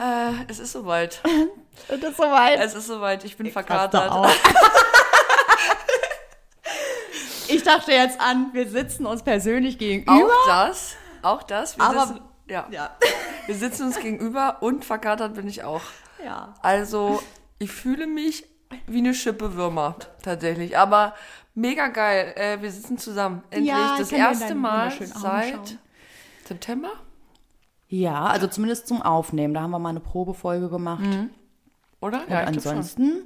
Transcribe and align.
Äh, 0.00 0.32
es 0.48 0.58
ist 0.58 0.72
soweit. 0.72 1.20
Das 1.88 2.02
ist 2.02 2.16
soweit. 2.16 2.58
Es 2.58 2.74
ist 2.74 2.86
soweit. 2.88 3.22
Ich 3.24 3.36
bin 3.36 3.46
Raste 3.46 3.52
verkatert. 3.52 4.10
ich 7.48 7.62
dachte 7.62 7.92
jetzt 7.92 8.20
an, 8.20 8.50
wir 8.52 8.68
sitzen 8.68 9.06
uns 9.06 9.22
persönlich 9.22 9.78
gegenüber. 9.78 10.12
Auch 10.26 10.46
das. 10.48 10.96
Auch 11.22 11.42
das. 11.44 11.78
Wir 11.78 11.84
Aber- 11.84 12.06
sitzen, 12.08 12.20
ja. 12.48 12.66
Ja. 12.70 12.96
Wir 13.46 13.54
sitzen 13.54 13.86
uns 13.86 13.98
gegenüber 13.98 14.58
und 14.60 14.84
verkatert 14.84 15.32
bin 15.34 15.48
ich 15.48 15.64
auch. 15.64 15.80
ja. 16.22 16.52
Also, 16.60 17.22
ich 17.58 17.70
fühle 17.72 18.06
mich 18.06 18.44
wie 18.86 18.98
eine 18.98 19.14
Schippe 19.14 19.54
Würmer, 19.54 19.96
tatsächlich. 20.22 20.76
Aber 20.76 21.14
mega 21.54 21.88
geil. 21.88 22.34
Äh, 22.36 22.60
wir 22.60 22.70
sitzen 22.70 22.98
zusammen. 22.98 23.42
Endlich. 23.50 23.70
Ja, 23.72 23.92
ich 23.94 24.00
das 24.00 24.12
erste 24.12 24.54
Mal 24.54 24.90
seit. 25.00 25.78
September? 26.46 26.90
Ja, 27.88 28.26
also 28.26 28.46
zumindest 28.46 28.86
zum 28.86 29.02
Aufnehmen. 29.02 29.54
Da 29.54 29.62
haben 29.62 29.70
wir 29.70 29.78
mal 29.78 29.90
eine 29.90 30.00
Probefolge 30.00 30.68
gemacht. 30.68 31.04
Oder? 32.00 32.20
Und 32.20 32.28
schon. 32.28 32.36
ansonsten, 32.36 33.22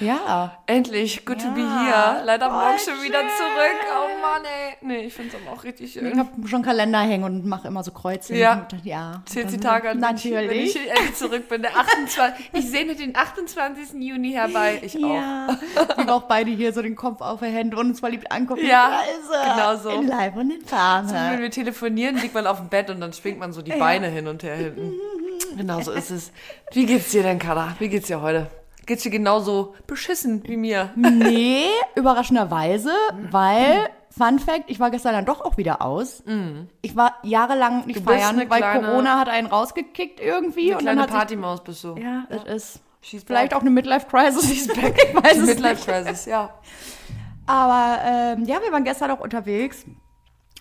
ja. 0.00 0.58
Endlich, 0.66 1.24
good 1.24 1.40
to 1.40 1.50
be 1.52 1.60
Ja, 1.60 2.14
here. 2.14 2.24
Leider 2.24 2.48
voll 2.50 2.58
morgen 2.58 2.78
schon 2.78 3.02
wieder 3.02 3.20
zurück. 3.20 3.80
Oh 3.90 4.20
Mann, 4.20 4.42
ey. 4.44 4.76
Nee, 4.80 5.06
ich 5.06 5.14
find's 5.14 5.34
aber 5.34 5.56
auch 5.56 5.64
richtig 5.64 5.96
Ich 5.96 6.02
schön. 6.02 6.18
habe 6.18 6.30
schon 6.48 6.62
Kalender 6.62 7.00
hängen 7.00 7.24
und 7.24 7.44
mache 7.46 7.68
immer 7.68 7.82
so 7.82 7.90
Kreuze. 7.92 8.34
Ja. 8.34 8.66
Und 8.72 8.84
ja. 8.84 9.22
Zählt 9.26 9.52
die 9.52 9.58
Tage 9.58 9.90
an, 9.90 9.96
ich, 9.98 10.02
Natürlich. 10.02 10.50
wenn 10.50 10.58
ich 10.58 10.76
endlich 10.90 11.14
zurück 11.14 11.48
bin. 11.48 11.62
Der 11.62 11.76
28. 11.76 12.50
ich 12.52 12.70
sehne 12.70 12.94
den 12.94 13.14
28. 13.16 14.00
Juni 14.00 14.32
herbei. 14.32 14.80
Ich 14.82 14.96
auch. 14.96 15.14
Ja, 15.14 15.48
wie 15.96 16.06
wir 16.06 16.14
auch 16.14 16.22
beide 16.22 16.50
hier 16.50 16.72
so 16.72 16.82
den 16.82 16.96
Kopf 16.96 17.20
aufhängen 17.20 17.74
und 17.74 17.90
uns 17.90 18.00
verliebt 18.00 18.30
angucken. 18.32 18.66
Ja, 18.66 19.00
er. 19.32 19.54
genau 19.54 19.76
so. 19.76 19.90
In 19.90 20.08
Live 20.08 20.34
und 20.36 20.50
in 20.50 20.60
So, 20.62 20.66
Farbe. 20.66 21.12
wenn 21.12 21.40
wir 21.42 21.50
telefonieren, 21.50 22.16
liegt 22.16 22.34
man 22.34 22.46
auf 22.46 22.58
dem 22.58 22.68
Bett 22.68 22.90
und 22.90 23.00
dann 23.00 23.12
schwingt 23.12 23.38
man 23.38 23.52
so 23.52 23.62
die 23.62 23.72
Beine 23.72 24.08
hin 24.08 24.26
und 24.28 24.42
her 24.42 24.56
hinten. 24.56 24.92
Genau 25.56 25.80
so 25.80 25.92
ist 25.92 26.10
es. 26.10 26.32
Wie 26.72 26.86
geht's 26.86 27.10
dir 27.10 27.22
denn, 27.22 27.38
Kada? 27.38 27.76
Wie 27.78 27.88
geht's 27.88 28.06
dir 28.06 28.22
heute? 28.22 28.46
Geht's 28.86 29.02
dir 29.04 29.10
genauso 29.10 29.74
beschissen 29.86 30.42
wie 30.46 30.56
mir? 30.56 30.90
Nee, 30.96 31.66
überraschenderweise, 31.94 32.90
weil, 33.30 33.88
Fun 34.10 34.38
Fact, 34.38 34.64
ich 34.66 34.80
war 34.80 34.90
gestern 34.90 35.12
dann 35.14 35.24
doch 35.24 35.40
auch 35.40 35.56
wieder 35.56 35.82
aus. 35.82 36.22
Ich 36.82 36.96
war 36.96 37.14
jahrelang 37.22 37.86
nicht 37.86 38.00
feiern, 38.00 38.36
weil 38.48 38.58
kleine- 38.60 38.86
Corona 38.86 39.18
hat 39.18 39.28
einen 39.28 39.46
rausgekickt 39.46 40.20
irgendwie. 40.20 40.68
Eine 40.70 40.76
und 40.76 40.82
kleine 40.82 41.00
dann 41.02 41.10
hat 41.10 41.16
Partymaus 41.16 41.62
bist 41.62 41.82
du. 41.84 41.96
Ja, 41.96 42.24
es 42.28 42.42
ist 42.44 42.80
She's 43.00 43.22
vielleicht 43.24 43.50
back. 43.50 43.58
auch 43.58 43.62
eine 43.62 43.70
Midlife-Crisis. 43.70 44.68
Ich 44.68 44.68
weiß 45.14 45.32
Die 45.34 45.38
es 45.40 45.46
Midlife 45.46 45.74
nicht. 45.74 45.86
Crisis, 45.86 46.26
ja. 46.26 46.50
Aber 47.46 47.98
ähm, 48.04 48.44
ja, 48.44 48.60
wir 48.62 48.70
waren 48.72 48.84
gestern 48.84 49.10
auch 49.10 49.20
unterwegs. 49.20 49.84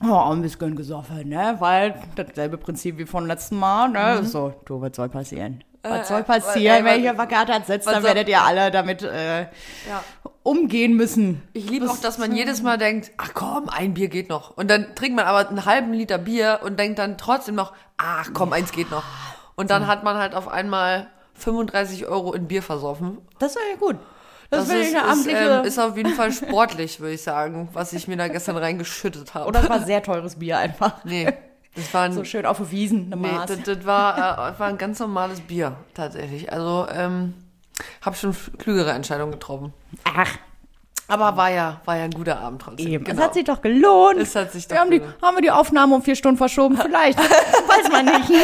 Oh, 0.04 0.32
ein 0.32 0.42
bisschen 0.42 0.76
gesoffen, 0.76 1.30
ne? 1.30 1.56
Weil 1.60 1.94
dasselbe 2.16 2.58
Prinzip 2.58 2.98
wie 2.98 3.06
vom 3.06 3.28
letzten 3.28 3.58
Mal, 3.58 3.90
ne? 3.90 4.24
So, 4.24 4.54
du, 4.66 4.82
was 4.82 4.96
soll 4.96 5.10
passieren? 5.10 5.64
Was 5.84 6.08
soll 6.08 6.22
äh, 6.22 6.24
passieren, 6.24 6.86
äh, 6.86 6.86
wenn 6.86 7.18
was- 7.18 7.30
ihr 7.32 7.64
sitzt, 7.66 7.88
was 7.88 7.94
dann 7.96 8.04
werdet 8.04 8.28
ihr 8.30 8.42
alle 8.42 8.70
damit 8.72 9.02
äh, 9.02 9.42
ja. 9.42 10.04
umgehen 10.44 10.96
müssen. 10.96 11.42
Ich 11.54 11.70
liebe 11.70 11.90
auch, 11.90 11.98
dass 11.98 12.18
man 12.18 12.36
jedes 12.36 12.62
Mal 12.62 12.78
denkt, 12.78 13.12
ach 13.18 13.32
komm, 13.34 13.70
ein 13.70 13.94
Bier 13.96 14.08
geht 14.08 14.30
noch. 14.30 14.56
Und 14.58 14.70
dann 14.70 14.96
trinkt 14.96 15.16
man 15.16 15.26
aber 15.26 15.50
einen 15.50 15.66
halben 15.66 15.94
Liter 15.94 16.18
Bier 16.18 16.60
und 16.64 16.80
denkt 16.80 17.00
dann 17.00 17.18
trotzdem 17.18 17.56
noch, 17.56 17.74
ach 17.98 18.30
komm, 18.34 18.54
eins 18.54 18.72
geht 18.72 18.92
noch. 18.92 19.04
Und 19.56 19.70
dann 19.72 19.88
hat 19.88 20.04
man 20.04 20.18
halt 20.18 20.36
auf 20.36 20.48
einmal 20.48 21.08
35 21.36 22.08
Euro 22.08 22.34
in 22.34 22.48
Bier 22.48 22.62
versoffen. 22.64 23.18
Das 23.40 23.56
war 23.56 23.64
ja 23.72 23.78
gut. 23.78 23.98
Das, 24.52 24.68
Das, 24.68 24.76
ist, 24.78 24.94
ist, 24.94 25.28
ähm, 25.28 25.64
ist 25.64 25.80
auf 25.80 25.96
jeden 25.96 26.14
Fall 26.14 26.32
sportlich, 26.34 27.00
würde 27.00 27.14
ich 27.14 27.24
sagen, 27.24 27.70
was 27.72 27.94
ich 27.94 28.08
mir 28.10 28.18
da 28.18 28.28
gestern 28.28 28.58
reingeschüttet 28.58 29.34
habe. 29.34 29.48
oder 29.48 29.64
es 29.64 29.70
war 29.70 29.80
sehr 29.80 30.04
teures 30.04 30.38
Bier 30.38 30.58
einfach. 30.58 31.04
Nee, 31.06 31.32
das 31.76 31.94
war 31.94 32.04
ein, 32.04 32.14
So 32.14 32.24
schön 32.24 32.46
auf 32.46 32.58
der 32.58 32.72
Wiesen, 32.72 33.12
eine 33.14 33.22
nee, 33.22 33.40
das, 33.48 33.62
das 33.64 33.86
war, 33.86 34.54
äh, 34.56 34.60
war 34.60 34.68
ein 34.68 34.78
ganz 34.78 35.00
normales 35.00 35.40
Bier, 35.42 35.76
tatsächlich. 35.94 36.52
Also, 36.52 36.88
ähm, 36.94 37.34
habe 38.02 38.16
schon 38.16 38.36
klügere 38.58 38.92
Entscheidungen 38.92 39.32
getroffen. 39.32 39.74
Ach, 40.04 40.30
Aber 41.08 41.36
war 41.38 41.50
ja, 41.50 41.82
war 41.86 41.98
ja 41.98 42.04
ein 42.04 42.12
guter 42.12 42.40
Abend 42.40 42.62
trotzdem. 42.62 42.88
eben. 42.88 43.04
Genau. 43.04 43.18
Es 43.20 43.24
hat 43.26 43.34
sich 43.34 43.44
doch 43.46 43.62
gelohnt. 43.62 44.18
Es 44.20 44.36
hat 44.36 44.52
sich 44.52 44.68
doch 44.68 44.76
wir 44.76 44.82
haben, 44.82 44.92
die, 44.92 45.02
haben 45.22 45.38
wir 45.38 45.42
die 45.42 45.52
Aufnahme 45.52 45.96
um 45.96 46.02
vier 46.04 46.16
Stunden 46.16 46.38
verschoben? 46.38 46.78
Vielleicht. 46.78 47.18
Weiß 47.68 47.90
man 47.92 48.06
nicht. 48.06 48.30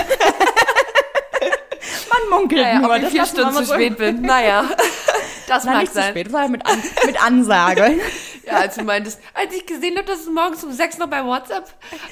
man 2.09 2.29
munkelt 2.39 2.61
naja, 2.61 2.79
nur. 2.79 2.89
ob 2.89 2.95
ich 2.95 3.01
das 3.03 3.11
vier 3.11 3.25
Stunden 3.25 3.53
zu 3.53 3.65
spät 3.65 3.97
bin. 3.97 4.21
Naja, 4.21 4.63
das 5.47 5.63
Nein, 5.63 5.73
mag 5.73 5.81
nicht 5.81 5.93
zu 5.93 5.99
sein. 5.99 6.09
spät. 6.11 6.27
Das 6.27 6.33
war 6.33 6.47
mit, 6.47 6.65
An 6.65 6.81
mit 7.05 7.23
Ansage. 7.23 7.95
Ja, 8.47 8.59
als 8.59 8.75
du 8.75 8.83
meintest, 8.83 9.19
als 9.33 9.53
ich 9.53 9.65
gesehen 9.65 9.97
habe, 9.97 10.07
dass 10.07 10.23
du 10.23 10.31
morgens 10.31 10.63
um 10.63 10.71
sechs 10.71 10.97
noch 10.97 11.09
bei 11.09 11.21
WhatsApp 11.21 11.65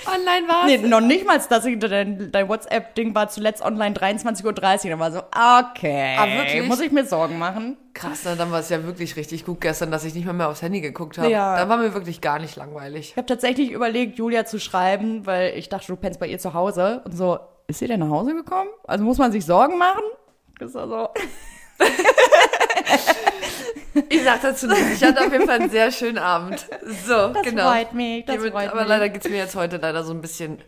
online 0.06 0.46
warst. 0.50 0.66
nee, 0.66 0.78
noch 0.80 1.00
nicht 1.00 1.26
mal, 1.26 1.40
dass 1.40 1.64
ich, 1.64 1.80
dein, 1.80 2.30
dein 2.30 2.50
WhatsApp-Ding 2.50 3.16
war 3.16 3.30
zuletzt 3.30 3.62
online 3.62 3.96
23.30 3.96 4.44
Uhr. 4.44 4.90
Da 4.90 5.00
war 5.00 5.12
so, 5.14 5.20
okay. 5.20 6.18
Ah, 6.20 6.28
wirklich? 6.28 6.68
Muss 6.68 6.82
ich 6.82 6.92
mir 6.92 7.06
Sorgen 7.06 7.40
machen? 7.40 7.78
Krass, 7.94 8.24
na, 8.26 8.36
dann 8.36 8.52
war 8.52 8.60
es 8.60 8.68
ja 8.68 8.84
wirklich 8.84 9.16
richtig 9.16 9.46
gut 9.46 9.62
gestern, 9.62 9.92
dass 9.92 10.04
ich 10.04 10.14
nicht 10.14 10.26
mal 10.26 10.34
mehr 10.34 10.50
aufs 10.50 10.62
Handy 10.62 10.82
geguckt 10.82 11.18
habe. 11.18 11.30
Ja. 11.32 11.56
Da 11.56 11.70
war 11.70 11.78
mir 11.78 11.94
wirklich 11.94 12.20
gar 12.20 12.40
nicht 12.40 12.58
langweilig. 12.58 13.12
Ich 13.12 13.16
habe 13.16 13.28
tatsächlich 13.28 13.72
überlegt, 13.72 14.18
Julia 14.18 14.44
zu 14.44 14.60
schreiben, 14.60 15.26
weil 15.26 15.58
ich 15.58 15.70
dachte, 15.70 15.88
du 15.88 15.96
pennst 15.96 16.20
bei 16.20 16.28
ihr 16.28 16.40
zu 16.40 16.54
Hause. 16.54 17.02
Und 17.06 17.16
so, 17.16 17.40
ist 17.68 17.80
sie 17.80 17.88
denn 17.88 18.02
nach 18.02 18.10
Hause 18.10 18.36
gekommen? 18.36 18.70
Also 18.84 19.06
muss 19.06 19.20
man 19.20 19.32
sich 19.32 19.46
Sorgen 19.46 19.78
machen? 19.78 20.04
Das 20.60 20.72
ist 20.72 20.76
also, 20.76 21.08
Ich 24.10 24.24
sag 24.24 24.42
dazu 24.42 24.68
nichts. 24.68 25.02
Ich 25.02 25.04
hatte 25.04 25.26
auf 25.26 25.32
jeden 25.32 25.46
Fall 25.48 25.62
einen 25.62 25.70
sehr 25.70 25.90
schönen 25.92 26.18
Abend. 26.18 26.66
So, 27.08 27.30
das 27.30 27.44
genau. 27.44 27.72
freut 27.72 27.94
mich. 27.94 28.26
Das 28.26 28.36
Hiermit- 28.36 28.52
freut 28.52 28.70
aber 28.70 28.82
mich. 28.82 28.90
leider 28.90 29.10
geht's 29.10 29.30
mir 29.30 29.38
jetzt 29.38 29.56
heute 29.56 29.78
leider 29.78 30.04
so 30.04 30.12
ein 30.14 30.20
bisschen 30.22 30.60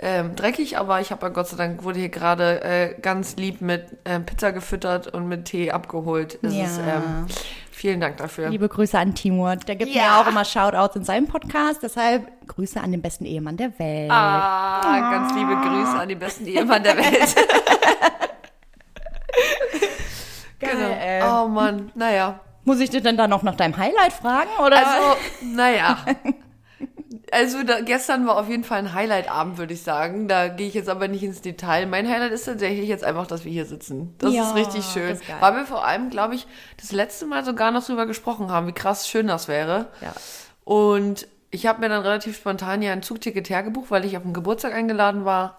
ähm, 0.00 0.34
dreckig, 0.34 0.76
aber 0.76 1.00
ich 1.00 1.12
habe 1.12 1.22
ja 1.26 1.28
Gott 1.28 1.46
sei 1.46 1.56
Dank 1.56 1.84
wurde 1.84 2.00
hier 2.00 2.08
gerade 2.08 2.62
äh, 2.64 2.94
ganz 3.00 3.36
lieb 3.36 3.60
mit 3.60 3.86
ähm, 4.04 4.26
Pizza 4.26 4.50
gefüttert 4.50 5.06
und 5.06 5.28
mit 5.28 5.44
Tee 5.44 5.70
abgeholt. 5.70 6.38
Es 6.42 6.52
Ja. 6.52 6.64
ist, 6.64 6.78
ähm, 6.78 7.26
vielen 7.70 8.00
Dank 8.00 8.16
dafür. 8.16 8.48
Liebe 8.50 8.68
Grüße 8.68 8.98
an 8.98 9.14
Timur. 9.14 9.54
Der 9.54 9.76
gibt 9.76 9.94
Ja. 9.94 10.02
mir 10.02 10.16
auch 10.18 10.26
immer 10.26 10.44
Shoutouts 10.44 10.96
in 10.96 11.04
seinem 11.04 11.28
Podcast. 11.28 11.80
Deshalb 11.84 12.26
Grüße 12.48 12.80
an 12.80 12.90
den 12.90 13.02
besten 13.02 13.24
Ehemann 13.24 13.56
der 13.56 13.78
Welt. 13.78 14.10
Ah, 14.10 15.10
ganz 15.12 15.32
liebe 15.36 15.54
Grüße 15.54 15.96
an 15.96 16.08
die 16.08 16.16
besten 16.16 16.46
Ehemann 16.48 16.82
der 16.82 16.96
Welt. 16.96 17.36
Geil, 20.64 20.98
ey. 21.00 21.22
Oh 21.22 21.48
Mann, 21.48 21.90
naja. 21.94 22.40
Muss 22.64 22.80
ich 22.80 22.90
dich 22.90 23.02
denn 23.02 23.16
dann 23.16 23.30
noch 23.30 23.42
nach 23.42 23.56
deinem 23.56 23.76
Highlight 23.76 24.12
fragen? 24.12 24.48
Oder? 24.64 24.78
Also, 24.78 25.16
naja. 25.42 25.98
Also 27.32 27.64
da, 27.64 27.80
gestern 27.80 28.26
war 28.28 28.36
auf 28.38 28.48
jeden 28.48 28.62
Fall 28.64 28.78
ein 28.78 28.92
Highlight-Abend, 28.92 29.58
würde 29.58 29.74
ich 29.74 29.82
sagen. 29.82 30.28
Da 30.28 30.46
gehe 30.48 30.68
ich 30.68 30.74
jetzt 30.74 30.88
aber 30.88 31.08
nicht 31.08 31.22
ins 31.24 31.40
Detail. 31.40 31.86
Mein 31.86 32.08
Highlight 32.08 32.30
ist 32.30 32.44
tatsächlich 32.44 32.88
jetzt 32.88 33.02
einfach, 33.02 33.26
dass 33.26 33.44
wir 33.44 33.50
hier 33.50 33.64
sitzen. 33.66 34.14
Das 34.18 34.32
Ja, 34.32 34.44
ist 34.50 34.54
richtig 34.54 34.84
schön. 34.84 35.10
ist. 35.10 35.22
Weil 35.40 35.56
wir 35.56 35.64
vor 35.66 35.84
allem, 35.84 36.10
glaube 36.10 36.36
ich, 36.36 36.46
das 36.76 36.92
letzte 36.92 37.26
Mal 37.26 37.44
sogar 37.44 37.72
noch 37.72 37.84
drüber 37.84 38.06
gesprochen 38.06 38.52
haben, 38.52 38.68
wie 38.68 38.72
krass 38.72 39.08
schön 39.08 39.26
das 39.26 39.48
wäre. 39.48 39.86
Ja. 40.00 40.12
Und 40.64 41.26
ich 41.50 41.66
habe 41.66 41.80
mir 41.80 41.88
dann 41.88 42.02
relativ 42.02 42.36
spontan 42.36 42.82
ja 42.82 42.92
ein 42.92 43.02
Zugticket 43.02 43.48
hergebucht, 43.50 43.90
weil 43.90 44.04
ich 44.04 44.16
auf 44.16 44.22
den 44.22 44.32
Geburtstag 44.34 44.72
eingeladen 44.72 45.24
war. 45.24 45.58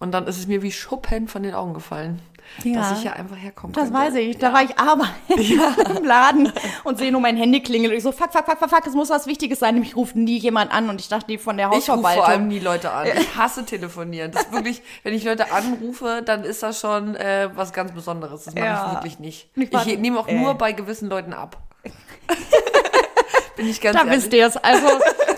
Und 0.00 0.12
dann 0.12 0.26
ist 0.26 0.38
es 0.38 0.46
mir 0.46 0.62
wie 0.62 0.72
Schuppen 0.72 1.26
von 1.28 1.42
den 1.42 1.54
Augen 1.54 1.74
gefallen, 1.74 2.20
Ja. 2.64 2.80
dass 2.80 2.98
ich 2.98 3.04
ja 3.04 3.12
einfach 3.12 3.36
herkommen 3.36 3.72
das 3.72 3.84
könnte. 3.84 3.98
weiß 3.98 4.14
ich. 4.16 4.38
Da 4.38 4.52
war 4.52 4.62
ich 4.64 4.76
arbeiten 4.78 5.12
im 5.96 6.04
Laden 6.04 6.52
und 6.84 6.98
sehe 6.98 7.12
nur 7.12 7.20
mein 7.20 7.36
Handy 7.36 7.60
klingeln. 7.62 7.92
Und 7.92 7.96
ich 7.98 8.02
so, 8.02 8.10
fuck, 8.12 8.32
fuck, 8.32 8.44
fuck, 8.46 8.58
fuck, 8.58 8.70
fuck, 8.70 8.86
es 8.86 8.94
muss 8.94 9.10
was 9.10 9.26
Wichtiges 9.26 9.60
sein. 9.60 9.74
Nämlich 9.74 9.94
ruft 9.96 10.16
nie 10.16 10.38
jemand 10.38 10.72
an. 10.72 10.88
Und 10.90 11.00
ich 11.00 11.08
dachte, 11.08 11.26
die 11.28 11.38
von 11.38 11.56
der 11.56 11.68
Ich 11.68 11.74
rufe 11.74 11.92
Hausverwaltung. 11.92 12.24
vor 12.24 12.28
allem 12.32 12.48
nie 12.48 12.58
Leute 12.58 12.90
an. 12.90 13.06
Ich 13.06 13.34
hasse 13.36 13.64
telefonieren. 13.64 14.32
Das 14.32 14.42
ist 14.44 14.52
wirklich, 14.52 14.82
wenn 15.04 15.14
ich 15.14 15.24
Leute 15.24 15.52
anrufe, 15.52 16.22
dann 16.24 16.42
ist 16.44 16.62
das 16.62 16.80
schon 16.80 17.14
äh, 17.16 17.48
was 17.54 17.72
ganz 17.72 17.92
Besonderes. 17.92 18.44
Das 18.44 18.54
mache 18.54 18.64
Ja. 18.64 18.86
ich 18.88 18.92
wirklich 18.94 19.18
nicht. 19.20 19.48
Ich 19.54 19.72
Ich, 19.72 19.98
nehme 19.98 20.18
auch 20.18 20.26
äh. 20.28 20.34
nur 20.34 20.54
bei 20.54 20.72
gewissen 20.72 21.08
Leuten 21.08 21.32
ab. 21.32 21.58
Bin 23.56 23.68
ich 23.68 23.80
ganz 23.80 23.96
da 23.96 24.04
ehrlich. 24.04 24.16
wisst 24.22 24.32
ihr 24.32 24.46
es. 24.46 24.56
Also, 24.56 24.86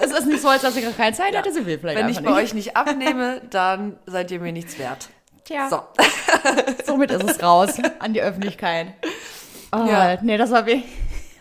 es 0.02 0.10
ist 0.12 0.26
nicht 0.26 0.42
so, 0.42 0.48
als 0.48 0.62
dass 0.62 0.76
ich 0.76 0.84
gar 0.84 0.92
keine 0.92 1.16
Zeit 1.16 1.34
hätte. 1.34 1.52
Sie 1.52 1.64
will 1.64 1.78
vielleicht 1.78 1.98
Wenn 1.98 2.08
ich 2.08 2.16
bei 2.22 2.30
nicht. 2.30 2.32
euch 2.38 2.54
nicht 2.54 2.76
abnehme, 2.76 3.40
dann 3.50 3.96
seid 4.06 4.30
ihr 4.30 4.40
mir 4.40 4.52
nichts 4.52 4.78
wert. 4.78 5.08
Tja, 5.44 5.68
So. 5.68 5.82
somit 6.84 7.10
ist 7.10 7.24
es 7.28 7.42
raus 7.42 7.78
an 7.98 8.12
die 8.12 8.22
Öffentlichkeit. 8.22 8.94
Oh, 9.72 9.84
Ja. 9.86 10.18
Nee, 10.22 10.36
das 10.36 10.50
war 10.50 10.66
wie. 10.66 10.82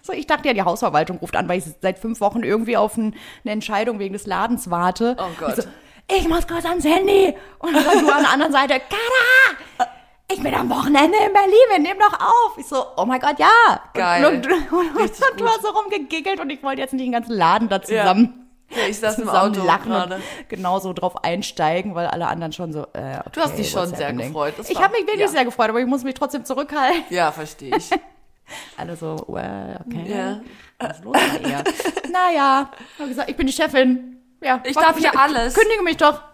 So, 0.02 0.14
ich 0.14 0.26
dachte 0.28 0.48
ja, 0.48 0.54
die 0.54 0.64
Hausverwaltung 0.64 1.18
ruft 1.18 1.36
an, 1.36 1.48
weil 1.48 1.60
ich 1.60 1.66
seit 1.82 2.00
fünf 2.00 2.20
Wochen 2.22 2.42
irgendwie 2.42 2.78
auf 2.78 2.98
ein, 2.98 3.16
eine 3.44 3.54
Entscheidung 3.54 4.00
wegen 4.00 4.14
des 4.14 4.26
Ladens 4.26 4.70
warte. 4.72 5.16
Oh 5.20 5.28
Gott. 5.40 5.58
Ich, 5.58 5.64
so, 5.64 5.70
ich 6.18 6.28
muss 6.28 6.48
kurz 6.48 6.66
ans 6.66 6.84
Handy. 6.86 7.36
Und 7.60 7.74
dann 7.74 7.84
du 7.84 8.12
an 8.12 8.24
der 8.24 8.32
anderen 8.32 8.52
Seite, 8.52 8.80
Kada! 8.80 9.90
Ich 10.32 10.44
bin 10.44 10.54
am 10.54 10.70
Wochenende 10.70 11.18
in 11.26 11.34
Berlin, 11.34 11.54
wir 11.72 11.80
nehmen 11.80 12.00
doch 12.00 12.20
auf. 12.20 12.58
Ich 12.58 12.68
so, 12.68 12.86
oh 12.98 13.06
mein 13.06 13.20
Gott, 13.20 13.40
ja. 13.40 13.82
Geil. 13.96 14.24
Und, 14.26 14.46
und, 14.46 14.72
und, 14.72 14.96
und, 14.96 15.12
du 15.38 15.48
hast 15.48 15.64
so 15.64 15.70
rumgegiggelt 15.70 16.40
und 16.40 16.52
ich 16.52 16.62
wollte 16.62 16.82
jetzt 16.82 16.94
nicht 16.94 17.04
den 17.04 17.14
ganzen 17.14 17.34
Laden 17.34 17.68
da 17.68 17.82
zusammen, 17.82 18.39
Ja, 18.70 18.88
ich 18.88 19.00
saß 19.00 19.18
im 19.20 19.30
Auto 19.30 19.64
lachen 19.64 19.90
gerade. 19.92 20.16
und 20.16 20.24
genauso 20.50 20.94
drauf 20.94 21.24
einsteigen, 21.24 21.96
weil 21.96 22.08
alle 22.08 22.28
anderen 22.28 22.54
schon 22.54 22.72
so, 22.74 22.84
äh, 22.94 23.18
okay, 23.20 23.30
Du 23.34 23.42
hast 23.42 23.58
dich 23.58 23.70
schon 23.70 23.88
sehr 23.90 24.08
happening? 24.08 24.28
gefreut. 24.28 24.54
Das 24.58 24.70
Ich 24.70 24.80
habe 24.82 24.94
mich 24.94 25.02
wirklich 25.04 25.22
ja. 25.22 25.28
sehr 25.28 25.46
gefreut, 25.46 25.70
aber 25.70 25.80
ich 25.80 25.88
muss 25.88 26.04
mich 26.04 26.14
trotzdem 26.16 26.46
zurückhalten. 26.46 27.04
Ja, 27.10 27.32
verstehe 27.32 27.76
ich. 27.76 27.90
Alle 28.78 28.96
so, 28.96 29.16
well, 29.28 29.80
okay. 29.86 30.06
Ja. 30.08 30.40
Was 30.80 30.98
ist 30.98 31.04
los 31.04 31.16
ihr? 31.44 31.64
naja, 32.12 32.72
ich 32.94 33.00
habe 33.00 33.10
gesagt, 33.10 33.30
ich 33.30 33.36
bin 33.38 33.46
die 33.48 33.54
Chefin. 33.54 34.16
Ja, 34.42 34.60
Ich 34.64 34.76
darf 34.76 34.98
hier 34.98 35.20
alles. 35.20 35.54
Kündige 35.54 35.84
mich 35.84 35.98
doch. 35.98 36.22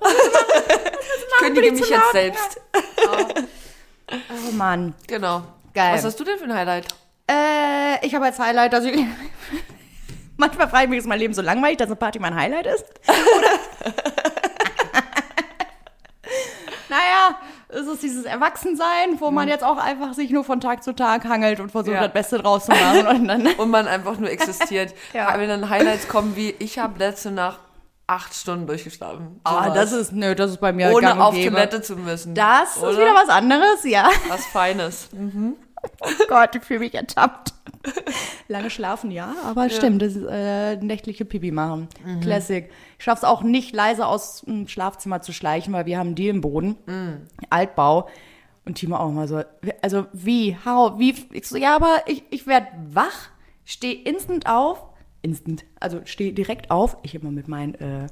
Ich 1.37 1.43
kündige 1.43 1.71
mich 1.73 1.89
jetzt 1.89 2.11
selbst. 2.13 2.61
Oh 4.47 4.51
Mann. 4.53 4.93
Genau. 5.07 5.41
Geil. 5.73 5.95
Was 5.95 6.05
hast 6.05 6.19
du 6.19 6.23
denn 6.23 6.37
für 6.37 6.45
ein 6.45 6.53
Highlight? 6.53 6.87
Äh, 7.29 8.05
ich 8.05 8.13
habe 8.15 8.25
als 8.25 8.39
Highlight, 8.39 8.71
dass 8.73 8.85
ich. 8.85 8.95
Manchmal 10.37 10.69
frage 10.69 10.83
ich 10.85 10.89
mich, 10.89 10.99
ist 10.99 11.07
mein 11.07 11.19
Leben 11.19 11.33
so 11.33 11.41
langweilig, 11.41 11.77
dass 11.77 11.87
eine 11.87 11.95
Party 11.95 12.19
mein 12.19 12.35
Highlight 12.35 12.65
ist? 12.67 12.85
Oder? 13.07 13.93
naja, 16.89 17.37
es 17.69 17.87
ist 17.87 18.03
dieses 18.03 18.25
Erwachsensein, 18.25 19.19
wo 19.19 19.31
man 19.31 19.47
jetzt 19.47 19.63
auch 19.63 19.77
einfach 19.77 20.13
sich 20.13 20.29
nur 20.31 20.43
von 20.43 20.59
Tag 20.61 20.83
zu 20.83 20.93
Tag 20.93 21.25
hangelt 21.25 21.59
und 21.59 21.71
versucht, 21.71 21.95
Ja. 21.95 22.03
das 22.03 22.13
Beste 22.13 22.37
draus 22.39 22.65
zu 22.65 22.71
machen. 22.71 23.07
Und 23.21 23.27
dann, 23.27 23.47
Und 23.47 23.69
man 23.69 23.87
einfach 23.87 24.17
nur 24.17 24.29
existiert. 24.29 24.93
Ja. 25.13 25.33
Wenn 25.37 25.49
dann 25.49 25.69
Highlights 25.69 26.07
kommen 26.07 26.35
wie, 26.35 26.55
ich 26.59 26.79
habe 26.79 26.99
letzte 26.99 27.31
Nacht 27.31 27.59
acht 28.07 28.35
Stunden 28.35 28.67
durchgeschlafen. 28.67 29.39
ah, 29.45 29.71
das 29.71 29.91
ist, 29.91 30.11
nö, 30.11 30.35
das 30.35 30.51
ist 30.51 30.61
bei 30.61 30.71
mir 30.71 30.91
Ohne 30.93 31.19
auf 31.23 31.33
gäbe. 31.33 31.51
Toilette 31.55 31.81
zu 31.81 31.95
müssen. 31.95 32.35
Das 32.35 32.77
Oder? 32.77 32.91
ist 32.91 32.97
wieder 32.97 33.15
was 33.15 33.29
anderes, 33.29 33.83
ja. 33.83 34.09
Was 34.29 34.45
Feines. 34.45 35.09
Oh 36.01 36.25
Gott, 36.27 36.55
ich 36.55 36.63
fühle 36.63 36.81
mich 36.81 36.93
ertappt. 36.93 37.53
Lange 38.47 38.69
schlafen, 38.69 39.11
ja, 39.11 39.33
aber 39.43 39.69
stimmt, 39.69 40.01
das 40.01 40.15
ist, 40.15 40.25
äh, 40.29 40.75
nächtliche 40.77 41.25
Pipi 41.25 41.51
machen. 41.51 41.87
Mhm. 42.03 42.19
Classic. 42.21 42.69
Ich 42.97 43.03
schaff's 43.03 43.23
auch 43.23 43.43
nicht 43.43 43.73
leise 43.73 44.05
aus 44.05 44.41
dem 44.41 44.67
Schlafzimmer 44.67 45.21
zu 45.21 45.33
schleichen, 45.33 45.73
weil 45.73 45.85
wir 45.85 45.97
haben 45.97 46.15
die 46.15 46.29
im 46.29 46.41
Boden. 46.41 46.77
Mhm. 46.85 47.27
Altbau. 47.49 48.07
Und 48.65 48.75
Timo 48.75 48.97
auch 48.97 49.11
mal 49.11 49.27
so, 49.27 49.43
also 49.83 50.07
wie, 50.11 50.57
how, 50.65 50.97
wie, 50.97 51.13
ich 51.31 51.47
so, 51.47 51.55
ja, 51.55 51.75
aber 51.75 52.01
ich, 52.07 52.23
ich 52.31 52.47
werd 52.47 52.67
wach, 52.89 53.29
stehe 53.63 54.01
instant 54.01 54.47
auf, 54.47 54.83
instant, 55.21 55.65
also 55.79 56.01
stehe 56.05 56.33
direkt 56.33 56.71
auf, 56.71 56.97
ich 57.03 57.13
immer 57.13 57.29
mit 57.29 57.47
meinen, 57.47 57.75
äh, 57.75 58.07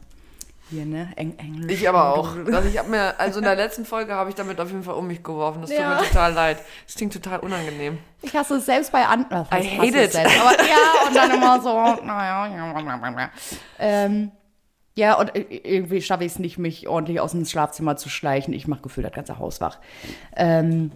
hier, 0.73 0.85
ne, 0.85 1.09
Eng 1.15 1.37
Englisch. 1.37 1.71
Ich 1.71 1.87
aber 1.87 2.13
auch. 2.15 2.35
Also 2.53 2.67
ich 2.67 2.77
habe 2.77 2.89
mir, 2.89 3.19
also 3.19 3.39
in 3.39 3.45
der 3.45 3.55
letzten 3.55 3.85
Folge 3.85 4.13
habe 4.13 4.29
ich 4.29 4.35
damit 4.35 4.59
auf 4.59 4.69
jeden 4.69 4.83
Fall 4.83 4.95
um 4.95 5.07
mich 5.07 5.23
geworfen. 5.23 5.61
Das 5.61 5.69
tut 5.69 5.79
Ja. 5.79 5.89
mir 5.95 5.97
total 6.07 6.33
leid. 6.33 6.57
Das 6.85 6.95
klingt 6.95 7.13
total 7.13 7.39
unangenehm. 7.39 7.99
Ich 8.21 8.35
hasse 8.35 8.55
es 8.55 8.65
selbst 8.65 8.91
bei 8.91 9.05
anderen. 9.05 9.45
I 9.53 9.63
hate 9.77 10.03
it. 10.03 10.11
Selbst, 10.11 10.39
aber 10.39 10.51
ja, 10.63 10.77
und 11.07 11.15
dann 11.15 11.31
immer 11.31 11.61
so, 11.61 11.73
naja, 12.05 12.47
ja, 12.47 13.31
ähm, 13.79 14.31
ja, 14.95 15.15
und 15.15 15.31
irgendwie 15.35 16.01
schaffe 16.01 16.23
ich 16.23 16.33
es 16.33 16.39
nicht, 16.39 16.57
mich 16.57 16.87
ordentlich 16.87 17.19
aus 17.19 17.31
dem 17.31 17.45
Schlafzimmer 17.45 17.97
zu 17.97 18.09
schleichen. 18.09 18.53
Ich 18.53 18.67
mache 18.67 18.81
gefühlt 18.81 19.05
das 19.07 19.13
ganze 19.13 19.39
Haus 19.39 19.59
wach. 19.59 19.79
Ähm, 20.35 20.91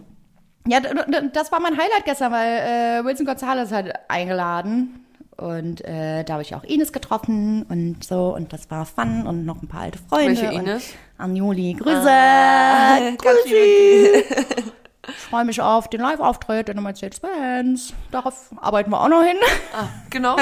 ja, 0.66 0.80
das 0.80 1.50
war 1.50 1.60
mein 1.60 1.72
Highlight 1.72 2.04
gestern, 2.04 2.30
weil 2.32 2.58
äh, 3.00 3.04
Wilson 3.04 3.26
Gonzalez 3.26 3.72
hat 3.72 3.86
eingeladen. 4.08 5.04
Und 5.40 5.84
äh, 5.84 6.24
da 6.24 6.34
habe 6.34 6.42
ich 6.42 6.56
auch 6.56 6.64
Ines 6.64 6.92
getroffen 6.92 7.62
und 7.68 8.02
so. 8.02 8.34
Und 8.34 8.52
das 8.52 8.70
war 8.72 8.84
fun 8.84 9.24
und 9.26 9.44
noch 9.44 9.62
ein 9.62 9.68
paar 9.68 9.82
alte 9.82 9.98
Freunde. 9.98 10.42
Welche 10.42 10.52
und 10.52 10.66
Ines? 10.66 10.92
Anjoli, 11.16 11.74
Grüße. 11.74 12.04
ganz 13.22 13.42
Grüße. 13.44 14.24
Ich 15.08 15.14
freue 15.16 15.44
mich 15.44 15.60
auf 15.60 15.88
den 15.88 16.00
Live-Auftritt 16.00 16.68
in 16.68 16.76
der 16.76 16.82
Mercedes-Benz. 16.82 17.92
Darauf 18.10 18.50
arbeiten 18.60 18.90
wir 18.90 19.00
auch 19.00 19.08
noch 19.08 19.22
hin. 19.22 19.36
Ah, 19.74 19.84
genau. 20.10 20.36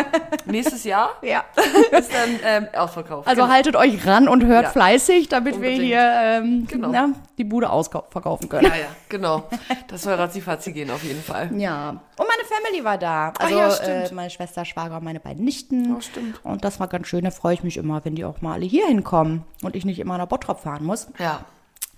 Nächstes 0.47 0.85
Jahr 0.85 1.11
Ja. 1.23 1.45
ist 1.91 2.13
dann 2.13 2.41
ähm, 2.45 2.69
ausverkauft. 2.77 3.29
Also 3.29 3.43
genau. 3.43 3.55
haltet 3.55 3.77
euch 3.77 4.07
ran 4.07 4.29
und 4.29 4.45
hört 4.45 4.65
Ja. 4.65 4.71
fleißig, 4.71 5.29
damit 5.29 5.55
Unbedingt. 5.55 5.81
wir 5.81 5.87
hier 5.87 6.13
ähm, 6.23 6.67
Genau. 6.69 6.89
na, 6.91 7.09
die 7.39 7.45
Bude 7.45 7.69
verkaufen 8.11 8.49
können. 8.49 8.65
Ja, 8.67 8.77
ja, 8.77 8.87
genau. 9.09 9.45
Das 9.89 10.03
soll 10.03 10.15
ratzi 10.15 10.73
gehen 10.73 10.91
auf 10.91 11.03
jeden 11.05 11.23
Fall. 11.23 11.51
Ja. 11.57 11.91
Und 11.91 12.27
meine 12.27 12.45
Family 12.49 12.85
war 12.85 12.99
da. 12.99 13.33
Also 13.39 13.59
ja, 13.59 13.71
stimmt. 13.71 14.11
äh, 14.11 14.15
meine 14.15 14.31
Schwester, 14.31 14.65
Schwager 14.65 14.97
und 14.97 15.05
meine 15.05 15.21
beiden 15.21 15.45
Nichten. 15.45 15.95
Oh, 15.97 16.01
stimmt. 16.01 16.45
Und 16.45 16.65
das 16.65 16.81
war 16.81 16.89
ganz 16.89 17.07
schön. 17.09 17.25
Da 17.25 17.31
freue 17.31 17.55
ich 17.55 17.63
mich 17.63 17.77
immer, 17.77 18.05
wenn 18.05 18.15
die 18.15 18.25
auch 18.25 18.41
mal 18.41 18.55
alle 18.55 18.67
hier 18.67 18.87
hinkommen 18.87 19.45
und 19.63 19.77
ich 19.77 19.85
nicht 19.85 19.99
immer 19.99 20.19
nach 20.19 20.27
Bottrop 20.27 20.61
fahren 20.61 20.85
muss. 20.85 21.09
Ja. 21.19 21.41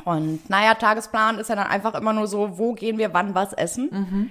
Und 0.04 0.48
naja, 0.48 0.74
Tagesplan 0.74 1.38
ist 1.38 1.48
ja 1.48 1.56
dann 1.56 1.66
einfach 1.66 1.94
immer 1.94 2.12
nur 2.12 2.26
so, 2.26 2.58
wo 2.58 2.72
gehen 2.72 2.98
wir 2.98 3.12
wann 3.12 3.34
was 3.34 3.52
essen? 3.52 3.88
Mhm. 3.90 4.30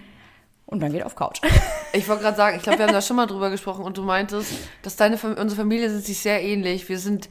Und 0.65 0.81
dann 0.81 0.91
geht 0.91 1.03
auf 1.03 1.15
Couch. 1.15 1.41
Ich 1.93 2.07
wollte 2.09 2.23
gerade 2.23 2.37
sagen, 2.37 2.57
ich 2.57 2.63
glaube, 2.63 2.79
wir 2.79 2.85
haben 2.85 2.93
da 2.93 3.01
schon 3.01 3.15
mal 3.15 3.25
drüber 3.27 3.49
gesprochen 3.49 3.83
und 3.83 3.97
du 3.97 4.03
meintest, 4.03 4.51
dass 4.83 4.97
deine 4.97 5.15
unsere 5.15 5.55
Familie 5.55 5.89
sind 5.89 6.03
sich 6.03 6.19
sehr 6.19 6.43
ähnlich. 6.43 6.89
Wir 6.89 6.99
sind, 6.99 7.29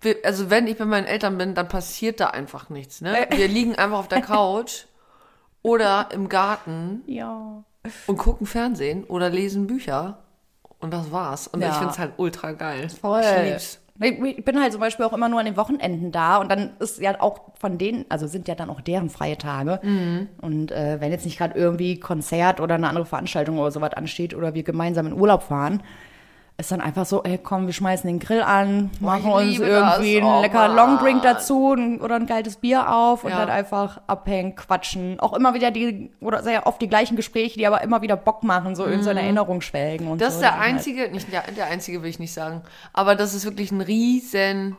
wir, 0.00 0.16
also 0.24 0.48
wenn 0.48 0.66
ich 0.66 0.78
bei 0.78 0.86
meinen 0.86 1.06
Eltern 1.06 1.36
bin, 1.36 1.54
dann 1.54 1.68
passiert 1.68 2.18
da 2.18 2.28
einfach 2.28 2.70
nichts. 2.70 3.02
Ne? 3.02 3.28
Wir 3.30 3.46
liegen 3.46 3.76
einfach 3.76 3.98
auf 3.98 4.08
der 4.08 4.22
Couch 4.22 4.86
oder 5.62 6.08
im 6.12 6.30
Garten 6.30 7.02
ja. 7.06 7.62
und 8.06 8.16
gucken 8.16 8.46
Fernsehen 8.46 9.04
oder 9.04 9.28
lesen 9.28 9.66
Bücher 9.66 10.18
und 10.80 10.92
das 10.92 11.12
war's. 11.12 11.46
Und 11.46 11.60
Ja. 11.60 11.68
ich 11.68 11.74
finde 11.74 11.92
es 11.92 11.98
halt 11.98 12.14
ultra 12.16 12.52
geil. 12.52 12.88
Voll. 12.88 13.22
Ich 13.22 13.50
lieb's. 13.50 13.80
Ich 14.02 14.44
bin 14.44 14.58
halt 14.58 14.72
zum 14.72 14.80
Beispiel 14.80 15.04
auch 15.04 15.12
immer 15.12 15.28
nur 15.28 15.40
an 15.40 15.44
den 15.44 15.58
Wochenenden 15.58 16.10
da 16.10 16.38
und 16.38 16.50
dann 16.50 16.70
ist 16.78 17.00
ja 17.00 17.20
auch 17.20 17.52
von 17.58 17.76
denen, 17.76 18.06
also 18.08 18.26
sind 18.26 18.48
ja 18.48 18.54
dann 18.54 18.70
auch 18.70 18.80
deren 18.80 19.10
freie 19.10 19.36
Tage. 19.36 19.78
Mhm. 19.82 20.28
Und 20.40 20.72
äh, 20.72 21.00
wenn 21.00 21.12
jetzt 21.12 21.26
nicht 21.26 21.36
gerade 21.36 21.58
irgendwie 21.58 22.00
Konzert 22.00 22.60
oder 22.60 22.76
eine 22.76 22.88
andere 22.88 23.04
Veranstaltung 23.04 23.58
oder 23.58 23.70
sowas 23.70 23.92
ansteht 23.92 24.34
oder 24.34 24.54
wir 24.54 24.62
gemeinsam 24.62 25.06
in 25.06 25.12
Urlaub 25.12 25.42
fahren, 25.42 25.82
ist 26.60 26.70
dann 26.72 26.80
einfach 26.80 27.06
so, 27.06 27.22
ey 27.24 27.38
komm, 27.38 27.66
wir 27.66 27.72
schmeißen 27.72 28.06
den 28.06 28.18
Grill 28.20 28.42
an, 28.42 28.90
machen 29.00 29.30
uns 29.32 29.58
irgendwie 29.58 29.70
das. 29.70 29.98
einen 29.98 30.24
Oh, 30.24 30.40
leckeren 30.42 30.74
Mann. 30.74 30.90
Longdrink 30.90 31.22
dazu 31.22 31.76
oder 32.00 32.14
ein 32.16 32.26
kaltes 32.26 32.56
Bier 32.56 32.94
auf 32.94 33.24
und 33.24 33.30
Ja. 33.30 33.38
dann 33.40 33.50
einfach 33.50 34.00
abhängen, 34.06 34.54
quatschen. 34.54 35.18
Auch 35.20 35.32
immer 35.32 35.54
wieder 35.54 35.70
die, 35.70 36.10
oder 36.20 36.42
sehr 36.42 36.66
oft 36.66 36.80
die 36.80 36.88
gleichen 36.88 37.16
Gespräche, 37.16 37.58
die 37.58 37.66
aber 37.66 37.80
immer 37.82 38.02
wieder 38.02 38.16
Bock 38.16 38.42
machen, 38.44 38.76
so 38.76 38.84
in 38.84 39.02
so 39.02 39.10
eine 39.10 39.22
Erinnerung 39.22 39.60
schwelgen 39.60 40.06
und 40.06 40.14
Mhm. 40.14 40.18
Das 40.18 40.34
so. 40.34 40.40
ist 40.40 40.42
der 40.42 40.58
halt- 40.60 40.68
einzige, 40.74 41.10
nicht 41.10 41.32
der, 41.32 41.42
der 41.50 41.66
einzige 41.66 42.02
will 42.02 42.10
ich 42.10 42.18
nicht 42.18 42.32
sagen, 42.34 42.62
aber 42.92 43.14
das 43.16 43.34
ist 43.34 43.44
wirklich 43.44 43.72
ein 43.72 43.80
riesen 43.80 44.76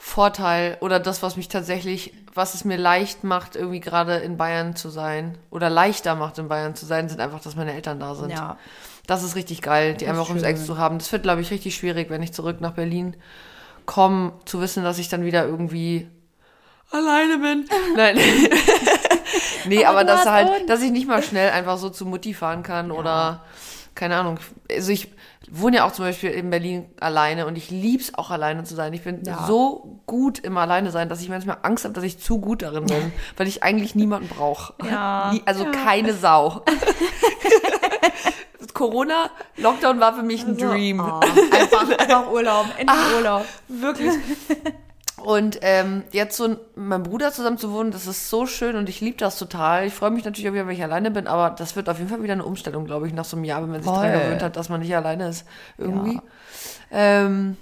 Vorteil 0.00 0.76
oder 0.80 1.00
das, 1.00 1.22
was 1.24 1.36
mich 1.36 1.48
tatsächlich, 1.48 2.14
was 2.32 2.54
es 2.54 2.64
mir 2.64 2.76
leicht 2.76 3.24
macht, 3.24 3.56
irgendwie 3.56 3.80
gerade 3.80 4.14
in 4.16 4.36
Bayern 4.36 4.76
zu 4.76 4.90
sein 4.90 5.36
oder 5.50 5.70
leichter 5.70 6.14
macht, 6.14 6.38
in 6.38 6.46
Bayern 6.48 6.76
zu 6.76 6.86
sein, 6.86 7.08
sind 7.08 7.20
einfach, 7.20 7.40
dass 7.40 7.56
meine 7.56 7.72
Eltern 7.72 7.98
da 7.98 8.14
sind. 8.14 8.30
Ja. 8.30 8.56
Das 9.08 9.22
ist 9.22 9.36
richtig 9.36 9.62
geil, 9.62 9.94
die 9.94 10.06
einfach 10.06 10.28
ums 10.28 10.42
Eck 10.42 10.58
zu 10.58 10.76
haben. 10.76 10.98
Das 10.98 11.10
wird, 11.10 11.22
glaube 11.22 11.40
ich, 11.40 11.50
richtig 11.50 11.74
schwierig, 11.74 12.10
wenn 12.10 12.22
ich 12.22 12.34
zurück 12.34 12.60
nach 12.60 12.72
Berlin 12.72 13.16
komme, 13.86 14.34
zu 14.44 14.60
wissen, 14.60 14.84
dass 14.84 14.98
ich 14.98 15.08
dann 15.08 15.24
wieder 15.24 15.46
irgendwie 15.46 16.06
alleine 16.90 17.38
bin. 17.38 17.64
Nein. 17.96 18.18
nee, 19.66 19.84
Aber 19.86 20.00
aber, 20.00 20.04
dass 20.04 20.26
halt, 20.26 20.68
dass 20.68 20.82
ich 20.82 20.90
nicht 20.90 21.08
mal 21.08 21.22
schnell 21.22 21.50
einfach 21.50 21.78
so 21.78 21.88
zu 21.88 22.04
Mutti 22.04 22.34
fahren 22.34 22.62
kann 22.62 22.90
oder 22.90 23.44
keine 23.94 24.16
Ahnung. 24.16 24.38
Also 24.70 24.92
ich 24.92 25.10
wohne 25.50 25.78
ja 25.78 25.84
auch 25.86 25.92
zum 25.92 26.04
Beispiel 26.04 26.30
in 26.30 26.50
Berlin 26.50 26.84
alleine 27.00 27.46
und 27.46 27.56
ich 27.56 27.70
lieb's 27.70 28.14
auch 28.14 28.30
alleine 28.30 28.64
zu 28.64 28.74
sein. 28.74 28.92
Ich 28.92 29.04
bin 29.04 29.22
Ja. 29.24 29.46
so 29.46 30.00
gut 30.04 30.38
im 30.40 30.58
Alleine 30.58 30.90
sein, 30.90 31.08
dass 31.08 31.22
ich 31.22 31.30
manchmal 31.30 31.56
Angst 31.62 31.84
habe, 31.84 31.94
dass 31.94 32.04
ich 32.04 32.18
zu 32.20 32.38
gut 32.40 32.60
darin 32.60 32.84
bin, 32.84 33.10
weil 33.38 33.48
ich 33.48 33.62
eigentlich 33.62 33.94
niemanden 33.94 34.28
brauche. 34.28 34.74
Ja. 34.84 35.34
Also 35.46 35.64
keine 35.64 36.12
Sau. 36.12 36.62
Corona, 38.78 39.30
Lockdown 39.56 39.98
war 39.98 40.14
für 40.14 40.22
mich 40.22 40.46
ein 40.46 40.56
Dream. 40.56 41.00
Oh, 41.00 41.18
einfach, 41.50 41.98
einfach 41.98 42.30
Urlaub, 42.30 42.66
endlich 42.78 43.14
Urlaub. 43.16 43.44
Wirklich. 43.66 44.14
Und 45.16 45.58
ähm, 45.62 46.04
jetzt 46.12 46.36
so 46.36 46.46
mit 46.46 46.76
meinem 46.76 47.02
Bruder 47.02 47.32
zusammen 47.32 47.58
zu 47.58 47.72
wohnen, 47.72 47.90
das 47.90 48.06
ist 48.06 48.30
so 48.30 48.46
schön 48.46 48.76
und 48.76 48.88
ich 48.88 49.00
liebe 49.00 49.16
das 49.16 49.36
total. 49.36 49.84
Ich 49.84 49.94
freue 49.94 50.12
mich 50.12 50.24
natürlich 50.24 50.48
auch 50.48 50.54
wieder, 50.54 50.68
wenn 50.68 50.76
ich 50.76 50.82
alleine 50.84 51.10
bin, 51.10 51.26
aber 51.26 51.50
das 51.50 51.74
wird 51.74 51.88
auf 51.88 51.98
jeden 51.98 52.08
Fall 52.08 52.22
wieder 52.22 52.34
eine 52.34 52.44
Umstellung, 52.44 52.84
glaube 52.84 53.08
ich, 53.08 53.12
nach 53.12 53.24
so 53.24 53.36
einem 53.36 53.44
Jahr, 53.44 53.62
wenn 53.62 53.70
man 53.70 53.82
sich 53.82 53.90
daran 53.90 54.12
gewöhnt 54.12 54.42
hat, 54.44 54.54
dass 54.54 54.68
man 54.68 54.80
nicht 54.80 54.94
alleine 54.94 55.28
ist. 55.28 55.44
Irgendwie. 55.76 56.14
Ja, 56.14 56.22
ähm, 56.92 57.56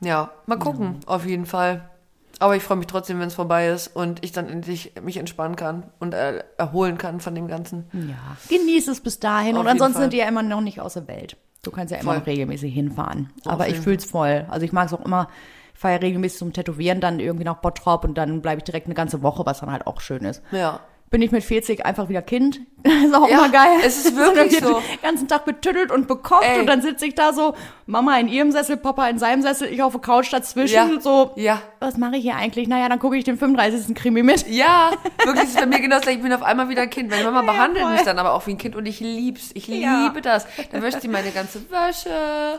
ja 0.00 0.32
mal 0.46 0.58
gucken, 0.58 0.98
auf 1.06 1.24
jeden 1.24 1.46
Fall. 1.46 1.88
Aber 2.38 2.54
ich 2.56 2.62
freue 2.62 2.76
mich 2.76 2.86
trotzdem, 2.86 3.18
wenn 3.18 3.28
es 3.28 3.34
vorbei 3.34 3.68
ist 3.68 3.88
und 3.88 4.24
ich 4.24 4.32
dann 4.32 4.48
endlich 4.48 4.92
mich 5.02 5.16
entspannen 5.16 5.56
kann 5.56 5.84
und 5.98 6.12
äh, 6.12 6.44
erholen 6.58 6.98
kann 6.98 7.20
von 7.20 7.34
dem 7.34 7.48
Ganzen. 7.48 7.86
Ja. 7.92 8.36
Genieß 8.48 8.88
es 8.88 9.00
bis 9.00 9.20
dahin. 9.20 9.54
Auf 9.54 9.62
und 9.62 9.68
ansonsten 9.68 9.94
Fall. 9.94 10.02
sind 10.02 10.12
die 10.12 10.18
ja 10.18 10.28
immer 10.28 10.42
noch 10.42 10.60
nicht 10.60 10.80
aus 10.80 10.94
der 10.94 11.08
Welt. 11.08 11.36
Du 11.62 11.70
kannst 11.70 11.92
ja 11.92 11.98
immer 11.98 12.12
Voll. 12.12 12.18
noch 12.20 12.26
regelmäßig 12.26 12.72
hinfahren. 12.72 13.30
Auf 13.44 13.52
Aber 13.52 13.66
ich 13.66 13.72
jeden 13.72 13.84
fühl's 13.84 14.04
voll. 14.04 14.46
Also 14.48 14.64
ich 14.64 14.72
mag 14.72 14.86
es 14.86 14.92
auch 14.94 15.04
immer, 15.04 15.28
ich 15.74 15.80
fahre 15.80 15.94
ja 15.94 16.00
regelmäßig 16.00 16.38
zum 16.38 16.52
Tätowieren, 16.52 17.00
dann 17.00 17.20
irgendwie 17.20 17.44
nach 17.44 17.56
Bottrop 17.56 18.04
und 18.04 18.16
dann 18.16 18.40
bleibe 18.42 18.58
ich 18.58 18.64
direkt 18.64 18.86
eine 18.86 18.94
ganze 18.94 19.22
Woche, 19.22 19.44
was 19.46 19.60
dann 19.60 19.72
halt 19.72 19.86
auch 19.86 20.00
schön 20.00 20.24
ist. 20.24 20.42
Ja. 20.52 20.80
Bin 21.08 21.22
ich 21.22 21.30
mit 21.30 21.44
40 21.44 21.86
einfach 21.86 22.08
wieder 22.08 22.20
Kind. 22.20 22.60
ist 22.82 23.14
auch 23.14 23.28
Ja, 23.28 23.38
immer 23.38 23.48
geil. 23.48 23.78
es 23.84 24.04
ist 24.04 24.06
dann 24.18 24.34
wirklich 24.34 24.60
so. 24.60 24.74
Den 24.80 24.82
ganzen 25.02 25.28
Tag 25.28 25.44
betüttelt 25.44 25.90
und 25.92 26.08
bekocht 26.08 26.42
Ey. 26.44 26.58
und 26.60 26.66
dann 26.66 26.82
sitze 26.82 27.06
ich 27.06 27.14
da 27.14 27.32
so, 27.32 27.54
Mama 27.86 28.18
in 28.18 28.26
ihrem 28.28 28.50
Sessel, 28.50 28.76
Papa 28.76 29.08
in 29.08 29.18
seinem 29.18 29.40
Sessel, 29.42 29.68
ich 29.68 29.82
auf 29.82 29.92
der 29.92 30.00
Couch 30.00 30.32
dazwischen, 30.32 30.74
Ja. 30.74 31.00
so, 31.00 31.30
Ja. 31.36 31.62
was 31.78 31.96
mache 31.96 32.16
ich 32.16 32.22
hier 32.22 32.34
eigentlich? 32.34 32.66
Naja, 32.68 32.88
dann 32.88 32.98
gucke 32.98 33.16
ich 33.16 33.22
den 33.24 33.38
35. 33.38 33.94
Krimi 33.94 34.22
mit. 34.24 34.46
Ja, 34.50 34.90
wirklich, 35.24 35.44
das 35.44 35.50
ist 35.54 35.60
bei 35.60 35.66
mir 35.66 35.80
genau 35.80 35.96
das 35.96 36.02
gleiche. 36.02 36.18
Ich 36.18 36.22
bin 36.24 36.32
auf 36.32 36.42
einmal 36.42 36.68
wieder 36.68 36.82
ein 36.82 36.90
Kind. 36.90 37.08
Meine 37.10 37.24
Mama 37.24 37.42
Ja, 37.44 37.52
behandelt 37.52 37.84
voll. 37.84 37.92
mich 37.92 38.02
dann 38.02 38.18
aber 38.18 38.34
auch 38.34 38.46
wie 38.48 38.52
ein 38.52 38.58
Kind 38.58 38.74
und 38.74 38.86
ich 38.86 38.98
lieb's. 39.00 39.50
Ich 39.54 39.68
liebe 39.68 40.20
das. 40.22 40.46
Dann 40.72 40.82
wäscht 40.82 41.00
sie 41.02 41.08
meine 41.08 41.30
ganze 41.30 41.60
Wäsche 41.70 42.58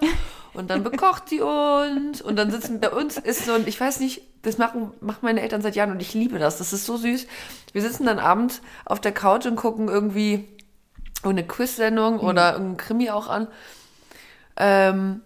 und 0.58 0.70
dann 0.70 0.84
bekocht 0.84 1.30
sie 1.30 1.42
uns 1.42 2.22
und 2.22 2.36
dann 2.36 2.52
sitzen 2.52 2.80
bei 2.80 2.90
uns 2.90 3.18
ist 3.18 3.46
so 3.46 3.54
ein, 3.54 3.68
ich 3.68 3.80
weiß 3.80 4.00
nicht, 4.00 4.22
das 4.42 4.58
machen, 4.58 4.92
machen 5.02 5.20
meine 5.22 5.42
Eltern 5.42 5.62
seit 5.62 5.76
Jahren 5.76 5.92
und 5.92 6.02
ich 6.02 6.14
liebe 6.14 6.40
das. 6.40 6.58
Das 6.58 6.74
ist 6.74 6.86
so 6.86 6.98
süß. 6.98 7.28
Wir 7.74 7.82
sitzen 7.82 8.06
dann 8.06 8.20
abends 8.20 8.62
auf 8.86 9.00
der 9.00 9.12
Couch 9.12 9.46
und 9.46 9.56
gucken 9.56 9.88
irgendwie 9.88 10.48
eine 11.24 11.46
Quiz-Sendung 11.46 12.20
oder 12.20 12.54
irgendein 12.54 12.78
Krimi 12.78 13.10
auch 13.10 13.28
an. 13.28 13.48
Ähm, 14.56 15.22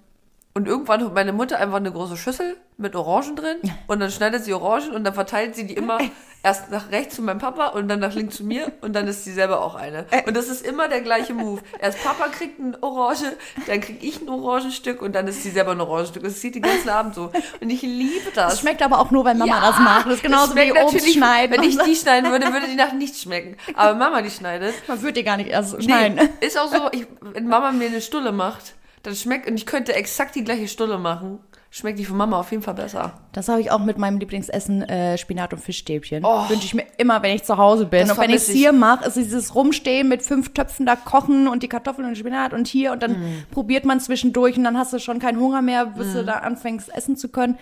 Und 0.53 0.67
irgendwann 0.67 1.01
holt 1.01 1.13
meine 1.13 1.31
Mutter 1.31 1.60
einfach 1.60 1.77
eine 1.77 1.91
große 1.91 2.17
Schüssel 2.17 2.58
mit 2.77 2.96
Orangen 2.96 3.36
drin 3.38 3.58
und 3.88 4.00
dann 4.00 4.12
schneidet 4.12 4.43
sie 4.43 4.53
Orangen 4.53 4.91
und 4.91 5.03
dann 5.05 5.13
verteilt 5.13 5.55
sie 5.55 5.65
die 5.65 5.75
immer 5.75 6.00
erst 6.43 6.72
nach 6.72 6.91
rechts 6.91 7.15
zu 7.15 7.22
meinem 7.22 7.38
Papa 7.38 7.67
und 7.67 7.88
dann 7.88 8.00
nach 8.00 8.13
links 8.15 8.38
zu 8.38 8.43
mir 8.43 8.72
und 8.81 8.93
dann 8.93 9.08
ist 9.08 9.24
sie 9.24 9.31
selber 9.31 9.62
auch 9.62 9.75
eine. 9.75 10.08
Und 10.25 10.36
das 10.36 10.50
ist 10.50 10.65
immer 10.65 10.88
der 10.89 11.01
gleiche 11.01 11.34
Move. 11.34 11.62
Erst 11.79 12.03
Papa 12.03 12.27
kriegt 12.29 12.60
eine 12.60 12.81
Orange, 12.81 13.38
dann 13.67 13.79
krieg 13.79 14.03
ich 14.03 14.22
ein 14.22 14.27
Orangenstück 14.27 15.01
und 15.01 15.13
dann 15.13 15.27
ist 15.27 15.43
sie 15.43 15.51
selber 15.51 15.72
ein 15.72 15.79
Orangenstück. 15.79 16.24
Das 16.24 16.41
sieht 16.41 16.55
den 16.55 16.63
ganzen 16.63 16.89
Abend 16.89 17.15
so. 17.15 17.31
Und 17.62 17.70
ich 17.70 17.84
liebe 17.84 18.31
das. 18.34 18.53
Das 18.53 18.60
schmeckt 18.62 18.81
aber 18.81 19.00
auch 19.00 19.12
nur, 19.12 19.24
wenn 19.24 19.38
Mama 19.38 19.53
Ja, 19.53 19.62
das 19.62 19.79
macht. 19.79 20.05
Das 20.08 20.13
ist 20.15 20.24
genauso 20.24 20.55
wie 20.55 20.72
Obst 20.74 21.13
schneiden. 21.13 21.55
Wenn 21.55 21.63
ich 21.63 21.77
die 21.77 21.96
schneiden 21.96 22.31
würde, 22.31 22.51
würde 22.51 22.67
die 22.67 22.75
nach 22.75 22.91
nichts 22.93 23.22
schmecken. 23.22 23.55
Aber 23.75 23.93
Mama 23.98 24.22
die 24.24 24.31
schneidet. 24.31 24.74
Man 24.88 25.00
würde 25.01 25.13
die 25.13 25.24
gar 25.24 25.38
nicht 25.38 25.50
erst 25.50 25.77
Nee, 25.77 25.84
schneiden. 25.84 26.29
ist 26.39 26.58
auch 26.60 26.67
so, 26.74 26.89
ich, 26.91 27.05
wenn 27.22 27.48
Mama 27.48 27.72
mir 27.72 27.88
eine 27.88 28.01
Stulle 28.01 28.31
macht, 28.31 28.74
dann 29.03 29.15
schmeckt, 29.15 29.50
und 29.50 29.55
ich 29.55 29.65
könnte 29.65 29.93
exakt 29.93 30.36
die 30.36 30.43
gleiche 30.43 30.67
Stulle 30.67 30.98
machen, 30.98 31.39
schmeckt 31.70 31.98
die 32.00 32.05
von 32.05 32.17
Mama 32.17 32.39
auf 32.39 32.51
jeden 32.51 32.63
Fall 32.63 32.74
besser. 32.74 33.13
Das 33.31 33.48
habe 33.48 33.62
ich 33.62 33.72
auch 33.72 33.79
mit 33.79 33.98
meinem 33.98 34.20
Lieblingsessen, 34.20 34.84
äh, 34.84 35.17
Spinat 35.17 35.53
und 35.53 35.60
Fischstäbchen. 35.60 36.25
Oh. 36.25 36.50
Wünsche 36.50 36.65
ich 36.65 36.74
mir 36.74 36.86
immer, 36.98 37.22
wenn 37.24 37.36
ich 37.36 37.43
zu 37.43 37.58
Hause 37.58 37.86
bin. 37.86 38.01
Das 38.08 38.17
und 38.17 38.24
wenn 38.24 38.29
ich 38.29 38.38
es 38.38 38.50
hier 38.50 38.74
mache, 38.74 39.05
ist 39.05 39.15
dieses 39.15 39.55
Rumstehen 39.55 40.10
mit 40.10 40.22
fünf 40.22 40.53
Töpfen 40.53 40.86
da 40.86 40.96
kochen 40.96 41.48
und 41.48 41.63
die 41.63 41.70
Kartoffeln 41.70 42.08
und 42.08 42.17
Spinat 42.17 42.53
und 42.53 42.67
hier 42.67 42.91
und 42.91 43.01
dann 43.01 43.12
Mm. 43.12 43.43
probiert 43.51 43.86
man 43.86 44.00
zwischendurch 44.00 44.58
und 44.58 44.65
dann 44.65 44.77
hast 44.77 44.91
du 44.93 45.00
schon 45.00 45.20
keinen 45.20 45.39
Hunger 45.39 45.62
mehr, 45.62 45.86
bis 45.86 46.13
du 46.13 46.25
da 46.25 46.39
anfängst 46.39 46.93
essen 46.93 47.15
zu 47.15 47.29
können. 47.29 47.58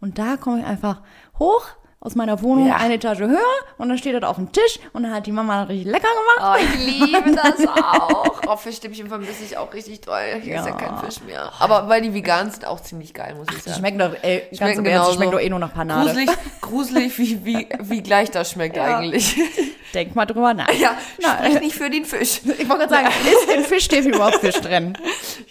Und 0.00 0.18
da 0.18 0.36
komme 0.36 0.60
ich 0.60 0.66
einfach 0.66 1.00
hoch 1.38 1.66
aus 2.04 2.14
meiner 2.14 2.40
Wohnung, 2.42 2.68
Ja. 2.68 2.76
eine 2.76 2.94
Etage 2.94 3.20
höher 3.20 3.38
und 3.78 3.88
dann 3.88 3.98
steht 3.98 4.14
das 4.14 4.22
auf 4.28 4.36
dem 4.36 4.52
Tisch 4.52 4.78
und 4.92 5.02
dann 5.02 5.12
hat 5.14 5.26
die 5.26 5.32
Mama 5.32 5.60
das 5.62 5.70
richtig 5.70 5.86
lecker 5.90 6.06
gemacht. 6.38 6.58
Oh, 6.60 6.64
ich 6.64 6.86
liebe 6.86 7.30
das 7.34 7.66
auch. 7.66 8.40
Oh, 8.46 8.56
Fischstäbchen 8.56 9.08
vermisse 9.08 9.42
ich 9.42 9.56
auch 9.56 9.72
richtig 9.72 10.02
toll. 10.02 10.20
Esse 10.38 10.50
ja 10.50 10.66
Ja. 10.66 10.72
kein 10.72 10.98
Fisch 10.98 11.20
mehr. 11.26 11.50
Aber 11.58 11.88
weil 11.88 12.02
die 12.02 12.12
vegan 12.14 12.50
sind, 12.50 12.66
auch 12.66 12.80
ziemlich 12.80 13.14
geil, 13.14 13.34
muss 13.36 13.46
ich 13.56 13.62
sagen. 13.62 13.78
schmecken 13.78 13.98
doch, 13.98 14.10
ey, 14.22 14.40
ganz 14.50 14.58
Schmecken 14.58 14.78
im 14.80 14.86
Ernst, 14.92 15.14
schmecken 15.14 15.32
doch 15.32 15.40
eh 15.40 15.48
nur 15.48 15.58
nach 15.58 15.72
Panade. 15.74 16.04
Gruselig, 16.10 16.30
gruselig 16.60 17.18
wie, 17.18 17.44
wie, 17.44 17.68
wie 17.80 18.02
gleich 18.02 18.30
das 18.30 18.50
schmeckt 18.52 18.76
Ja. 18.76 18.98
eigentlich. 18.98 19.40
Denk 19.94 20.14
mal 20.16 20.26
drüber 20.26 20.52
nach. 20.54 20.70
Ja, 20.72 20.96
Na, 21.22 21.36
sprich 21.38 21.60
nicht 21.60 21.76
für 21.76 21.88
den 21.88 22.04
Fisch. 22.04 22.40
Ich 22.44 22.68
wollte 22.68 22.86
gerade 22.88 22.94
sagen, 22.94 23.08
ist 23.30 23.54
in 23.54 23.64
Fischstäbchen 23.64 24.12
überhaupt 24.12 24.36
Fisch 24.40 24.60
drin? 24.60 24.98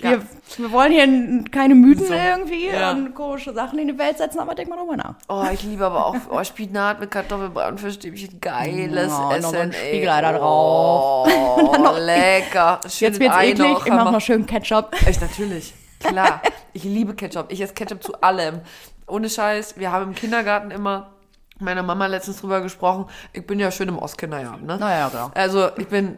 Wir, 0.02 0.22
wir 0.58 0.72
wollen 0.74 0.92
hier 0.92 1.50
keine 1.50 1.76
Mythen 1.76 2.08
So. 2.08 2.14
irgendwie 2.14 2.68
und 2.92 3.16
komische 3.16 3.54
Sachen 3.54 3.80
in 3.80 3.88
die 3.88 3.98
Welt 3.98 4.18
setzen, 4.18 4.40
aber 4.40 4.54
denk 4.54 4.68
mal 4.70 4.76
drüber 4.76 4.98
nach. 4.98 5.16
Oh, 5.30 5.46
ich 5.54 5.64
liebe 5.64 5.86
aber 5.86 6.08
auch 6.08 6.16
oh, 6.44 6.54
Spinat 6.54 7.00
mit 7.00 7.80
Fischstäbchen. 7.80 8.40
Geiles 8.40 9.12
Ja, 9.12 9.18
noch 9.20 9.32
Essen, 9.34 9.56
ein 9.56 9.72
ey. 9.72 9.88
Spiegelei 9.90 10.22
da 10.22 10.40
Oh, 10.42 11.26
lecker. 12.00 12.80
Jetzt 12.84 12.98
Schönes 12.98 13.20
wird's 13.20 13.36
Ei 13.36 13.50
eklig, 13.50 13.60
noch, 13.70 13.86
ich 13.86 13.92
mach 13.94 14.12
noch 14.12 14.22
schön 14.22 14.46
Ketchup. 14.46 14.94
Echt, 15.06 15.22
natürlich. 15.22 15.74
Klar. 16.00 16.42
Ich 16.74 16.84
liebe 16.84 17.14
Ketchup. 17.16 17.46
Ich 17.50 17.62
esse 17.62 17.74
Ketchup 17.74 18.04
zu 18.04 18.22
allem. 18.22 18.62
Ohne 19.08 19.30
Scheiß. 19.30 19.78
Wir 19.78 19.92
haben 19.92 20.10
im 20.10 20.16
Kindergarten 20.16 20.72
immer 20.72 21.12
meiner 21.60 21.84
Mama 21.84 22.08
letztens 22.08 22.42
drüber 22.42 22.62
gesprochen. 22.62 23.06
Ich 23.32 23.46
bin 23.46 23.60
ja 23.60 23.72
schön 23.72 23.88
im 23.88 23.98
Ostkindergarten, 23.98 24.66
ne? 24.66 24.78
Naja, 24.78 25.10
genau. 25.10 25.32
Also, 25.34 25.70
ich 25.78 25.88
bin 25.88 26.18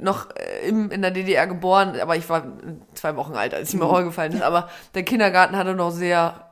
noch 0.00 0.28
äh, 0.36 0.68
im, 0.68 0.90
in 0.90 1.02
der 1.02 1.10
DDR 1.10 1.46
geboren, 1.46 1.98
aber 2.00 2.16
ich 2.16 2.28
war 2.28 2.42
zwei 2.94 3.16
Wochen 3.16 3.34
alt, 3.34 3.54
als 3.54 3.70
die 3.70 3.76
Mhm. 3.76 3.82
Mauer 3.84 4.02
gefallen 4.04 4.32
ist. 4.32 4.42
Aber 4.42 4.68
der 4.94 5.02
Kindergarten 5.04 5.56
hatte 5.56 5.74
noch 5.74 5.90
sehr 5.90 6.51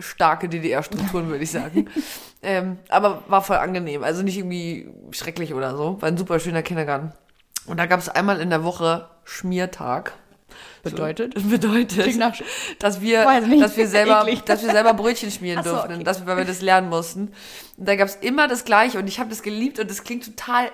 starke 0.00 0.48
DDR-Strukturen, 0.48 1.28
würde 1.28 1.44
ich 1.44 1.50
sagen. 1.50 1.88
ähm, 2.42 2.78
aber 2.88 3.22
war 3.28 3.42
voll 3.42 3.56
angenehm. 3.56 4.02
Also 4.04 4.22
nicht 4.22 4.38
irgendwie 4.38 4.88
schrecklich 5.12 5.54
oder 5.54 5.76
so. 5.76 6.00
War 6.00 6.08
ein 6.08 6.16
super 6.16 6.40
schöner 6.40 6.62
Kindergarten. 6.62 7.12
Und 7.66 7.78
da 7.78 7.86
gab 7.86 8.00
es 8.00 8.08
einmal 8.08 8.40
in 8.40 8.50
der 8.50 8.64
Woche 8.64 9.08
Schmiertag. 9.24 10.14
Bedeutet? 10.82 11.36
Das 11.36 11.42
bedeutet, 11.48 12.16
nach- 12.16 12.34
dass 12.78 13.00
wir, 13.00 13.24
dass 13.24 13.76
wir 13.76 13.86
selber, 13.86 14.22
Eklig. 14.26 14.44
dass 14.44 14.62
wir 14.62 14.70
selber 14.70 14.94
Brötchen 14.94 15.30
schmieren 15.30 15.62
so, 15.62 15.70
durften, 15.70 15.94
okay. 15.94 16.04
dass 16.04 16.20
wir, 16.20 16.26
weil 16.26 16.38
wir 16.38 16.44
das 16.44 16.62
lernen 16.62 16.88
mussten. 16.88 17.32
Und 17.76 17.88
da 17.88 17.96
gab 17.96 18.08
es 18.08 18.16
immer 18.16 18.48
das 18.48 18.64
Gleiche 18.64 18.98
und 18.98 19.06
ich 19.06 19.20
habe 19.20 19.30
das 19.30 19.42
geliebt 19.42 19.78
und 19.78 19.90
das 19.90 20.04
klingt 20.04 20.24
total 20.24 20.70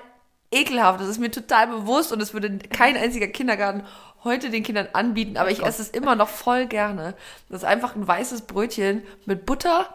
ekelhaft. 0.50 1.00
Das 1.00 1.09
ist 1.09 1.18
mir 1.18 1.30
total 1.30 1.66
bewusst 1.66 2.12
und 2.12 2.23
es 2.23 2.33
würde 2.33 2.59
kein 2.59 2.97
einziger 2.97 3.26
Kindergarten 3.26 3.83
heute 4.26 4.50
den 4.50 4.62
Kindern 4.62 4.88
anbieten, 4.92 5.37
aber 5.38 5.50
ich 5.50 5.62
esse 5.64 5.80
es 5.83 5.88
immer 5.88 6.14
noch 6.14 6.28
voll 6.28 6.66
gerne. 6.66 7.14
Das 7.49 7.62
ist 7.62 7.64
einfach 7.68 7.97
ein 7.97 8.06
weißes 8.06 8.42
Brötchen 8.42 9.02
mit 9.25 9.47
Butter, 9.47 9.87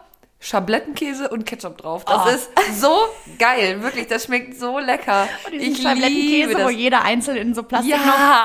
Schablettenkäse 0.44 1.28
und 1.28 1.46
Ketchup 1.46 1.78
drauf. 1.78 2.04
Das 2.04 2.26
Oh. 2.26 2.28
ist 2.28 2.50
so 2.80 2.92
geil, 3.38 3.80
wirklich. 3.80 4.08
Das 4.08 4.24
schmeckt 4.24 4.58
so 4.58 4.80
lecker. 4.80 5.28
Diesen 5.52 5.60
Ich 5.60 5.78
liebe 5.78 5.82
Schablettenkäse, 5.88 6.64
wo 6.64 6.68
jeder 6.68 7.02
einzeln 7.04 7.36
in 7.36 7.54
so 7.54 7.62
Plastik 7.62 7.92
Ja. 7.92 7.98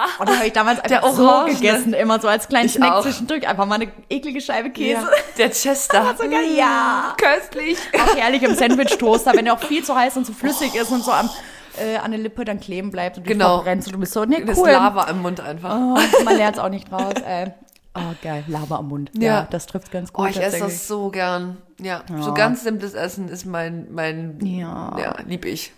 noch. 0.06 0.20
Und 0.20 0.30
das 0.30 0.36
habe 0.38 0.46
ich 0.46 0.54
damals 0.54 0.80
Der 0.84 1.04
einfach 1.04 1.18
so 1.18 1.28
Orange. 1.28 1.56
gegessen, 1.56 1.94
immer 1.96 2.20
so 2.22 2.28
als 2.28 2.48
kleinen 2.50 2.68
Ich 2.68 2.74
Snack 2.74 2.92
auch. 2.94 3.02
zwischendurch. 3.02 3.48
Einfach 3.48 3.66
mal 3.66 3.76
eine 3.82 3.92
eklige 4.12 4.42
Scheibe 4.42 4.70
Käse. 4.70 5.02
Ja, 5.02 5.10
der 5.40 5.50
Chester. 5.50 6.16
so 6.20 6.30
geil, 6.30 6.54
ja. 6.56 7.16
Köstlich. 7.20 7.80
Auch 8.00 8.16
herrlich 8.16 8.44
im 8.44 8.54
Sandwich-Toaster, 8.54 9.34
wenn 9.34 9.46
der 9.46 9.56
auch 9.56 9.64
viel 9.64 9.84
zu 9.84 9.96
heiß 9.96 10.18
und 10.18 10.26
zu 10.26 10.34
flüssig 10.34 10.76
ist 10.76 10.92
und 10.92 11.04
so 11.04 11.12
am, 11.12 11.32
äh, 11.80 11.98
an 11.98 12.12
der 12.12 12.20
Lippe 12.20 12.46
dann 12.46 12.60
kleben 12.60 12.92
bleibt 12.92 13.18
und 13.18 13.26
du 13.28 13.32
Genau. 13.32 13.56
verbrennst 13.56 13.88
und 13.88 13.94
du 13.94 14.00
bist 14.00 14.14
so, 14.14 14.26
ne, 14.26 14.44
Das 14.46 14.58
cool. 14.58 14.70
Lava 14.70 15.04
im 15.10 15.22
Mund 15.22 15.40
einfach. 15.40 15.76
Oh, 15.76 16.24
man 16.24 16.38
lernt 16.38 16.58
es 16.58 16.64
auch 16.64 16.70
nicht 16.70 16.92
raus. 16.92 17.14
Ey. 17.26 17.52
Oh, 18.00 18.14
geil. 18.22 18.44
Lava 18.48 18.76
am 18.76 18.90
Mund. 18.90 19.10
Ja, 19.16 19.22
Ja. 19.24 19.48
das 19.50 19.66
trifft 19.66 19.92
ganz 19.92 20.14
gut. 20.14 20.26
Oh, 20.26 20.30
ich 20.30 20.40
esse 20.40 20.60
das 20.60 20.88
so 20.88 21.10
gern. 21.10 21.58
Ja, 21.82 22.04
so 22.08 22.28
Ja. 22.28 22.34
ganz 22.36 22.62
simples 22.64 22.94
Essen 22.94 23.28
ist 23.28 23.46
mein, 23.46 23.88
mein, 23.92 24.38
Ja. 24.46 24.96
ja, 25.00 25.16
lieb 25.26 25.46
ich. 25.46 25.72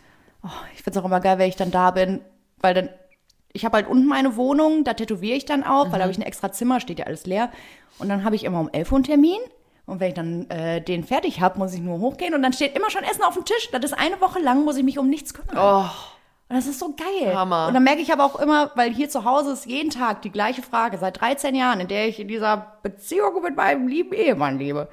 Oh, 0.44 0.50
ich 0.76 0.84
find's 0.84 0.98
auch 0.98 1.06
immer 1.06 1.22
geil, 1.22 1.38
wenn 1.38 1.48
ich 1.48 1.56
dann 1.56 1.72
da 1.72 1.92
bin, 1.92 2.20
weil 2.60 2.74
dann, 2.74 2.90
ich 3.54 3.64
habe 3.64 3.78
halt 3.78 3.88
unten 3.88 4.06
meine 4.06 4.36
Wohnung, 4.36 4.84
da 4.84 4.96
tätowiere 4.96 5.38
ich 5.38 5.46
dann 5.46 5.64
auch, 5.64 5.86
weil 5.94 6.00
da 6.00 6.02
habe 6.02 6.12
ich 6.12 6.18
ein 6.18 6.24
extra 6.24 6.52
Zimmer, 6.52 6.82
steht 6.82 7.00
ja 7.00 7.06
alles 7.06 7.26
leer. 7.26 7.52
Und 8.00 8.10
dann 8.10 8.26
habe 8.26 8.36
ich 8.36 8.44
immer 8.44 8.60
um 8.60 8.68
11 8.70 8.92
Uhr 8.92 8.98
einen 8.98 9.06
Termin. 9.06 9.40
Und 9.90 10.00
wenn 10.00 10.10
ich 10.10 10.14
dann 10.14 10.50
äh, 10.50 10.82
den 10.82 11.04
fertig 11.04 11.42
habe, 11.42 11.58
muss 11.58 11.74
ich 11.74 11.82
nur 11.82 12.00
hochgehen 12.00 12.36
und 12.36 12.44
dann 12.44 12.54
steht 12.54 12.78
immer 12.78 12.90
schon 12.90 13.04
Essen 13.04 13.24
auf 13.24 13.34
dem 13.34 13.46
Tisch. 13.46 13.70
Das 13.72 13.84
ist 13.84 13.94
eine 13.94 14.22
Woche 14.22 14.40
lang, 14.40 14.64
muss 14.64 14.78
ich 14.78 14.84
mich 14.84 15.00
um 15.00 15.10
nichts 15.10 15.34
kümmern. 15.34 15.58
Oh, 15.58 15.90
Und 16.50 16.56
das 16.56 16.68
ist 16.68 16.80
so 16.80 16.96
geil. 16.96 17.36
Hammer. 17.36 17.68
Und 17.68 17.74
dann 17.74 17.84
merke 17.84 18.02
ich 18.02 18.14
aber 18.14 18.24
auch 18.24 18.40
immer, 18.40 18.72
weil 18.76 18.94
hier 18.94 19.10
zu 19.10 19.26
Hause 19.26 19.52
ist 19.54 19.66
jeden 19.66 19.90
Tag 19.90 20.22
die 20.22 20.32
gleiche 20.32 20.62
Frage, 20.62 20.98
seit 21.00 21.20
13 21.20 21.56
Jahren, 21.56 21.80
in 21.80 21.88
der 21.88 22.08
ich 22.08 22.20
in 22.20 22.28
dieser 22.28 22.78
Beziehung 22.84 23.42
mit 23.42 23.56
meinem 23.56 23.88
lieben 23.88 24.14
Ehemann 24.14 24.60
lebe. 24.60 24.90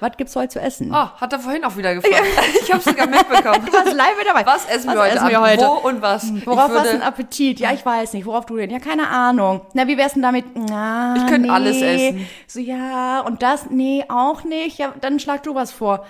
Was 0.00 0.16
gibt's 0.16 0.36
heute 0.36 0.48
zu 0.50 0.60
essen? 0.60 0.90
oh, 0.92 1.08
hat 1.20 1.32
er 1.32 1.38
vorhin 1.38 1.64
auch 1.64 1.76
wieder 1.76 1.94
gefragt. 1.94 2.22
Ich 2.62 2.70
habe 2.72 2.82
sogar 2.82 3.06
mitbekommen. 3.06 3.64
Du 3.64 3.72
warst 3.72 3.94
live 3.94 4.18
mit 4.18 4.26
dabei. 4.26 4.44
Was 4.44 4.66
essen 4.66 4.92
wir 4.92 5.00
heute? 5.00 5.16
essen 5.16 5.28
wir 5.28 5.40
heute? 5.40 5.64
Wo 5.64 5.88
und 5.88 6.02
was? 6.02 6.30
Worauf 6.44 6.70
ich 6.70 6.76
hast 6.78 6.86
du 6.86 6.90
einen 6.90 7.02
Appetit? 7.02 7.60
Ja, 7.60 7.72
ich 7.72 7.84
weiß 7.84 8.12
nicht. 8.12 8.26
Worauf 8.26 8.44
du 8.46 8.56
denn? 8.56 8.70
Ja, 8.70 8.78
keine 8.78 9.08
Ahnung. 9.08 9.62
Na, 9.72 9.86
wie 9.86 9.96
wär's 9.96 10.12
denn 10.14 10.22
damit? 10.22 10.44
Na, 10.54 11.14
Ich 11.16 11.26
könnte 11.26 11.48
nee. 11.48 11.50
alles 11.50 11.80
essen. 11.80 12.26
So, 12.46 12.60
ja, 12.60 13.20
und 13.20 13.42
das? 13.42 13.70
Nee, 13.70 14.04
auch 14.08 14.44
nicht. 14.44 14.78
Ja, 14.78 14.92
dann 15.00 15.18
schlag 15.18 15.42
du 15.44 15.54
was 15.54 15.72
vor. 15.72 16.04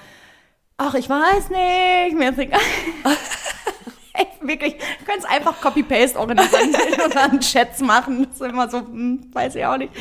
Ach, 0.79 0.95
ich 0.95 1.09
weiß 1.09 1.51
nicht. 1.51 2.19
Mir 2.19 2.31
ist 2.31 2.39
egal. 2.39 2.61
Ey, 4.15 4.27
wirklich, 4.41 4.77
du 4.99 5.05
könntest 5.05 5.29
einfach 5.31 5.61
Copy-Paste 5.61 6.19
organisieren 6.19 6.73
und 7.05 7.15
dann 7.15 7.39
Chats 7.41 7.81
machen. 7.81 8.27
Das 8.31 8.41
ist 8.41 8.51
immer 8.51 8.69
so, 8.69 8.79
hm, 8.79 9.29
weiß 9.33 9.55
ich 9.57 9.65
auch 9.67 9.77
nicht. 9.77 9.93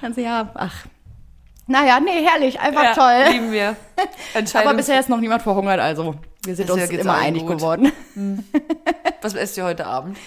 Dann 0.00 0.14
so, 0.14 0.20
ja, 0.20 0.48
ach. 0.54 0.86
Naja, 1.66 1.98
nee, 2.00 2.24
herrlich, 2.26 2.60
einfach 2.60 2.82
ja, 2.84 2.94
toll. 2.94 3.32
lieben 3.32 3.52
wir. 3.52 3.76
Aber 4.54 4.74
bisher 4.74 5.00
ist 5.00 5.08
noch 5.08 5.20
niemand 5.20 5.42
verhungert, 5.42 5.80
also 5.80 6.14
wir 6.44 6.54
sind 6.54 6.66
Bisher 6.66 6.82
uns 6.90 6.90
immer 7.00 7.14
einig 7.14 7.46
gut. 7.46 7.56
geworden. 7.58 7.92
was 9.22 9.34
esst 9.34 9.56
ihr 9.56 9.64
heute 9.64 9.86
Abend? 9.86 10.18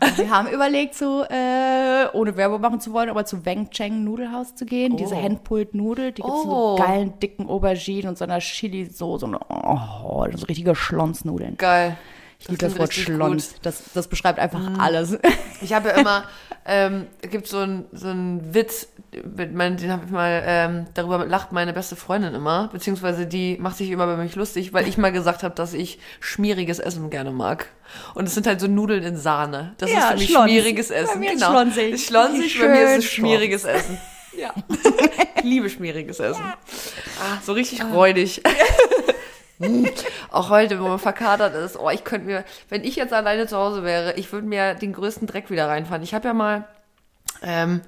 Und 0.00 0.18
wir 0.18 0.28
haben 0.30 0.48
überlegt, 0.48 0.94
zu, 0.94 1.22
äh, 1.30 2.06
ohne 2.12 2.36
Werbung 2.36 2.60
machen 2.60 2.80
zu 2.80 2.92
wollen, 2.92 3.08
aber 3.08 3.24
zu 3.24 3.46
Weng 3.46 3.70
Cheng 3.70 4.04
Nudelhaus 4.04 4.54
zu 4.54 4.66
gehen. 4.66 4.96
Diese 4.98 5.16
Handpulled-Nudel, 5.16 6.12
die 6.12 6.20
gibt's 6.22 6.40
Oh. 6.44 6.76
so 6.76 6.82
geilen, 6.82 7.18
dicken 7.18 7.48
Auberginen 7.48 8.08
und 8.10 8.18
so 8.18 8.24
einer 8.24 8.38
Chili-Soße. 8.40 9.24
Und, 9.24 9.36
oh, 9.48 10.26
so 10.34 10.46
richtige 10.46 10.74
Schlonsnudeln. 10.74 11.56
Geil. 11.56 11.96
Ich 12.38 12.48
liebe 12.48 12.58
das 12.58 12.78
Wort 12.78 12.92
Schlons. 12.94 13.48
gut. 13.52 13.58
Das, 13.62 13.82
das 13.94 14.08
beschreibt 14.08 14.38
einfach 14.38 14.60
alles. 14.78 15.18
Ich 15.62 15.72
habe 15.72 15.88
ja 15.88 15.94
immer, 15.94 16.24
ähm, 16.66 17.06
es 17.22 17.30
gibt 17.30 17.46
so 17.46 17.56
einen 17.58 17.86
so 17.90 18.08
Witz, 18.54 18.88
mein, 19.52 19.78
den 19.78 19.90
habe 19.90 20.04
ich 20.04 20.10
mal, 20.10 20.42
ähm, 20.44 20.86
darüber 20.92 21.24
lacht 21.24 21.50
meine 21.50 21.72
beste 21.72 21.96
Freundin 21.96 22.34
immer, 22.34 22.68
beziehungsweise 22.70 23.26
die 23.26 23.56
macht 23.58 23.78
sich 23.78 23.88
immer 23.90 24.04
über 24.04 24.18
mich 24.18 24.34
lustig, 24.36 24.74
weil 24.74 24.86
ich 24.86 24.98
mal 24.98 25.12
gesagt 25.12 25.42
habe, 25.42 25.54
dass 25.54 25.72
ich 25.72 25.98
schmieriges 26.20 26.78
Essen 26.78 27.08
gerne 27.08 27.30
mag. 27.30 27.68
Und 28.14 28.26
es 28.26 28.34
sind 28.34 28.46
halt 28.46 28.60
so 28.60 28.66
Nudeln 28.66 29.02
in 29.02 29.16
Sahne. 29.16 29.74
Das 29.78 29.90
Ja, 29.90 29.98
ist 30.00 30.06
für 30.10 30.14
mich 30.18 30.28
Schlons. 30.28 30.44
schmieriges 30.50 30.88
Bei 30.90 30.94
Essen. 30.96 31.20
mir 31.20 31.32
ist 31.32 31.40
genau. 31.40 31.50
schlonsig. 31.52 32.04
Schlonsig, 32.06 32.58
bei 32.60 32.68
mir 32.68 32.82
ist 32.90 32.98
es 32.98 33.04
schmieriges 33.06 33.64
Essen. 33.64 33.98
Ja. 34.38 34.52
ich 35.38 35.44
liebe 35.44 35.70
schmieriges 35.70 36.20
Essen. 36.20 36.42
Ah, 36.44 37.38
so 37.42 37.54
richtig 37.54 37.82
räudig. 37.82 38.42
Auch 40.30 40.50
heute, 40.50 40.80
wo 40.80 40.88
man 40.88 40.98
verkatert 40.98 41.54
ist, 41.54 41.78
oh, 41.78 41.90
ich 41.90 42.04
könnte 42.04 42.26
mir, 42.26 42.44
wenn 42.68 42.84
ich 42.84 42.96
jetzt 42.96 43.12
alleine 43.12 43.46
zu 43.46 43.56
Hause 43.56 43.82
wäre, 43.84 44.14
ich 44.14 44.32
würde 44.32 44.46
mir 44.46 44.74
den 44.74 44.92
größten 44.92 45.26
Dreck 45.26 45.50
wieder 45.50 45.68
reinfahren. 45.68 46.02
Ich 46.02 46.14
habe 46.14 46.28
ja 46.28 46.34
mal, 46.34 46.64
ähm, 47.42 47.80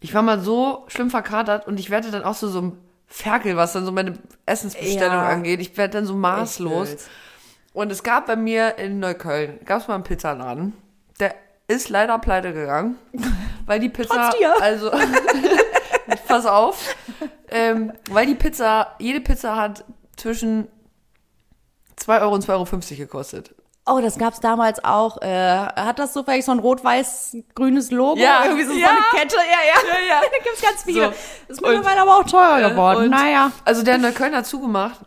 ich 0.00 0.14
war 0.14 0.22
mal 0.22 0.40
so 0.40 0.84
schlimm 0.88 1.10
verkatert 1.10 1.66
und 1.66 1.78
ich 1.80 1.90
werde 1.90 2.10
dann 2.10 2.24
auch 2.24 2.34
so 2.34 2.48
so 2.48 2.60
ein 2.62 2.78
Ferkel, 3.06 3.56
was 3.56 3.72
dann 3.72 3.84
so 3.84 3.92
meine 3.92 4.14
Essensbestellung 4.46 5.14
Ja. 5.16 5.28
angeht. 5.28 5.60
Ich 5.60 5.76
werde 5.76 5.94
dann 5.94 6.06
so 6.06 6.14
maßlos. 6.14 6.96
Und 7.72 7.90
es 7.92 8.02
gab 8.02 8.26
bei 8.26 8.36
mir 8.36 8.78
in 8.78 8.98
Neukölln, 9.00 9.60
gab 9.64 9.80
es 9.80 9.88
mal 9.88 9.94
einen 9.94 10.04
Pizzaladen, 10.04 10.72
der 11.20 11.34
ist 11.68 11.88
leider 11.88 12.18
pleite 12.18 12.52
gegangen, 12.52 12.96
weil 13.66 13.78
die 13.80 13.88
Pizza, 13.88 14.30
Trotz 14.30 14.38
dir. 14.38 14.54
also 14.62 14.90
pass 16.28 16.46
auf, 16.46 16.94
ähm, 17.48 17.92
weil 18.10 18.26
die 18.26 18.34
Pizza, 18.34 18.94
jede 18.98 19.20
Pizza 19.20 19.56
hat 19.56 19.84
zwischen 20.20 20.68
2 21.96 22.20
Euro 22.20 22.34
und 22.34 22.44
2,50 22.44 22.52
Euro 22.52 22.96
gekostet. 22.96 23.54
Oh, 23.86 23.98
das 24.00 24.18
gab's 24.18 24.40
damals 24.40 24.84
auch. 24.84 25.20
Äh, 25.22 25.28
hat 25.56 25.98
das 25.98 26.12
so 26.12 26.22
vielleicht 26.22 26.44
so 26.46 26.52
ein 26.52 26.58
rot-weiß-grünes 26.58 27.90
Logo? 27.90 28.20
Ja, 28.20 28.44
Irgendwie 28.44 28.64
so, 28.64 28.72
ja. 28.72 28.86
so 28.86 28.92
eine 28.92 29.00
Kette? 29.22 29.36
Ja, 29.36 29.42
ja. 29.42 29.88
Ja, 29.88 30.06
ja. 30.08 30.20
da 30.30 30.44
gibt's 30.44 30.62
ganz 30.62 30.82
viele. 30.84 31.06
So. 31.06 31.52
Ist 31.52 31.60
mittlerweile 31.60 32.02
aber 32.02 32.18
auch 32.18 32.24
teurer 32.24 32.70
geworden. 32.70 33.04
Und- 33.04 33.10
naja. 33.10 33.50
Also 33.64 33.82
der 33.82 33.96
in 33.96 34.02
Neukölln 34.02 34.34
hat 34.34 34.46
zugemacht. 34.46 35.00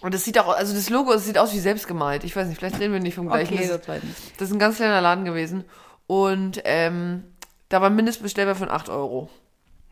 Und 0.00 0.14
das 0.14 0.24
sieht 0.24 0.38
auch, 0.38 0.48
also 0.48 0.74
das 0.74 0.90
Logo, 0.90 1.12
das 1.12 1.24
sieht 1.24 1.38
aus 1.38 1.52
wie 1.52 1.58
selbst 1.58 1.86
gemalt. 1.86 2.24
Ich 2.24 2.34
weiß 2.34 2.48
nicht, 2.48 2.58
vielleicht 2.58 2.78
reden 2.80 2.92
wir 2.92 3.00
nicht 3.00 3.14
vom 3.14 3.28
gleichen. 3.28 3.54
Okay, 3.54 3.68
das, 3.68 3.80
das 4.38 4.48
ist 4.48 4.54
ein 4.54 4.58
ganz 4.58 4.76
kleiner 4.76 5.00
Laden 5.00 5.24
gewesen. 5.24 5.64
Und 6.06 6.60
ähm, 6.64 7.24
da 7.68 7.80
war 7.80 7.90
ein 7.90 7.96
Mindestbestellwert 7.96 8.56
von 8.56 8.70
8 8.70 8.88
Euro. 8.88 9.28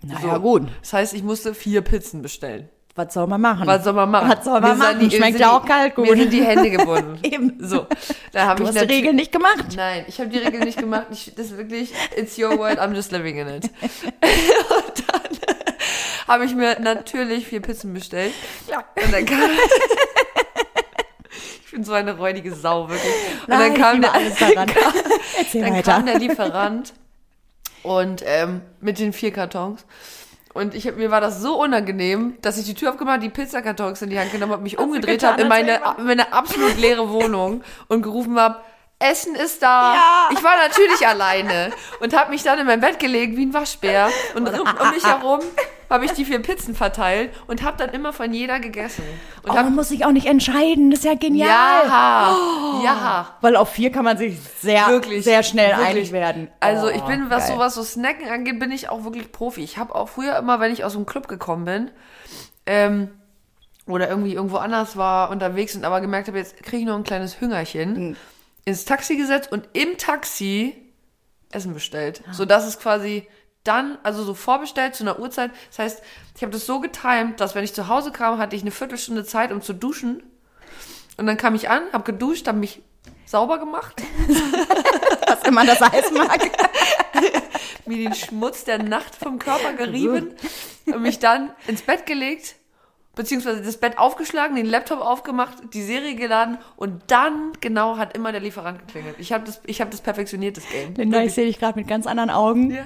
Naja, 0.03 0.39
gut. 0.39 0.69
Das 0.81 0.93
heißt, 0.93 1.15
ich 1.15 1.23
musste 1.23 1.55
vier 1.55 1.81
Pizzen 1.81 2.23
bestellen. 2.23 2.69
Was 2.97 3.13
soll 3.13 3.27
man 3.27 3.41
machen? 3.41 3.67
Was 3.67 3.83
soll 3.83 3.93
man 3.93 4.09
machen? 4.11 4.29
Was 4.31 4.45
soll 4.45 4.61
man 4.61 4.71
sind 4.71 4.79
machen? 4.79 5.09
die- 5.09 5.17
Schmeckt 5.17 5.41
ja 5.41 5.51
auch 5.57 5.67
kalt 5.67 5.97
gut. 5.97 6.09
Mir 6.09 6.17
sind 6.17 6.33
die 6.33 6.45
Hände 6.45 6.71
gebunden. 6.79 7.19
Eben. 7.25 7.57
So, 7.59 7.87
da 8.33 8.47
habe 8.47 8.63
Du 8.63 8.71
ich 8.71 8.77
hast 8.77 8.89
die 8.89 8.95
Regeln 8.95 9.17
nicht 9.17 9.33
gemacht. 9.33 9.65
Nein, 9.77 10.05
ich 10.07 10.21
habe 10.21 10.31
die 10.31 10.39
Regeln 10.39 10.63
nicht 10.63 10.79
gemacht. 10.79 11.07
Ich, 11.11 11.33
das 11.35 11.47
ist 11.47 11.57
wirklich, 11.57 11.93
it's 12.17 12.39
your 12.39 12.57
world, 12.57 12.79
I'm 12.79 12.95
just 12.95 13.11
living 13.11 13.39
in 13.39 13.49
it. 13.49 13.65
Und 13.83 15.05
dann 15.09 15.39
habe 16.29 16.45
ich 16.45 16.55
mir 16.55 16.79
natürlich 16.79 17.47
vier 17.49 17.61
Pizzen 17.63 17.93
bestellt. 17.93 18.33
Ja. 18.71 18.85
Und 19.03 19.13
dann 19.13 19.25
kam... 19.27 19.51
ich 21.65 21.71
bin 21.73 21.83
so 21.85 21.93
eine 21.95 22.17
räudige 22.17 22.55
Sau, 22.55 22.89
wirklich. 22.89 23.13
Und 23.43 23.49
Nein, 23.49 23.59
dann 23.59 23.75
kam 23.75 24.01
der, 24.03 24.15
alles 24.15 24.39
daran. 24.39 24.71
Erzähl 25.37 25.63
dann 25.63 25.75
weiter. 25.75 25.93
kam 25.93 26.07
der 26.07 26.19
Lieferant 26.21 26.93
und 27.83 28.23
ähm, 28.25 28.61
mit 28.81 28.99
den 29.01 29.13
vier 29.13 29.33
Kartons. 29.33 29.85
Und 30.55 30.75
ich 30.75 30.87
hab, 30.87 30.97
mir 30.97 31.11
war 31.11 31.21
das 31.21 31.43
so 31.43 31.61
unangenehm, 31.61 32.37
dass 32.41 32.59
ich 32.59 32.65
die 32.65 32.75
Tür 32.75 32.91
aufgemacht, 32.91 33.23
die 33.23 33.29
Pizzakartons 33.29 34.01
in 34.03 34.11
die 34.11 34.19
Hand 34.19 34.31
genommen 34.31 34.53
habe, 34.53 34.63
mich 34.63 34.79
umgedreht 34.79 35.21
getan, 35.21 35.33
habe 35.33 35.43
in 35.43 35.49
meine, 35.49 35.81
in 35.99 36.05
meine 36.05 36.33
absolut 36.33 36.79
leere 36.79 37.11
Wohnung 37.11 37.63
und 37.89 38.03
gerufen 38.03 38.39
habe, 38.39 38.59
Essen 39.11 39.35
ist 39.35 39.63
da. 39.63 39.95
Ja. 39.95 40.29
Ich 40.33 40.43
war 40.43 40.57
natürlich 40.57 41.07
alleine 41.07 41.71
und 42.01 42.17
habe 42.17 42.31
mich 42.31 42.43
dann 42.43 42.59
in 42.59 42.67
mein 42.67 42.81
Bett 42.81 42.99
gelegt 42.99 43.37
wie 43.37 43.47
ein 43.47 43.55
Waschbär 43.55 44.09
und 44.35 44.49
um, 44.49 44.61
um 44.69 44.91
mich 44.91 45.05
herum 45.07 45.41
habe 45.91 46.07
ich 46.07 46.13
die 46.13 46.25
vier 46.25 46.41
Pizzen 46.41 46.75
verteilt 46.75 47.31
und 47.47 47.63
habe 47.63 47.77
dann 47.77 47.91
immer 47.91 48.13
von 48.13 48.33
jeder 48.33 48.59
gegessen. 48.59 49.05
Und 49.43 49.51
Oh, 49.51 49.55
man 49.55 49.75
muss 49.77 49.91
sich 49.91 50.05
auch 50.05 50.11
nicht 50.13 50.27
entscheiden. 50.27 50.91
Das 50.91 51.01
ist 51.01 51.05
ja 51.05 51.15
genial. 51.15 51.49
ja, 51.87 52.37
ja. 52.83 53.29
Weil 53.43 53.55
auf 53.55 53.71
vier 53.71 53.93
kann 53.93 54.05
man 54.05 54.17
sich 54.19 54.39
sehr, 54.61 54.89
Wirklich, 54.89 55.23
sehr 55.25 55.43
schnell 55.43 55.69
wirklich. 55.71 55.87
einig 55.87 56.13
werden. 56.13 56.49
Also 56.61 56.87
Oh, 56.87 56.91
ich 56.91 57.03
bin, 57.03 57.31
was 57.31 57.47
geil. 57.47 57.55
sowas 57.57 57.75
so 57.75 57.83
Snacken 57.85 58.29
angeht, 58.29 58.59
bin 58.59 58.73
ich 58.73 58.89
auch 58.89 59.05
wirklich 59.05 59.31
Profi. 59.31 59.63
Ich 59.63 59.77
habe 59.79 59.95
auch 59.95 60.09
früher 60.09 60.37
immer, 60.37 60.59
wenn 60.59 60.73
ich 60.73 60.85
aus 60.85 60.95
dem 60.95 61.07
Club 61.07 61.29
gekommen 61.29 61.65
bin, 61.65 61.91
ähm, 62.67 63.11
oder 63.87 64.09
irgendwie 64.09 64.33
irgendwo 64.35 64.57
anders 64.57 64.97
war, 64.97 65.31
unterwegs 65.31 65.77
und 65.77 65.85
aber 65.85 66.01
gemerkt 66.01 66.27
habe, 66.29 66.39
jetzt 66.39 66.57
kriege 66.63 66.79
ich 66.79 66.85
noch 66.87 66.97
ein 66.97 67.05
kleines 67.05 67.41
Hüngerchen, 67.41 67.93
Mhm. 68.11 68.17
Ins 68.65 68.85
Taxi 68.85 69.17
gesetzt 69.17 69.53
und 69.53 69.69
im 69.73 69.99
Taxi 69.99 70.75
Essen 71.51 71.75
bestellt. 71.75 72.23
Ah. 72.29 72.33
So 72.33 72.45
dass 72.45 72.67
es 72.67 72.79
quasi 72.79 73.27
dann, 73.63 73.99
also 74.03 74.23
so 74.25 74.35
vorbestellt 74.35 74.95
zu 74.95 75.05
einer 75.05 75.19
Uhrzeit. 75.19 75.51
Das 75.71 75.79
heißt, 75.79 76.03
ich 76.37 76.43
habe 76.43 76.53
das 76.53 76.67
so 76.67 76.81
getimt, 76.81 77.41
dass 77.41 77.55
wenn 77.55 77.65
ich 77.65 77.73
zu 77.73 77.89
Hause 77.89 78.13
kam, 78.13 78.39
hatte 78.39 78.55
ich 78.55 78.63
eine 78.63 78.71
Viertelstunde 78.71 79.25
Zeit, 79.25 79.53
um 79.53 79.63
zu 79.63 79.73
duschen. 79.73 80.23
Und 81.17 81.27
dann 81.27 81.37
kam 81.37 81.55
ich 81.55 81.71
an, 81.71 81.83
habe 81.93 82.05
geduscht, 82.05 82.47
habe 82.47 82.59
mich 82.59 82.83
sauber 83.27 83.59
gemacht, 83.59 84.03
was 85.27 85.43
immer 85.45 85.65
das 85.65 85.81
heißen 85.81 86.15
mag. 86.15 86.41
mir 87.87 87.97
den 87.97 88.15
Schmutz 88.15 88.65
der 88.65 88.83
Nacht 88.83 89.15
vom 89.15 89.39
Körper 89.39 89.73
gerieben 89.73 90.35
und 90.87 91.03
mich 91.03 91.19
dann 91.19 91.51
ins 91.67 91.83
Bett 91.83 92.07
gelegt, 92.07 92.57
beziehungsweise 93.15 93.63
das 93.63 93.77
Bett 93.77 93.99
aufgeschlagen, 93.99 94.57
den 94.57 94.67
Laptop 94.67 95.01
aufgemacht, 95.01 95.55
die 95.73 95.83
Serie 95.83 96.15
geladen 96.15 96.59
und 96.77 97.03
dann 97.09 97.53
genau 97.61 97.97
hat 97.97 98.17
immer 98.17 98.33
der 98.33 98.41
Lieferant 98.41 98.79
geklingelt. 98.81 99.17
Ich 99.19 99.33
habe 99.33 99.45
das, 99.45 99.61
ich 99.67 99.81
habe 99.81 99.91
das 99.91 100.01
perfektioniert, 100.01 100.57
das 100.57 100.69
Game. 100.69 100.95
Linda, 100.95 101.23
ich 101.23 101.33
sehe 101.35 101.47
dich 101.47 101.59
gerade 101.59 101.79
mit 101.79 101.89
ganz 101.89 102.07
anderen 102.07 102.31
Augen. 102.31 102.71
Ja. 102.71 102.85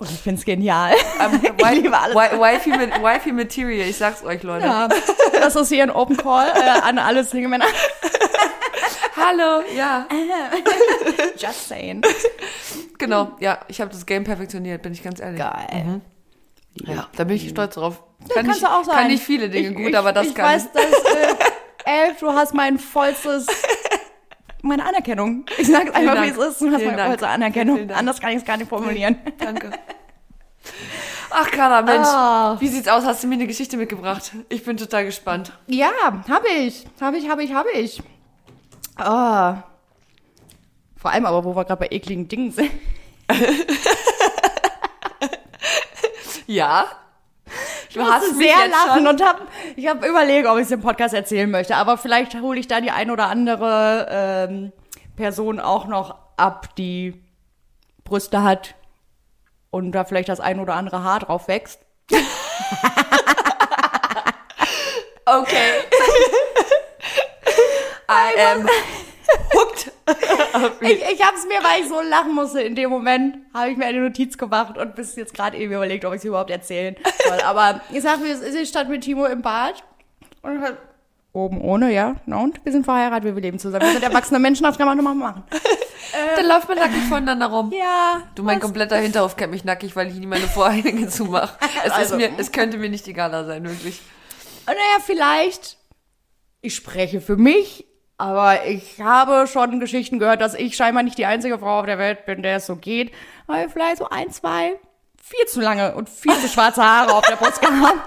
Und 0.00 0.10
ich 0.10 0.18
find's 0.18 0.44
genial. 0.44 0.92
Ähm, 1.20 1.40
Ich 1.58 1.64
Wi- 1.64 1.74
liebe 1.74 1.96
alles. 1.98 2.16
Wi- 2.16 2.38
Wifi, 2.38 2.70
Wifi 2.72 3.32
Material, 3.32 3.88
ich 3.88 3.96
sag's 3.96 4.24
euch, 4.24 4.42
Leute. 4.42 4.66
Ja, 4.66 4.88
das 5.32 5.54
ist 5.54 5.68
hier 5.68 5.82
ein 5.84 5.90
Open 5.90 6.16
Call 6.16 6.48
äh, 6.48 6.80
an 6.82 6.98
alle 6.98 7.24
Single-Männer. 7.24 7.66
Hallo, 9.16 9.62
ja. 9.76 10.06
Just 11.36 11.68
saying. 11.68 12.02
Genau, 12.98 13.32
ja, 13.40 13.60
ich 13.68 13.80
habe 13.80 13.90
das 13.90 14.06
Game 14.06 14.24
perfektioniert, 14.24 14.82
bin 14.82 14.92
ich 14.92 15.02
ganz 15.02 15.20
ehrlich. 15.20 15.38
Geil. 15.38 16.00
Ja, 16.74 17.08
da 17.16 17.24
bin 17.24 17.36
ich 17.36 17.48
stolz 17.48 17.74
drauf. 17.74 18.02
Kann 18.34 18.46
Kannst 18.46 18.62
ich, 18.62 18.66
du 18.66 18.72
auch 18.72 18.84
sein. 18.84 18.96
Kann 18.96 19.06
nicht 19.08 19.22
viele 19.22 19.50
Dinge 19.50 19.68
ich, 19.68 19.74
gut, 19.74 19.88
ich, 19.88 19.98
aber 19.98 20.12
das 20.12 20.26
ich 20.26 20.34
kann 20.34 20.46
weiß, 20.46 20.72
dass, 20.72 20.84
äh, 20.84 21.34
Elf, 21.84 22.18
du 22.20 22.30
hast 22.30 22.54
mein 22.54 22.78
vollstes, 22.78 23.46
meine 24.62 24.84
Anerkennung. 24.84 25.44
Ich 25.58 25.68
sag 25.68 25.94
einfach, 25.94 26.22
wie 26.22 26.28
es 26.28 26.36
ist. 26.36 26.60
Du 26.60 26.70
hast 26.70 26.76
Vielen 26.80 26.96
meine 26.96 27.06
vollste 27.08 27.28
Anerkennung. 27.28 27.90
Anders 27.90 28.20
kann 28.20 28.30
ich 28.30 28.38
es 28.38 28.44
gar 28.44 28.56
nicht 28.56 28.68
formulieren. 28.68 29.18
Danke. 29.38 29.70
Ach, 31.30 31.50
Carla, 31.50 31.82
Mensch. 31.82 32.06
Ah. 32.06 32.56
Wie 32.60 32.68
sieht's 32.68 32.88
aus? 32.88 33.04
Hast 33.04 33.24
du 33.24 33.26
mir 33.26 33.34
eine 33.34 33.46
Geschichte 33.46 33.76
mitgebracht? 33.76 34.32
Ich 34.48 34.64
bin 34.64 34.76
total 34.76 35.04
gespannt. 35.04 35.52
Ja, 35.66 35.90
habe 36.28 36.48
ich. 36.48 36.84
Habe 37.00 37.16
ich, 37.16 37.28
habe 37.28 37.42
ich, 37.42 37.54
habe 37.54 37.70
ich. 37.72 38.02
Ah. 38.96 39.62
Vor 40.96 41.10
allem 41.10 41.26
aber, 41.26 41.44
wo 41.44 41.56
wir 41.56 41.64
gerade 41.64 41.80
bei 41.80 41.88
ekligen 41.90 42.28
Dingen 42.28 42.52
sind. 42.52 42.70
Ja? 46.54 46.86
Du 47.92 48.00
Ich 48.00 48.06
musste 48.06 48.34
mich 48.34 48.46
sehr 48.46 48.68
lachen 48.68 48.98
schon- 48.98 49.06
und 49.06 49.22
hab, 49.22 49.40
ich 49.76 49.86
habe 49.88 50.06
überlegt, 50.06 50.46
ob 50.46 50.56
ich 50.58 50.64
es 50.64 50.70
im 50.70 50.80
Podcast 50.80 51.14
erzählen 51.14 51.50
möchte. 51.50 51.76
Aber 51.76 51.98
vielleicht 51.98 52.34
hole 52.40 52.58
ich 52.58 52.68
da 52.68 52.80
die 52.80 52.90
ein 52.90 53.10
oder 53.10 53.28
andere 53.28 54.06
ähm, 54.10 54.72
Person 55.16 55.60
auch 55.60 55.86
noch 55.86 56.16
ab, 56.36 56.74
die 56.76 57.22
Brüste 58.04 58.42
hat 58.42 58.74
und 59.70 59.92
da 59.92 60.04
vielleicht 60.04 60.28
das 60.28 60.40
ein 60.40 60.60
oder 60.60 60.74
andere 60.74 61.02
Haar 61.02 61.20
drauf 61.20 61.48
wächst. 61.48 61.80
Okay. 65.24 65.70
I 68.08 68.38
am 68.38 68.68
hooked. 69.54 69.92
Ich, 70.80 71.02
ich 71.12 71.24
habe 71.24 71.36
es 71.36 71.46
mir, 71.46 71.62
weil 71.62 71.82
ich 71.82 71.88
so 71.88 72.00
lachen 72.00 72.34
musste 72.34 72.60
in 72.62 72.74
dem 72.74 72.90
Moment, 72.90 73.36
habe 73.54 73.70
ich 73.70 73.76
mir 73.76 73.86
eine 73.86 74.00
Notiz 74.00 74.36
gemacht 74.36 74.76
und 74.76 74.94
bis 74.94 75.16
jetzt 75.16 75.34
gerade 75.34 75.56
eben 75.56 75.72
überlegt, 75.72 76.04
ob 76.04 76.12
ich 76.12 76.18
es 76.18 76.24
überhaupt 76.24 76.50
erzählen 76.50 76.96
soll. 77.26 77.40
Aber 77.40 77.80
ich 77.90 78.02
sag 78.02 78.20
mir, 78.20 78.32
es 78.32 78.40
ist, 78.40 78.54
ich 78.56 78.68
stand 78.68 78.90
mit 78.90 79.02
Timo 79.02 79.24
im 79.26 79.42
Bad 79.42 79.82
und 80.42 80.60
halt 80.60 80.76
oben 81.32 81.60
ohne, 81.62 81.90
ja. 81.92 82.16
Na 82.26 82.38
und? 82.40 82.62
Wir 82.64 82.72
sind 82.72 82.84
verheiratet, 82.84 83.34
wir 83.34 83.40
leben 83.40 83.58
zusammen. 83.58 83.84
Wir 83.86 83.92
sind 83.92 84.02
erwachsene 84.02 84.38
Menschen, 84.38 84.64
das 84.64 84.76
kann 84.76 84.86
man 84.86 84.96
nur 84.98 85.04
mal 85.04 85.14
machen. 85.14 85.44
Dann 86.36 86.46
läuft 86.46 86.68
man 86.68 86.76
nackig 86.78 87.02
voneinander 87.08 87.46
rum. 87.46 87.72
Ja. 87.74 88.22
Du, 88.34 88.42
mein 88.42 88.56
was- 88.56 88.62
kompletter 88.64 88.96
Hinterhof 88.98 89.36
kennt 89.36 89.52
mich 89.52 89.64
nackig, 89.64 89.96
weil 89.96 90.08
ich 90.08 90.14
nie 90.14 90.26
meine 90.26 90.46
Vorhänge 90.46 91.08
zumache. 91.08 91.56
Es, 91.86 91.90
Also. 91.92 92.14
ist 92.14 92.16
mir, 92.18 92.30
es 92.38 92.52
könnte 92.52 92.76
mir 92.76 92.90
nicht 92.90 93.08
egaler 93.08 93.46
sein, 93.46 93.64
wirklich. 93.64 94.02
Naja, 94.66 94.78
vielleicht, 95.04 95.78
ich 96.60 96.74
spreche 96.74 97.20
für 97.22 97.36
mich, 97.36 97.86
aber 98.22 98.66
ich 98.66 99.00
habe 99.00 99.48
schon 99.48 99.80
Geschichten 99.80 100.20
gehört, 100.20 100.40
dass 100.40 100.54
ich 100.54 100.76
scheinbar 100.76 101.02
nicht 101.02 101.18
die 101.18 101.26
einzige 101.26 101.58
Frau 101.58 101.80
auf 101.80 101.86
der 101.86 101.98
Welt 101.98 102.24
bin, 102.24 102.40
der 102.44 102.58
es 102.58 102.66
so 102.66 102.76
geht. 102.76 103.12
Weil 103.48 103.68
vielleicht 103.68 103.96
so 103.96 104.08
ein, 104.10 104.30
zwei 104.30 104.78
viel 105.20 105.44
zu 105.46 105.60
lange 105.60 105.96
und 105.96 106.08
viel 106.08 106.32
zu 106.38 106.46
schwarze 106.46 106.84
Haare 106.84 107.14
auf 107.14 107.26
der 107.26 107.34
Brust 107.34 107.60
gehabt. 107.60 107.98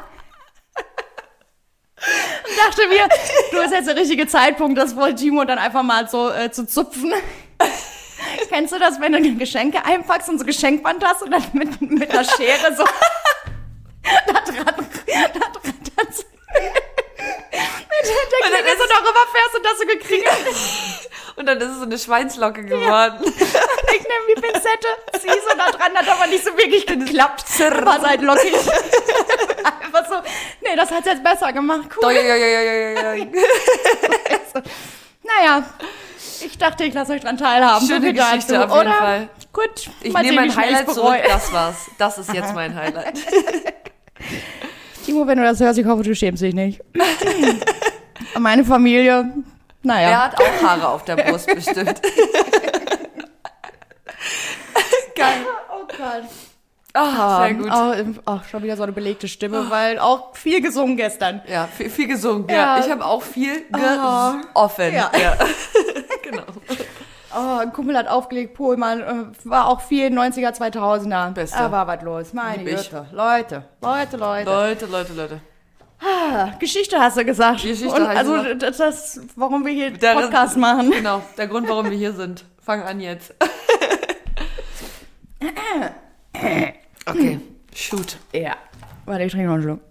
Und 1.97 2.58
dachte 2.65 2.88
mir, 2.88 3.10
du 3.51 3.58
ist 3.58 3.73
jetzt 3.73 3.89
der 3.89 3.97
richtige 3.97 4.25
Zeitpunkt, 4.25 4.78
das 4.78 4.95
wohl 4.95 5.13
Timo 5.15 5.43
dann 5.43 5.58
einfach 5.58 5.84
mal 5.84 6.08
so 6.08 6.32
äh, 6.32 6.49
zu 6.49 6.65
zupfen. 6.65 7.12
Kennst 8.47 8.73
du 8.73 8.80
das, 8.80 9.01
wenn 9.01 9.12
du 9.12 9.36
Geschenke 9.36 9.84
einpackst 9.84 10.30
und 10.30 10.39
so 10.39 10.45
Geschenkband 10.45 11.04
hast 11.04 11.23
und 11.23 11.32
dann 11.32 11.43
mit, 11.51 11.82
mit 11.82 12.10
einer 12.10 12.23
Schere 12.23 12.73
so 12.73 12.86
da 14.28 14.34
dran, 14.34 14.88
da 15.08 15.39
dran, 15.39 15.73
dann 15.97 16.13
so 16.13 16.23
mit 18.45 18.45
der 18.45 18.45
Klinge 18.96 19.04
so 19.04 19.04
darüber 19.04 19.26
fährst 19.32 19.56
und 19.56 19.66
das 19.66 19.78
so 19.80 19.86
gekriegt. 19.86 21.10
Und 21.38 21.48
dann 21.48 21.58
ist 21.58 21.68
es 21.68 21.78
so 21.78 21.84
eine 21.84 21.98
Schweinslocke 21.98 22.64
geworden. 22.64 23.34
Ich 23.96 24.02
nehme 24.02 24.36
die 24.36 24.42
Pinzette, 24.42 24.88
zieh 25.22 25.28
so 25.30 25.58
da 25.58 25.72
dran, 25.72 25.96
hat 25.96 26.10
aber 26.10 26.28
nicht 26.28 26.44
so 26.44 26.52
wirklich 26.58 26.86
geklappt. 26.86 27.46
War 27.86 28.02
halt 28.02 28.22
lockig. 28.22 28.54
Einfach 28.54 30.06
so, 30.10 30.16
nee, 30.62 30.76
das 30.76 30.92
hat's 30.92 31.06
jetzt 31.06 31.24
besser 31.24 31.54
gemacht. 31.54 31.84
Cool. 31.96 32.02
Doi, 32.02 32.16
doi, 32.16 33.02
doi. 33.02 34.64
Naja, 35.24 35.64
ich 36.42 36.58
dachte, 36.58 36.84
ich 36.84 36.94
lasse 36.94 37.14
euch 37.14 37.22
dran 37.22 37.38
teilhaben. 37.38 37.88
Schöne 37.88 38.12
Geschichte 38.12 38.54
dazu, 38.54 38.74
auf 38.74 38.78
jeden 38.80 38.88
oder? 38.92 38.98
Fall. 39.00 39.30
Gut, 39.54 39.90
Ich 40.02 40.14
nehme 40.14 40.36
mein 40.42 40.56
Highlight 40.56 40.92
zurück, 40.94 41.22
das 41.26 41.54
war's. 41.54 41.76
Das 41.98 42.18
ist 42.18 42.34
jetzt 42.34 42.54
mein 42.54 42.76
Highlight. 42.76 43.18
Timo, 45.06 45.26
wenn 45.26 45.38
du 45.38 45.44
das 45.46 45.60
hörst, 45.62 45.80
ich 45.80 45.86
hoffe, 45.86 46.04
du 46.04 46.14
schämst 46.14 46.44
dich 46.44 46.54
nicht. 46.54 46.82
Meine 48.40 48.64
Familie, 48.66 49.32
naja. 49.82 50.10
Er 50.10 50.24
hat 50.26 50.40
auch 50.42 50.64
Haare 50.64 50.88
auf 50.90 51.04
der 51.06 51.16
Brust 51.18 51.48
bestimmt. 51.48 52.02
Geil. 55.16 55.46
Oh 55.72 55.86
Gott. 55.88 56.24
Ah, 56.94 57.40
sehr 57.46 57.54
gut. 57.56 57.70
Auch, 57.72 57.94
auch 58.26 58.44
schon 58.46 58.64
wieder 58.64 58.78
so 58.78 58.84
eine 58.84 58.94
belegte 58.94 59.28
Stimme, 59.28 59.70
weil 59.70 60.00
auch 60.00 60.34
viel 60.36 60.62
gesungen 60.62 60.96
gestern. 60.96 61.42
Ja, 61.48 61.68
viel, 61.68 61.90
viel 61.90 62.08
gesungen. 62.08 62.48
Ja. 62.50 62.78
Ja. 62.78 62.86
Ich 62.86 62.90
habe 62.90 63.04
auch 63.06 63.22
viel 63.22 63.64
Ah. 63.74 64.36
gesoffen. 64.54 64.94
Ja. 64.94 65.12
ja. 65.22 65.36
genau. 66.24 66.44
Oh, 67.38 67.58
ein 67.60 67.74
Kumpel 67.74 67.98
hat 67.98 68.08
aufgelegt, 68.08 68.54
Pohlmann, 68.54 69.02
äh, 69.02 69.26
war 69.44 69.68
auch 69.68 69.82
viel 69.82 70.08
90er, 70.08 70.56
2000er. 70.58 71.32
Beste. 71.32 71.58
Da 71.58 71.70
war 71.70 71.86
was 71.86 72.02
los, 72.02 72.32
meine. 72.32 72.64
Güte. 72.64 73.08
Leute, 73.12 73.66
Leute, 73.82 74.16
Leute. 74.16 74.50
Leute, 74.50 74.86
Leute, 74.86 75.14
Leute. 75.14 75.42
Ah, 76.06 76.52
Geschichte 76.60 77.00
hast 77.00 77.18
du 77.18 77.26
gesagt. 77.26 77.62
Geschichte 77.62 77.88
Und 77.88 78.04
ich 78.04 78.08
also 78.10 78.34
gesagt. 78.34 78.62
das, 78.62 78.78
das, 78.78 79.22
warum 79.36 79.65
wir 79.65 79.74
hier 79.74 79.91
Der- 79.91 80.13
Podcast 80.13 80.58
machen. 80.58 80.91
Genau, 80.91 81.22
der 81.38 81.48
Grund, 81.48 81.68
warum 81.68 81.89
wir 81.89 81.98
hier 81.98 82.13
sind. 82.13 82.46
Fang 82.62 82.84
an 82.84 83.00
jetzt. 83.00 83.34
okay, 87.06 87.39
shoot. 87.74 88.18
Ja. 88.34 88.56
Warte, 89.06 89.24
ich 89.24 89.32
trinke 89.32 89.48
noch 89.48 89.54
einen 89.56 89.63
Schluck. 89.63 89.80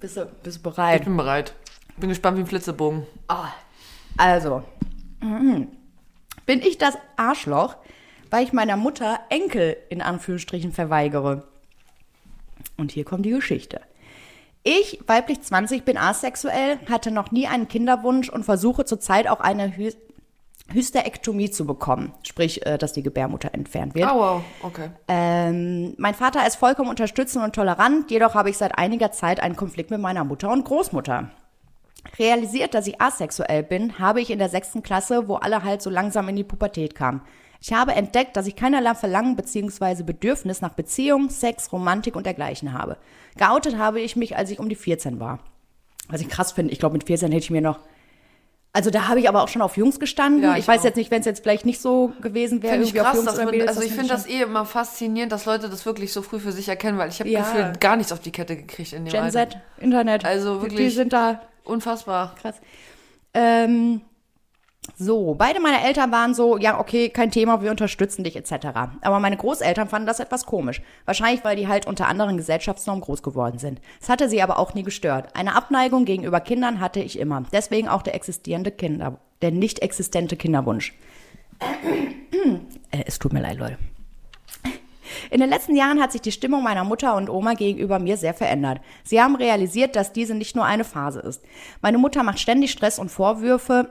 bist, 0.00 0.16
du, 0.16 0.24
bist 0.42 0.44
du 0.44 0.50
Ich 0.50 0.62
bereit? 0.62 1.04
bin 1.04 1.16
bereit. 1.16 1.54
Bin 1.96 2.08
gespannt 2.10 2.36
wie 2.38 2.42
ein 2.42 2.46
Flitzebogen. 2.46 3.06
Also, 4.16 4.62
mhm. 5.20 5.68
bin 6.46 6.60
ich 6.60 6.78
das 6.78 6.96
Arschloch, 7.16 7.76
weil 8.30 8.44
ich 8.44 8.52
meiner 8.52 8.76
Mutter 8.76 9.18
Enkel 9.30 9.76
in 9.88 10.02
Anführungsstrichen 10.02 10.72
verweigere? 10.72 11.48
Und 12.80 12.92
hier 12.92 13.04
kommt 13.04 13.26
die 13.26 13.30
Geschichte. 13.30 13.80
Ich, 14.62 15.00
weiblich 15.06 15.42
20, 15.42 15.84
bin 15.84 15.96
asexuell, 15.96 16.78
hatte 16.88 17.10
noch 17.10 17.30
nie 17.30 17.46
einen 17.46 17.68
Kinderwunsch 17.68 18.28
und 18.28 18.44
versuche 18.44 18.84
zurzeit 18.84 19.28
auch 19.28 19.40
eine 19.40 19.76
Hy 19.76 19.92
Hysterektomie 20.72 21.50
zu 21.50 21.66
bekommen. 21.66 22.12
Sprich, 22.22 22.64
äh, 22.64 22.78
dass 22.78 22.92
die 22.92 23.02
Gebärmutter 23.02 23.52
entfernt 23.54 23.96
wird. 23.96 24.08
Oh, 24.08 24.18
wow, 24.18 24.42
okay. 24.62 24.90
Ähm, 25.08 25.94
mein 25.98 26.14
Vater 26.14 26.46
ist 26.46 26.56
vollkommen 26.56 26.88
unterstützend 26.88 27.44
und 27.44 27.56
tolerant, 27.56 28.08
jedoch 28.12 28.34
habe 28.34 28.50
ich 28.50 28.56
seit 28.56 28.78
einiger 28.78 29.10
Zeit 29.10 29.42
einen 29.42 29.56
Konflikt 29.56 29.90
mit 29.90 30.00
meiner 30.00 30.22
Mutter 30.22 30.48
und 30.48 30.64
Großmutter. 30.64 31.30
Realisiert, 32.20 32.74
dass 32.74 32.86
ich 32.86 33.00
asexuell 33.00 33.64
bin, 33.64 33.98
habe 33.98 34.20
ich 34.20 34.30
in 34.30 34.38
der 34.38 34.48
sechsten 34.48 34.84
Klasse, 34.84 35.26
wo 35.26 35.34
alle 35.34 35.64
halt 35.64 35.82
so 35.82 35.90
langsam 35.90 36.28
in 36.28 36.36
die 36.36 36.44
Pubertät 36.44 36.94
kamen. 36.94 37.22
Ich 37.60 37.72
habe 37.72 37.92
entdeckt, 37.92 38.36
dass 38.36 38.46
ich 38.46 38.56
keinerlei 38.56 38.94
Verlangen 38.94 39.36
bzw. 39.36 40.02
Bedürfnis 40.02 40.60
nach 40.62 40.72
Beziehung, 40.72 41.28
Sex, 41.28 41.72
Romantik 41.72 42.16
und 42.16 42.24
dergleichen 42.24 42.72
habe. 42.72 42.96
Geoutet 43.36 43.76
habe 43.76 44.00
ich 44.00 44.16
mich, 44.16 44.36
als 44.36 44.50
ich 44.50 44.58
um 44.58 44.68
die 44.68 44.76
14 44.76 45.20
war. 45.20 45.40
Was 46.08 46.20
ich 46.20 46.28
krass 46.28 46.52
finde, 46.52 46.72
ich 46.72 46.78
glaube, 46.78 46.94
mit 46.94 47.04
14 47.04 47.30
hätte 47.30 47.44
ich 47.44 47.50
mir 47.50 47.60
noch. 47.60 47.78
Also 48.72 48.90
da 48.90 49.08
habe 49.08 49.18
ich 49.20 49.28
aber 49.28 49.42
auch 49.42 49.48
schon 49.48 49.62
auf 49.62 49.76
Jungs 49.76 49.98
gestanden. 49.98 50.42
Ja, 50.44 50.52
ich, 50.52 50.60
ich 50.60 50.68
weiß 50.68 50.80
auch. 50.80 50.84
jetzt 50.84 50.96
nicht, 50.96 51.10
wenn 51.10 51.20
es 51.20 51.26
jetzt 51.26 51.42
vielleicht 51.42 51.66
nicht 51.66 51.80
so 51.80 52.12
gewesen 52.22 52.62
wäre, 52.62 52.74
Finde 52.74 52.86
ich 52.86 52.94
krass, 52.94 53.24
dass 53.24 53.36
man, 53.36 53.48
also 53.68 53.82
ich 53.82 53.92
finde 53.92 54.08
das 54.08 54.26
eh 54.26 54.42
immer 54.42 54.64
faszinierend, 54.64 55.32
dass 55.32 55.44
Leute 55.44 55.68
das 55.68 55.84
wirklich 55.84 56.12
so 56.12 56.22
früh 56.22 56.38
für 56.38 56.52
sich 56.52 56.68
erkennen, 56.68 56.96
weil 56.96 57.08
ich 57.08 57.18
habe 57.20 57.28
Ja. 57.28 57.40
gefühlt 57.40 57.80
gar 57.80 57.96
nichts 57.96 58.12
auf 58.12 58.20
die 58.20 58.30
Kette 58.30 58.56
gekriegt 58.56 58.92
in 58.92 59.04
dem 59.04 59.10
Gen 59.12 59.24
Alter. 59.24 59.50
Z, 59.50 59.58
Internet. 59.80 60.24
Also 60.24 60.56
Die 60.60 60.62
wirklich- 60.70 60.94
sind 60.94 61.12
da 61.12 61.40
Unfassbar. 61.64 62.34
krass. 62.40 62.54
Ähm, 63.34 64.02
so, 64.96 65.34
beide 65.34 65.60
meiner 65.60 65.84
Eltern 65.84 66.12
waren 66.12 66.34
so, 66.34 66.58
ja, 66.58 66.78
okay, 66.78 67.08
kein 67.08 67.30
Thema, 67.30 67.62
wir 67.62 67.70
unterstützen 67.70 68.24
dich 68.24 68.36
etc. 68.36 68.66
Aber 69.00 69.20
meine 69.20 69.36
Großeltern 69.36 69.88
fanden 69.88 70.06
das 70.06 70.20
etwas 70.20 70.46
komisch. 70.46 70.82
Wahrscheinlich, 71.04 71.44
weil 71.44 71.56
die 71.56 71.68
halt 71.68 71.86
unter 71.86 72.08
anderen 72.08 72.36
Gesellschaftsnormen 72.36 73.02
groß 73.02 73.22
geworden 73.22 73.58
sind. 73.58 73.80
Es 74.00 74.08
hatte 74.08 74.28
sie 74.28 74.42
aber 74.42 74.58
auch 74.58 74.74
nie 74.74 74.82
gestört. 74.82 75.34
Eine 75.34 75.54
Abneigung 75.54 76.04
gegenüber 76.04 76.40
Kindern 76.40 76.80
hatte 76.80 77.00
ich 77.00 77.18
immer. 77.18 77.42
Deswegen 77.52 77.88
auch 77.88 78.02
der 78.02 78.14
existierende 78.14 78.70
Kinder, 78.70 79.18
der 79.42 79.50
nicht 79.50 79.80
existente 79.80 80.36
Kinderwunsch. 80.36 80.94
äh, 82.90 83.04
es 83.06 83.18
tut 83.18 83.32
mir 83.32 83.40
leid, 83.40 83.58
Leute. 83.58 83.78
In 85.30 85.40
den 85.40 85.50
letzten 85.50 85.76
Jahren 85.76 86.00
hat 86.00 86.12
sich 86.12 86.20
die 86.20 86.32
Stimmung 86.32 86.62
meiner 86.62 86.84
Mutter 86.84 87.14
und 87.16 87.28
Oma 87.28 87.54
gegenüber 87.54 87.98
mir 87.98 88.16
sehr 88.16 88.34
verändert. 88.34 88.80
Sie 89.04 89.20
haben 89.20 89.36
realisiert, 89.36 89.96
dass 89.96 90.12
diese 90.12 90.34
nicht 90.34 90.56
nur 90.56 90.64
eine 90.64 90.84
Phase 90.84 91.20
ist. 91.20 91.42
Meine 91.82 91.98
Mutter 91.98 92.22
macht 92.22 92.38
ständig 92.38 92.70
Stress 92.72 92.98
und 92.98 93.10
Vorwürfe, 93.10 93.88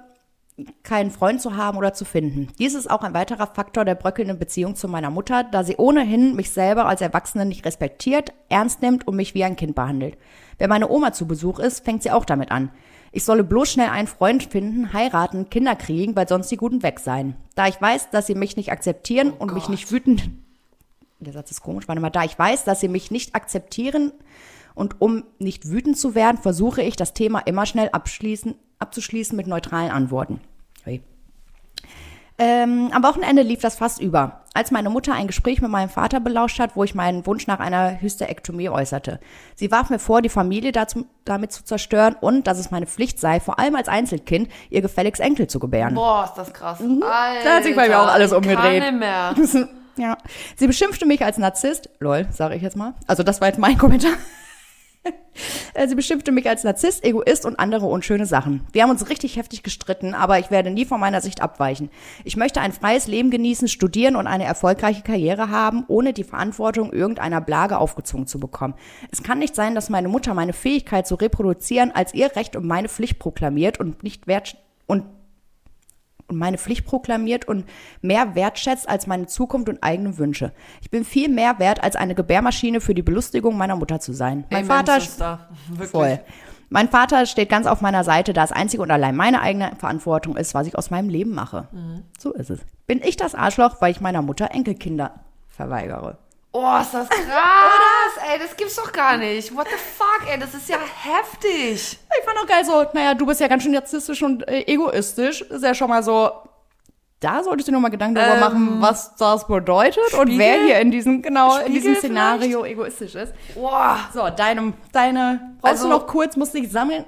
keinen 0.84 1.12
Freund 1.12 1.42
zu 1.42 1.56
haben 1.56 1.78
oder 1.78 1.94
zu 1.94 2.06
finden. 2.06 2.48
Dies 2.60 2.76
ist 2.76 2.90
auch 2.90 3.02
ein 3.02 3.14
weiterer 3.14 3.48
Faktor 3.48 3.86
der 3.86 3.96
bröckelnden 3.96 4.40
Beziehung 4.40 4.76
zu 4.76 4.88
meiner 4.88 5.10
Mutter, 5.10 5.44
da 5.44 5.64
sie 5.64 5.78
ohnehin 5.78 6.36
mich 6.36 6.52
selber 6.52 6.86
als 6.86 7.02
Erwachsene 7.02 7.46
nicht 7.46 7.66
respektiert, 7.66 8.34
ernst 8.50 8.82
nimmt 8.82 9.08
und 9.08 9.16
mich 9.16 9.34
wie 9.34 9.44
ein 9.44 9.56
Kind 9.56 9.76
behandelt. 9.76 10.18
Wenn 10.58 10.70
meine 10.70 10.90
Oma 10.90 11.14
zu 11.14 11.28
Besuch 11.28 11.60
ist, 11.60 11.84
fängt 11.86 12.04
sie 12.04 12.12
auch 12.12 12.26
damit 12.26 12.52
an. 12.52 12.70
Ich 13.12 13.24
solle 13.24 13.44
bloß 13.44 13.72
schnell 13.72 13.90
einen 13.90 14.08
Freund 14.08 14.44
finden, 14.44 14.94
heiraten, 14.94 15.50
Kinder 15.50 15.76
kriegen, 15.76 16.16
weil 16.16 16.28
sonst 16.28 16.52
die 16.52 16.58
Guten 16.58 16.84
weg 16.84 17.00
seien. 17.00 17.36
Da 17.56 17.68
ich 17.68 17.82
weiß, 17.82 18.12
dass 18.12 18.28
sie 18.28 18.36
mich 18.36 18.56
nicht 18.56 18.72
akzeptieren 18.72 19.32
und 19.32 19.54
mich 19.54 19.70
nicht 19.70 19.92
wütend 19.92 20.30
der 21.20 21.34
Satz 21.34 21.52
ist 21.52 21.62
komisch, 21.62 21.88
warte 21.88 22.02
mal, 22.02 22.10
da 22.10 22.24
ich 22.24 22.38
weiß, 22.38 22.64
dass 22.64 22.80
sie 22.80 22.88
mich 22.88 23.12
nicht 23.12 23.36
akzeptieren 23.36 24.12
und 24.74 25.02
um 25.02 25.24
nicht 25.38 25.70
wütend 25.70 25.98
zu 25.98 26.16
werden, 26.16 26.38
versuche 26.38 26.82
ich, 26.82 26.96
das 26.96 27.14
Thema 27.14 27.40
immer 27.40 27.66
schnell 27.66 27.90
abschließen, 27.90 28.56
abzuschließen 28.80 29.36
mit 29.36 29.48
neutralen 29.48 29.92
Antworten. 29.92 30.40
Ähm, 32.42 32.90
am 32.94 33.04
Wochenende 33.04 33.42
lief 33.42 33.60
das 33.60 33.76
fast 33.76 34.00
über, 34.02 34.42
als 34.54 34.72
meine 34.72 34.90
Mutter 34.90 35.14
ein 35.14 35.28
Gespräch 35.28 35.62
mit 35.62 35.70
meinem 35.70 35.90
Vater 35.90 36.22
belauscht 36.22 36.58
hat, 36.60 36.78
wo 36.78 36.86
ich 36.86 36.96
meinen 36.96 37.26
Wunsch 37.26 37.48
nach 37.48 37.60
einer 37.60 38.00
Hysterektomie 38.02 38.70
äußerte. 38.70 39.20
Sie 39.56 39.72
warf 39.72 39.90
mir 39.90 40.00
vor, 40.00 40.22
die 40.22 40.30
Familie 40.30 40.72
dazu, 40.72 41.06
damit 41.26 41.52
zu 41.52 41.66
zerstören 41.66 42.16
und 42.22 42.48
dass 42.48 42.58
es 42.58 42.72
meine 42.72 42.88
Pflicht 42.88 43.20
sei, 43.20 43.42
vor 43.42 43.60
allem 43.60 43.76
als 43.76 43.90
Einzelkind, 43.90 44.50
ihr 44.70 44.82
gefälligst 44.82 45.22
Enkel 45.22 45.48
zu 45.48 45.60
gebären. 45.60 45.96
Boah, 45.96 46.24
ist 46.26 46.36
das 46.36 46.54
krass. 46.54 46.80
Alter, 46.80 46.90
Mhm. 46.94 47.02
Da 47.44 47.56
hat 47.58 47.64
sich 47.64 47.76
bei 47.76 47.90
mir 47.90 48.00
auch 48.00 48.08
alles 48.08 48.32
umgedreht. 48.32 48.84
Kann 48.84 49.00
mehr. 49.00 49.36
Ja. 49.98 50.18
Sie 50.56 50.66
beschimpfte 50.66 51.06
mich 51.06 51.26
als 51.26 51.38
Narzisst. 51.38 51.90
Lol, 52.00 52.26
sage 52.32 52.56
ich 52.56 52.62
jetzt 52.62 52.78
mal. 52.78 52.94
Also 53.06 53.22
das 53.22 53.42
war 53.42 53.50
jetzt 53.50 53.60
mein 53.60 53.78
Kommentar. 53.78 54.14
Sie 55.88 55.96
beschimpfte 55.96 56.32
mich 56.32 56.48
als 56.50 56.64
Narzisst, 56.64 57.04
Egoist 57.04 57.46
und 57.46 57.60
andere 57.60 57.86
unschöne 57.86 58.26
Sachen. 58.26 58.66
Wir 58.72 58.84
haben 58.84 58.90
uns 58.90 59.10
richtig 59.10 59.38
heftig 59.38 59.64
gestritten, 59.64 60.14
aber 60.14 60.40
ich 60.40 60.52
werde 60.52 60.72
nie 60.72 60.86
von 60.86 61.00
meiner 61.00 61.22
Sicht 61.22 61.42
abweichen. 61.42 61.90
Ich 62.24 62.38
möchte 62.38 62.62
ein 62.62 62.72
freies 62.72 63.08
Leben 63.08 63.30
genießen, 63.32 63.68
studieren 63.68 64.16
und 64.16 64.28
eine 64.28 64.44
erfolgreiche 64.44 65.04
Karriere 65.04 65.50
haben, 65.50 65.86
ohne 65.88 66.14
die 66.14 66.24
Verantwortung 66.24 66.92
irgendeiner 66.92 67.42
Blage 67.42 67.78
aufgezwungen 67.78 68.28
zu 68.28 68.40
bekommen. 68.40 68.74
Es 69.12 69.24
kann 69.24 69.40
nicht 69.40 69.56
sein, 69.56 69.76
dass 69.76 69.90
meine 69.90 70.08
Mutter 70.08 70.34
meine 70.34 70.54
Fähigkeit 70.54 71.08
zu 71.08 71.16
reproduzieren 71.16 71.92
als 71.92 72.14
ihr 72.14 72.36
Recht 72.36 72.56
und 72.56 72.66
meine 72.66 72.90
Pflicht 72.90 73.20
proklamiert 73.20 73.80
und 73.80 74.04
nicht 74.04 74.28
wert 74.28 74.58
und 74.88 75.06
und 76.30 76.38
meine 76.38 76.58
Pflicht 76.58 76.86
proklamiert 76.86 77.48
und 77.48 77.66
mehr 78.02 78.36
wertschätzt 78.36 78.88
als 78.88 79.08
meine 79.08 79.28
Zukunft 79.28 79.70
und 79.70 79.84
eigene 79.84 80.18
Wünsche. 80.18 80.52
Ich 80.82 80.90
bin 80.90 81.04
viel 81.04 81.30
mehr 81.30 81.60
wert, 81.60 81.84
als 81.84 81.96
eine 81.96 82.16
Gebärmaschine 82.16 82.82
für 82.82 82.94
die 82.94 83.02
Belustigung 83.02 83.58
meiner 83.58 83.76
Mutter 83.76 84.00
zu 84.00 84.14
sein. 84.14 84.46
Mein 84.50 84.60
Amen, 84.60 84.68
Vater 84.68 85.02
Sister. 85.02 85.50
Wirklich. 85.68 85.90
voll. 85.90 86.20
Mein 86.70 86.88
Vater 86.88 87.26
steht 87.26 87.50
ganz 87.50 87.66
auf 87.66 87.82
meiner 87.82 88.04
Seite, 88.04 88.32
da 88.32 88.44
es 88.44 88.52
einzig 88.52 88.80
und 88.80 88.92
allein 88.92 89.16
meine 89.16 89.42
eigene 89.42 89.72
Verantwortung 89.80 90.38
ist, 90.38 90.54
was 90.54 90.68
ich 90.68 90.78
aus 90.78 90.92
meinem 90.92 91.10
Leben 91.10 91.34
mache. 91.34 91.68
So 92.20 92.32
ist 92.32 92.52
es. 92.52 92.60
Bin 92.86 93.02
ich 93.04 93.18
das 93.18 93.34
Arschloch, 93.34 93.82
weil 93.82 93.92
ich 93.92 94.02
meiner 94.02 94.22
Mutter 94.22 94.52
Enkelkinder 94.52 95.16
verweigere? 95.48 96.20
Oh, 96.52 96.78
ist 96.82 96.94
das 96.94 97.08
krass, 97.10 98.24
ey, 98.32 98.40
das 98.40 98.58
gibt's 98.58 98.76
doch 98.76 98.92
gar 98.92 99.18
nicht. 99.18 99.56
What 99.56 99.68
the 99.70 99.76
fuck, 99.78 100.28
ey, 100.32 100.40
das 100.40 100.54
ist 100.56 100.68
ja 100.68 100.78
heftig. 100.80 102.00
Ich 102.20 102.26
fand 102.26 102.38
auch 102.42 102.48
geil 102.48 102.66
so, 102.66 102.84
naja, 102.94 103.14
du 103.14 103.26
bist 103.28 103.40
ja 103.40 103.48
ganz 103.48 103.62
schön 103.64 103.72
narzisstisch 103.74 104.24
und 104.24 104.48
äh, 104.48 104.64
egoistisch. 104.66 105.42
Ist 105.42 105.64
ja 105.64 105.76
schon 105.76 105.90
mal 105.90 106.02
so, 106.02 106.32
da 107.20 107.44
solltest 107.44 107.68
du 107.68 107.72
dir 107.72 107.76
nochmal 107.76 107.92
Gedanken 107.92 108.16
darüber 108.16 108.50
machen, 108.50 108.82
was 108.82 109.14
das 109.16 109.46
bedeutet 109.46 110.12
und 110.14 110.28
Spiegel? 110.28 110.40
wer 110.40 110.64
hier 110.64 110.80
in 110.80 110.90
diesem, 110.90 111.22
genau, 111.22 111.56
in 111.58 111.62
Spiegel 111.66 111.82
diesem 111.82 111.96
Szenario 111.98 112.66
egoistisch 112.66 113.14
ist. 113.14 113.34
Boah. 113.54 114.00
So, 114.12 114.28
deine, 114.30 114.74
deine, 114.92 115.56
brauchst 115.62 115.74
Also- 115.84 115.88
du 115.88 115.94
noch 115.94 116.08
kurz, 116.08 116.36
musst 116.36 116.56
dich 116.56 116.72
sammeln? 116.72 117.06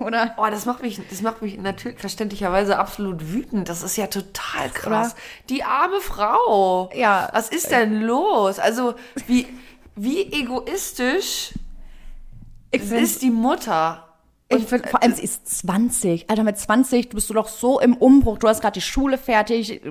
Oder? 0.00 0.34
Oh, 0.36 0.46
das 0.50 0.64
macht 0.66 0.82
mich, 0.82 1.00
das 1.10 1.22
macht 1.22 1.42
mich 1.42 1.58
natürlich 1.58 1.98
verständlicherweise 1.98 2.78
absolut 2.78 3.32
wütend. 3.32 3.68
Das 3.68 3.82
ist 3.82 3.96
ja 3.96 4.06
total 4.06 4.70
krass. 4.72 5.16
Die 5.48 5.64
arme 5.64 6.00
Frau. 6.00 6.90
Ja. 6.94 7.28
Was 7.32 7.48
ist 7.48 7.70
denn 7.70 8.02
los? 8.02 8.58
Also, 8.58 8.94
wie, 9.26 9.46
wie 9.96 10.32
egoistisch 10.32 11.52
Ich 12.70 12.82
find- 12.82 13.00
ist 13.02 13.22
die 13.22 13.30
Mutter? 13.30 14.04
Ich 14.50 14.64
finde, 14.64 14.88
vor 14.88 15.02
allem, 15.02 15.12
sie 15.14 15.24
ist 15.24 15.46
20. 15.58 16.30
Alter, 16.30 16.42
mit 16.42 16.56
20 16.56 17.10
bist 17.10 17.28
du 17.28 17.34
doch 17.34 17.48
so 17.48 17.80
im 17.80 17.94
Umbruch. 17.94 18.38
Du 18.38 18.48
hast 18.48 18.62
gerade 18.62 18.72
die 18.74 18.80
Schule 18.80 19.18
fertig, 19.18 19.82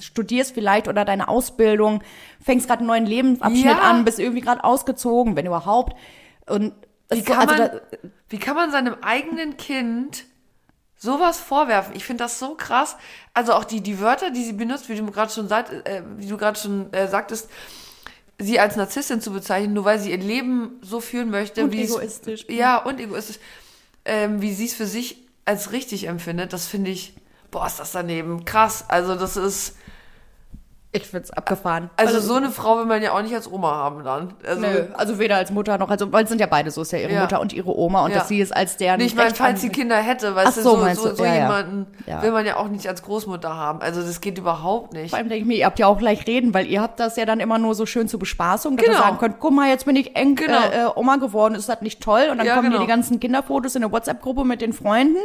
studierst 0.00 0.52
vielleicht 0.52 0.88
oder 0.88 1.04
deine 1.04 1.28
Ausbildung, 1.28 2.02
fängst 2.44 2.66
gerade 2.66 2.80
einen 2.80 2.88
neuen 2.88 3.06
Lebensabschnitt 3.06 3.66
Ja. 3.66 3.78
an, 3.82 4.04
bist 4.04 4.18
irgendwie 4.18 4.40
gerade 4.40 4.64
ausgezogen, 4.64 5.36
wenn 5.36 5.46
überhaupt. 5.46 5.96
Und 6.48 6.72
Wie 7.12 7.22
kann, 7.22 7.48
also 7.48 7.54
man, 7.62 7.70
da, 7.72 7.80
wie 8.28 8.38
kann 8.38 8.56
man 8.56 8.70
seinem 8.70 8.94
eigenen 9.02 9.56
Kind 9.56 10.24
sowas 10.96 11.40
vorwerfen? 11.40 11.94
Ich 11.96 12.04
finde 12.04 12.24
das 12.24 12.38
so 12.38 12.54
krass. 12.54 12.96
Also 13.34 13.54
auch 13.54 13.64
die, 13.64 13.80
die 13.80 14.00
Wörter, 14.00 14.30
die 14.30 14.44
sie 14.44 14.52
benutzt, 14.52 14.88
wie 14.88 14.96
du 14.96 15.06
gerade 15.10 15.32
schon, 15.32 15.48
sagt, 15.48 15.72
äh, 15.86 16.02
wie 16.16 16.26
du 16.26 16.38
schon 16.54 16.92
äh, 16.92 17.08
sagtest, 17.08 17.48
sie 18.38 18.58
als 18.58 18.76
Narzisstin 18.76 19.20
zu 19.20 19.32
bezeichnen, 19.32 19.74
nur 19.74 19.84
weil 19.84 19.98
sie 19.98 20.10
ihr 20.10 20.18
Leben 20.18 20.78
so 20.82 21.00
führen 21.00 21.30
möchte, 21.30 21.64
Und 21.64 21.74
egoistisch. 21.74 22.46
ja, 22.48 22.78
und 22.78 22.98
egoistisch, 23.00 23.38
ähm, 24.04 24.40
wie 24.40 24.52
sie 24.52 24.66
es 24.66 24.74
für 24.74 24.86
sich 24.86 25.18
als 25.44 25.72
richtig 25.72 26.06
empfindet, 26.06 26.52
das 26.52 26.66
finde 26.66 26.90
ich, 26.90 27.14
boah, 27.50 27.66
ist 27.66 27.80
das 27.80 27.92
daneben 27.92 28.44
krass. 28.44 28.84
Also 28.88 29.14
das 29.14 29.36
ist, 29.36 29.76
Ich 30.92 31.06
find's 31.06 31.30
abgefahren. 31.30 31.88
Also 31.96 32.18
so 32.18 32.34
eine 32.34 32.50
Frau 32.50 32.78
will 32.78 32.84
man 32.84 33.00
ja 33.00 33.12
auch 33.12 33.22
nicht 33.22 33.32
als 33.32 33.48
Oma 33.50 33.70
haben 33.70 34.02
dann. 34.02 34.34
Also, 34.44 34.60
Nö, 34.60 34.86
also 34.94 35.20
weder 35.20 35.36
als 35.36 35.52
Mutter 35.52 35.78
noch 35.78 35.88
als, 35.88 36.04
weil 36.10 36.24
es 36.24 36.28
sind 36.30 36.40
ja 36.40 36.48
beide 36.48 36.72
so, 36.72 36.82
ist 36.82 36.90
ja 36.90 36.98
ihre 36.98 37.12
Ja. 37.12 37.20
Mutter 37.20 37.40
und 37.40 37.52
ihre 37.52 37.78
Oma 37.78 38.04
und 38.04 38.10
Ja. 38.10 38.18
dass 38.18 38.26
sie 38.28 38.40
es 38.40 38.50
als 38.50 38.76
deren 38.76 38.98
Nee, 38.98 39.04
ich 39.04 39.14
meine, 39.14 39.32
falls 39.32 39.60
sie 39.60 39.68
Kinder 39.68 39.94
hätte, 39.98 40.34
weißt 40.34 40.48
Ach 40.48 40.54
du, 40.56 40.62
so, 40.62 40.76
so, 40.76 40.94
so, 40.94 41.08
du? 41.10 41.14
so 41.16 41.24
Ja, 41.24 41.34
jemanden 41.34 41.86
will 42.22 42.32
man 42.32 42.44
ja 42.44 42.56
auch 42.56 42.66
nicht 42.66 42.88
als 42.88 43.04
Großmutter 43.04 43.54
haben. 43.54 43.80
Also 43.82 44.02
das 44.02 44.20
geht 44.20 44.36
überhaupt 44.38 44.92
nicht. 44.92 45.10
Vor 45.10 45.18
allem 45.20 45.28
denke 45.28 45.42
ich 45.42 45.46
mir, 45.46 45.58
ihr 45.58 45.66
habt 45.66 45.78
ja 45.78 45.86
auch 45.86 45.98
gleich 45.98 46.26
reden, 46.26 46.54
weil 46.54 46.66
ihr 46.66 46.82
habt 46.82 46.98
das 46.98 47.14
ja 47.16 47.24
dann 47.24 47.38
immer 47.38 47.58
nur 47.58 47.76
so 47.76 47.86
schön 47.86 48.08
zur 48.08 48.18
Bespaßung, 48.18 48.76
dass 48.76 48.84
Genau. 48.86 48.98
ihr 48.98 49.02
sagen 49.02 49.18
könnt, 49.18 49.38
guck 49.38 49.52
mal, 49.52 49.68
jetzt 49.68 49.84
bin 49.86 49.94
ich 49.94 50.16
Eng 50.16 50.34
Genau. 50.34 50.58
äh, 50.58 50.86
äh, 50.86 50.90
Oma 50.96 51.16
geworden, 51.16 51.54
ist 51.54 51.68
das 51.68 51.82
nicht 51.82 52.02
toll? 52.02 52.28
Und 52.32 52.38
dann 52.38 52.48
kommen 52.48 52.62
genau. 52.64 52.78
hier 52.78 52.80
die 52.80 52.90
ganzen 52.90 53.20
Kinderfotos 53.20 53.76
in 53.76 53.82
der 53.82 53.92
WhatsApp-Gruppe 53.92 54.44
mit 54.44 54.60
den 54.60 54.72
Freunden, 54.72 55.18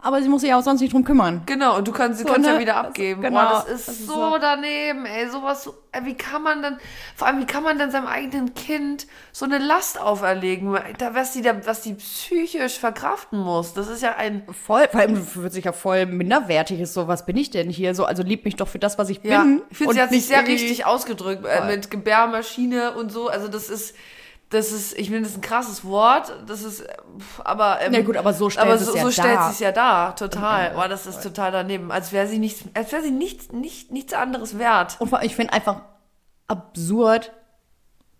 aber 0.00 0.22
sie 0.22 0.28
muss 0.28 0.42
sich 0.42 0.50
ja 0.50 0.58
auch 0.58 0.62
sonst 0.62 0.80
nicht 0.80 0.92
drum 0.92 1.04
kümmern. 1.04 1.42
Genau, 1.46 1.76
und 1.78 1.88
du 1.88 1.92
kannst, 1.92 2.18
sie 2.18 2.24
So, 2.26 2.32
kannst 2.32 2.46
ja 2.46 2.54
ne? 2.54 2.60
wieder 2.60 2.76
abgeben. 2.76 3.22
genau. 3.22 3.40
Boah, 3.40 3.64
das 3.66 3.74
ist 3.80 3.88
Das 3.88 3.94
ist 4.00 4.06
so 4.06 4.14
so- 4.14 4.38
daneben, 4.40 5.04
ey, 5.06 5.28
sowas, 5.28 5.70
wie 6.02 6.14
kann 6.14 6.42
man 6.42 6.62
denn, 6.62 6.76
vor 7.16 7.26
allem, 7.26 7.40
wie 7.40 7.46
kann 7.46 7.62
man 7.62 7.78
denn 7.78 7.90
seinem 7.90 8.06
eigenen 8.06 8.52
Kind 8.54 9.06
so 9.32 9.44
eine 9.46 9.58
Last 9.58 9.98
auferlegen, 10.00 10.78
da, 10.98 11.14
was 11.14 11.32
die 11.32 11.40
da, 11.42 11.64
was 11.66 11.80
die 11.80 11.94
psychisch 11.94 12.78
verkraften 12.78 13.38
muss, 13.38 13.72
das 13.74 13.88
ist 13.88 14.02
ja 14.02 14.14
ein, 14.16 14.42
Voll, 14.66 14.86
vor 14.90 15.00
allem 15.00 15.16
fühlt 15.24 15.52
sich 15.52 15.64
ja 15.64 15.72
voll 15.72 16.04
minderwertig 16.06 16.80
ist, 16.80 16.92
so, 16.94 17.08
was 17.08 17.24
bin 17.26 17.36
ich 17.36 17.50
denn 17.50 17.70
hier? 17.70 17.94
So, 17.94 18.04
also 18.04 18.22
lieb 18.22 18.44
mich 18.44 18.56
doch 18.56 18.68
für 18.68 18.78
das, 18.78 18.98
was 18.98 19.08
ich 19.08 19.20
ja, 19.22 19.42
bin. 19.42 19.62
ich 19.70 19.78
finde, 19.78 19.94
sie 19.94 20.02
hat 20.02 20.10
sich 20.10 20.26
sehr 20.26 20.46
richtig 20.46 20.84
ausgedrückt, 20.84 21.44
äh, 21.46 21.66
mit 21.66 21.90
Gebärmaschine 21.90 22.92
und 22.94 23.10
so, 23.10 23.28
also 23.28 23.48
das 23.48 23.68
ist, 23.70 23.94
das 24.50 24.70
ist, 24.70 24.96
ich 24.96 25.08
finde, 25.08 25.22
das 25.22 25.30
ist 25.32 25.38
ein 25.38 25.40
krasses 25.40 25.84
Wort, 25.84 26.32
das 26.46 26.62
ist, 26.62 26.84
aber, 27.42 27.80
ähm, 27.80 27.92
Ja 27.92 28.02
gut, 28.02 28.16
aber 28.16 28.32
so 28.32 28.48
stellt 28.48 28.66
aber 28.66 28.76
es 28.76 28.86
so, 28.86 28.96
ja 28.96 29.02
so 29.02 29.10
stellt 29.10 29.40
es 29.50 29.58
ja 29.58 29.72
da, 29.72 30.12
total. 30.12 30.70
Boah, 30.70 30.88
das 30.88 31.06
ist 31.06 31.22
total 31.22 31.50
daneben. 31.50 31.90
Als 31.90 32.12
wäre 32.12 32.28
sie 32.28 32.38
nichts, 32.38 32.64
als 32.74 32.92
wäre 32.92 33.02
sie 33.02 33.10
nichts, 33.10 33.50
nicht, 33.50 33.90
nichts 33.90 34.12
anderes 34.12 34.58
wert. 34.58 34.96
Und 35.00 35.08
vor 35.08 35.18
allem, 35.18 35.26
ich 35.26 35.34
finde 35.34 35.52
einfach 35.52 35.80
absurd, 36.46 37.32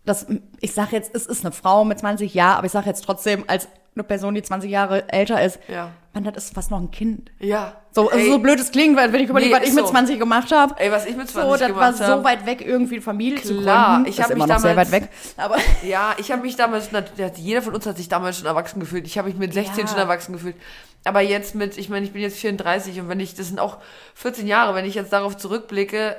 dass, 0.05 0.27
ich 0.61 0.73
sage 0.75 0.97
jetzt, 0.97 1.15
es 1.15 1.27
ist 1.27 1.45
eine 1.45 1.53
Frau 1.53 1.85
mit 1.85 1.99
20 2.01 2.35
Jahren, 2.35 2.59
aber 2.59 2.67
ich 2.67 2.73
sage 2.73 2.87
jetzt 2.87 3.05
trotzdem, 3.05 3.45
als 3.47 3.69
eine 3.97 4.05
Person, 4.05 4.35
die 4.35 4.43
20 4.43 4.71
Jahre 4.71 5.09
älter 5.13 5.43
ist, 5.43 5.59
Ja. 5.69 5.91
man, 6.13 6.23
das 6.25 6.45
ist 6.45 6.55
fast 6.55 6.71
noch 6.71 6.79
ein 6.79 6.91
Kind. 6.91 7.31
Ja. 7.41 7.73
So, 7.93 8.11
also 8.11 8.33
so 8.33 8.39
blöd 8.39 8.61
es 8.61 8.71
klingt, 8.71 8.97
weil 8.97 9.13
wenn 9.13 9.23
ich 9.25 9.31
überlege, 9.31 9.51
Nee, 9.53 9.57
was 9.57 9.63
ich 9.65 9.71
ist 9.71 9.75
mit 9.77 9.87
so. 9.87 9.91
20 9.91 10.19
gemacht 10.19 10.53
habe. 10.53 10.75
Ey, 10.79 10.93
was 10.93 11.07
ich 11.07 11.17
mit 11.17 11.29
20 11.31 11.43
So, 11.51 11.51
das 11.57 11.61
war 11.61 11.69
gemacht 11.69 11.97
so 11.97 12.05
habe. 12.05 12.25
weit 12.25 12.45
weg, 12.47 12.61
irgendwie 12.65 13.01
Familie 13.01 13.41
zu 13.43 13.59
Klar, 13.61 13.95
gründen. 13.95 14.11
ich 14.11 14.19
ist 14.19 14.25
hab 14.25 14.31
immer 14.31 14.45
mich 14.47 14.55
noch 14.55 14.61
sehr 14.61 14.77
weit 14.77 14.89
damals- 14.89 15.03
weg. 15.03 15.09
Aber 15.39 15.57
Ja, 15.83 16.15
ich 16.19 16.31
habe 16.31 16.43
mich 16.43 16.57
damals, 16.57 16.91
jeder 17.37 17.63
von 17.63 17.75
uns 17.75 17.87
hat 17.87 17.97
sich 17.97 18.09
damals 18.09 18.37
schon 18.39 18.47
erwachsen 18.47 18.81
gefühlt. 18.81 19.07
Ich 19.07 19.17
habe 19.19 19.29
mich 19.29 19.39
mit 19.39 19.55
16 19.55 19.85
Ja. 19.85 19.89
schon 19.89 19.99
erwachsen 19.99 20.35
gefühlt. 20.35 20.57
Aber 21.05 21.21
jetzt 21.23 21.55
mit, 21.55 21.79
ich 21.79 21.89
meine, 21.89 22.05
ich 22.05 22.13
bin 22.13 22.21
jetzt 22.21 22.37
34 22.39 23.01
und 23.01 23.09
wenn 23.09 23.21
ich, 23.21 23.35
das 23.35 23.47
sind 23.49 23.61
auch 23.61 23.79
14 24.15 24.47
Jahre, 24.47 24.75
wenn 24.75 24.85
ich 24.85 24.95
jetzt 24.97 25.13
darauf 25.13 25.37
zurückblicke, 25.37 26.17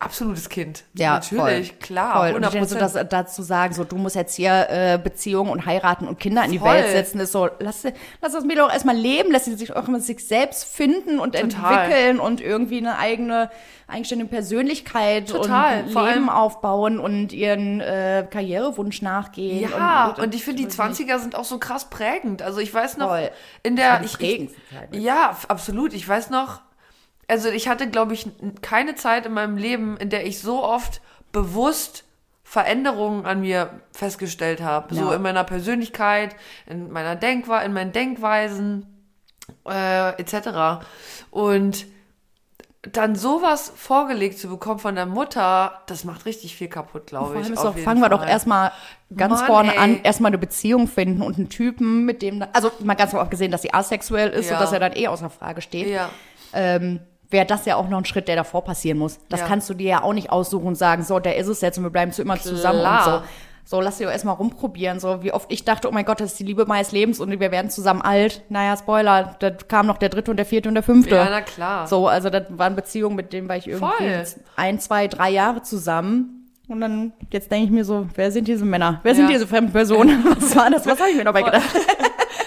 absolutes 0.00 0.48
Kind. 0.48 0.84
Ja, 0.94 1.14
Natürlich, 1.14 1.68
voll. 1.68 1.78
klar, 1.78 2.16
Voll. 2.16 2.28
Und 2.34 2.44
100 2.44 2.54
ich 2.54 2.68
denke 2.68 2.88
so, 2.88 3.02
dazu 3.04 3.42
sagen, 3.42 3.74
so, 3.74 3.84
du 3.84 3.96
musst 3.96 4.16
jetzt 4.16 4.34
hier 4.34 4.66
äh, 4.70 4.98
Beziehungen 5.02 5.50
und 5.50 5.66
heiraten 5.66 6.08
und 6.08 6.18
Kinder 6.18 6.42
in 6.44 6.52
die 6.52 6.58
Voll. 6.58 6.70
Welt 6.70 6.90
setzen, 6.90 7.20
ist 7.20 7.32
so, 7.32 7.48
lass, 7.58 7.84
lass 8.20 8.32
das 8.32 8.44
Mädel 8.44 8.62
auch 8.64 8.72
erstmal 8.72 8.96
leben, 8.96 9.30
lass 9.30 9.44
sie 9.44 9.54
sich 9.54 9.76
auch 9.76 9.86
immer 9.86 10.00
sich 10.00 10.26
selbst 10.26 10.64
finden 10.64 11.20
und 11.20 11.34
Total. 11.34 11.84
entwickeln 11.84 12.18
und 12.18 12.40
irgendwie 12.40 12.78
eine 12.78 12.98
eigene, 12.98 13.50
eigenständige 13.86 14.30
Persönlichkeit 14.30 15.28
Total. 15.28 15.82
und 15.84 15.92
Vor 15.92 16.02
Leben 16.06 16.14
allem- 16.14 16.28
aufbauen 16.30 16.98
und 16.98 17.32
ihren 17.32 17.80
äh, 17.80 18.26
Karrierewunsch 18.30 19.02
nachgehen. 19.02 19.70
Ja, 19.70 20.14
und, 20.18 20.34
ich 20.34 20.44
finde, 20.44 20.62
die 20.62 20.68
20er 20.68 21.18
sind 21.18 21.34
auch 21.36 21.44
so 21.44 21.58
krass 21.58 21.90
prägend. 21.90 22.40
Also 22.42 22.60
ich 22.60 22.72
weiß 22.72 22.96
noch, 22.96 23.08
Voll. 23.08 23.30
in 23.62 23.76
der, 23.76 24.00
ich, 24.02 24.18
ich, 24.20 24.48
Zeit, 24.72 24.92
ne? 24.92 24.98
ja, 24.98 25.36
absolut. 25.48 25.92
Ich 25.92 26.08
weiß 26.08 26.30
noch, 26.30 26.60
also 27.30 27.48
ich 27.48 27.68
hatte, 27.68 27.88
glaube 27.88 28.12
ich, 28.14 28.28
keine 28.62 28.94
Zeit 28.96 29.24
in 29.26 29.32
meinem 29.32 29.56
Leben, 29.56 29.96
in 29.96 30.10
der 30.10 30.26
ich 30.26 30.40
so 30.40 30.62
oft 30.62 31.00
bewusst 31.32 32.04
Veränderungen 32.42 33.26
an 33.26 33.40
mir 33.42 33.80
festgestellt 33.92 34.60
habe. 34.60 34.92
So 34.94 35.10
Ja. 35.10 35.14
in 35.14 35.22
meiner 35.22 35.44
Persönlichkeit, 35.44 36.34
in 36.66 36.90
meiner 36.90 37.14
Denkweise, 37.14 37.64
in 37.64 37.72
meinen 37.72 37.92
Denkweisen, 37.92 38.86
äh, 39.68 40.10
etc. 40.20 40.84
Und 41.30 41.86
dann 42.92 43.14
sowas 43.14 43.70
vorgelegt 43.76 44.38
zu 44.38 44.48
bekommen 44.48 44.80
von 44.80 44.94
der 44.94 45.04
Mutter, 45.06 45.82
das 45.86 46.04
macht 46.04 46.24
richtig 46.24 46.56
viel 46.56 46.68
kaputt, 46.68 47.06
glaube 47.08 47.38
ich. 47.40 47.48
doch, 47.54 47.76
fangen 47.76 48.00
wir 48.00 48.08
doch 48.08 48.20
Fall. 48.20 48.28
erstmal 48.30 48.72
ganz 49.14 49.40
Mann, 49.40 49.46
vorne 49.46 49.72
ey. 49.74 49.78
an, 49.78 50.00
erstmal 50.02 50.30
eine 50.30 50.38
Beziehung 50.38 50.88
finden 50.88 51.20
und 51.20 51.36
einen 51.36 51.50
Typen, 51.50 52.06
mit 52.06 52.22
dem, 52.22 52.42
also 52.54 52.72
mal 52.80 52.94
ganz 52.94 53.10
davon 53.10 53.24
abgesehen, 53.26 53.50
dass 53.52 53.62
sie 53.62 53.72
asexuell 53.74 54.30
ist, 54.30 54.48
Ja. 54.48 54.56
sodass 54.56 54.72
er 54.72 54.80
dann 54.80 54.96
eh 54.96 55.08
außer 55.08 55.28
Frage 55.30 55.60
steht. 55.60 55.88
Ja. 55.88 56.08
ähm, 56.52 57.00
wäre 57.30 57.46
das 57.46 57.64
ja 57.66 57.76
auch 57.76 57.88
noch 57.88 57.98
ein 57.98 58.04
Schritt, 58.04 58.28
der 58.28 58.36
davor 58.36 58.64
passieren 58.64 58.98
muss. 58.98 59.18
Das 59.28 59.40
Ja. 59.40 59.46
kannst 59.46 59.68
du 59.70 59.74
dir 59.74 59.88
ja 59.88 60.02
auch 60.02 60.12
nicht 60.12 60.30
aussuchen 60.30 60.66
und 60.66 60.74
sagen, 60.76 61.02
so, 61.04 61.18
der 61.18 61.36
ist 61.36 61.46
es 61.46 61.60
jetzt 61.60 61.78
und 61.78 61.84
wir 61.84 61.90
bleiben 61.90 62.12
zu 62.12 62.22
immer 62.22 62.38
zusammen 62.40 62.78
und 62.80 62.84
Klar. 62.84 63.04
so. 63.22 63.28
So, 63.76 63.80
lass 63.80 63.98
dich 63.98 64.06
doch 64.06 64.12
erstmal 64.12 64.34
rumprobieren. 64.34 64.98
So, 64.98 65.22
wie 65.22 65.32
oft 65.32 65.52
ich 65.52 65.64
dachte, 65.64 65.86
oh 65.88 65.92
mein 65.92 66.04
Gott, 66.04 66.18
das 66.20 66.32
ist 66.32 66.40
die 66.40 66.44
Liebe 66.44 66.66
meines 66.66 66.90
Lebens 66.90 67.20
und 67.20 67.30
wir 67.38 67.52
werden 67.52 67.70
zusammen 67.70 68.02
alt. 68.02 68.42
Naja, 68.48 68.76
Spoiler, 68.76 69.36
da 69.38 69.50
kam 69.50 69.86
noch 69.86 69.98
der 69.98 70.08
dritte 70.08 70.32
und 70.32 70.38
der 70.38 70.46
vierte 70.46 70.68
und 70.68 70.74
der 70.74 70.82
fünfte. 70.82 71.14
Ja, 71.14 71.28
na 71.30 71.40
klar. 71.40 71.86
So, 71.86 72.08
also 72.08 72.30
das 72.30 72.46
waren 72.48 72.74
Beziehungen, 72.74 73.14
mit 73.14 73.32
denen 73.32 73.48
war 73.48 73.56
ich 73.56 73.68
irgendwie 73.68 73.94
Voll. 73.96 74.24
ein, 74.56 74.80
zwei, 74.80 75.06
drei 75.06 75.30
Jahre 75.30 75.62
zusammen. 75.62 76.48
Und 76.66 76.80
dann, 76.80 77.12
jetzt 77.32 77.52
denke 77.52 77.66
ich 77.66 77.70
mir 77.70 77.84
so, 77.84 78.08
wer 78.16 78.32
sind 78.32 78.48
diese 78.48 78.64
Männer? 78.64 78.98
Wer 79.04 79.14
sind 79.14 79.26
Ja. 79.26 79.32
diese 79.34 79.46
fremden 79.46 79.70
Personen? 79.72 80.24
Was 80.40 80.56
war 80.56 80.68
das? 80.70 80.84
Was 80.86 80.98
habe 80.98 81.10
ich 81.10 81.16
mir 81.16 81.24
dabei 81.24 81.42
gedacht? 81.42 81.62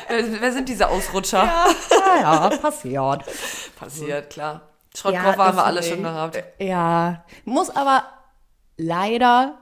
Wer, 0.10 0.24
wer 0.42 0.52
sind 0.52 0.68
diese 0.68 0.90
Ausrutscher? 0.90 1.44
Ja, 1.46 2.22
ja, 2.22 2.50
passiert. 2.58 3.24
Passiert, 3.80 4.30
klar. 4.30 4.62
Ja, 4.96 5.00
Schrottkoffer 5.00 5.46
haben 5.46 5.58
wir 5.58 5.66
alle 5.66 5.84
schon 5.84 6.04
gehabt. 6.04 6.44
Ja, 6.60 7.26
muss 7.46 7.70
aber 7.70 8.04
leider 8.78 9.58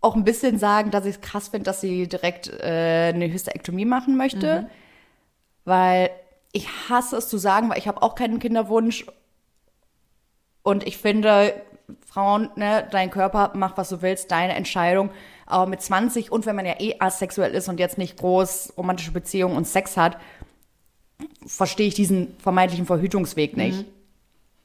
auch 0.00 0.14
ein 0.14 0.24
bisschen 0.24 0.58
sagen, 0.58 0.90
dass 0.90 1.04
ich 1.04 1.16
es 1.16 1.20
krass 1.20 1.48
finde, 1.48 1.64
dass 1.64 1.80
sie 1.80 2.06
direkt 2.06 2.48
äh, 2.48 3.12
eine 3.14 3.30
Hysterektomie 3.32 3.84
machen 3.84 4.16
möchte. 4.16 4.62
Mhm. 4.62 4.66
Weil 5.64 6.10
ich 6.52 6.68
hasse 6.88 7.16
es 7.16 7.28
zu 7.28 7.38
sagen, 7.38 7.70
weil 7.70 7.78
ich 7.78 7.88
habe 7.88 8.02
auch 8.02 8.14
keinen 8.14 8.38
Kinderwunsch. 8.38 9.06
Und 10.62 10.86
ich 10.86 10.98
finde, 10.98 11.54
Frauen, 12.06 12.50
ne, 12.56 12.86
dein 12.90 13.10
Körper, 13.10 13.52
mach 13.54 13.76
was 13.76 13.88
du 13.88 14.02
willst, 14.02 14.30
deine 14.30 14.54
Entscheidung. 14.54 15.10
Aber 15.46 15.66
mit 15.66 15.80
20 15.80 16.30
und 16.30 16.46
wenn 16.46 16.56
man 16.56 16.66
ja 16.66 16.74
eh 16.78 16.96
asexuell 17.00 17.52
ist 17.52 17.68
und 17.68 17.80
jetzt 17.80 17.98
nicht 17.98 18.18
groß 18.18 18.74
romantische 18.76 19.12
Beziehungen 19.12 19.56
und 19.56 19.66
Sex 19.66 19.96
hat, 19.96 20.18
verstehe 21.48 21.88
ich 21.88 21.94
diesen 21.94 22.36
vermeintlichen 22.38 22.86
Verhütungsweg 22.86 23.56
nicht. 23.56 23.84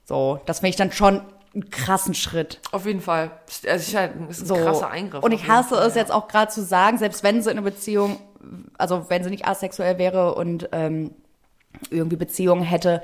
So, 0.05 0.39
das 0.45 0.59
finde 0.59 0.69
ich 0.69 0.75
dann 0.75 0.91
schon 0.91 1.21
einen 1.53 1.69
krassen 1.69 2.13
Schritt. 2.13 2.59
Auf 2.71 2.85
jeden 2.85 3.01
Fall. 3.01 3.31
Also 3.67 3.75
ist 3.75 3.95
halt 3.95 4.13
ist 4.29 4.41
ein 4.41 4.45
So. 4.47 4.55
krasser 4.55 4.89
Eingriff. 4.89 5.23
Und 5.23 5.31
ich 5.31 5.47
hasse 5.47 5.75
Fall, 5.75 5.87
es 5.87 5.95
ja. 5.95 6.01
jetzt 6.01 6.11
auch 6.11 6.27
gerade 6.27 6.51
zu 6.51 6.63
sagen, 6.63 6.97
selbst 6.97 7.23
wenn 7.23 7.41
sie 7.41 7.51
in 7.51 7.57
einer 7.57 7.65
Beziehung, 7.65 8.19
also 8.77 9.05
wenn 9.09 9.23
sie 9.23 9.29
nicht 9.29 9.47
asexuell 9.47 9.97
wäre 9.97 10.35
und 10.35 10.69
ähm, 10.71 11.11
irgendwie 11.89 12.17
Beziehungen 12.17 12.63
hätte 12.63 13.01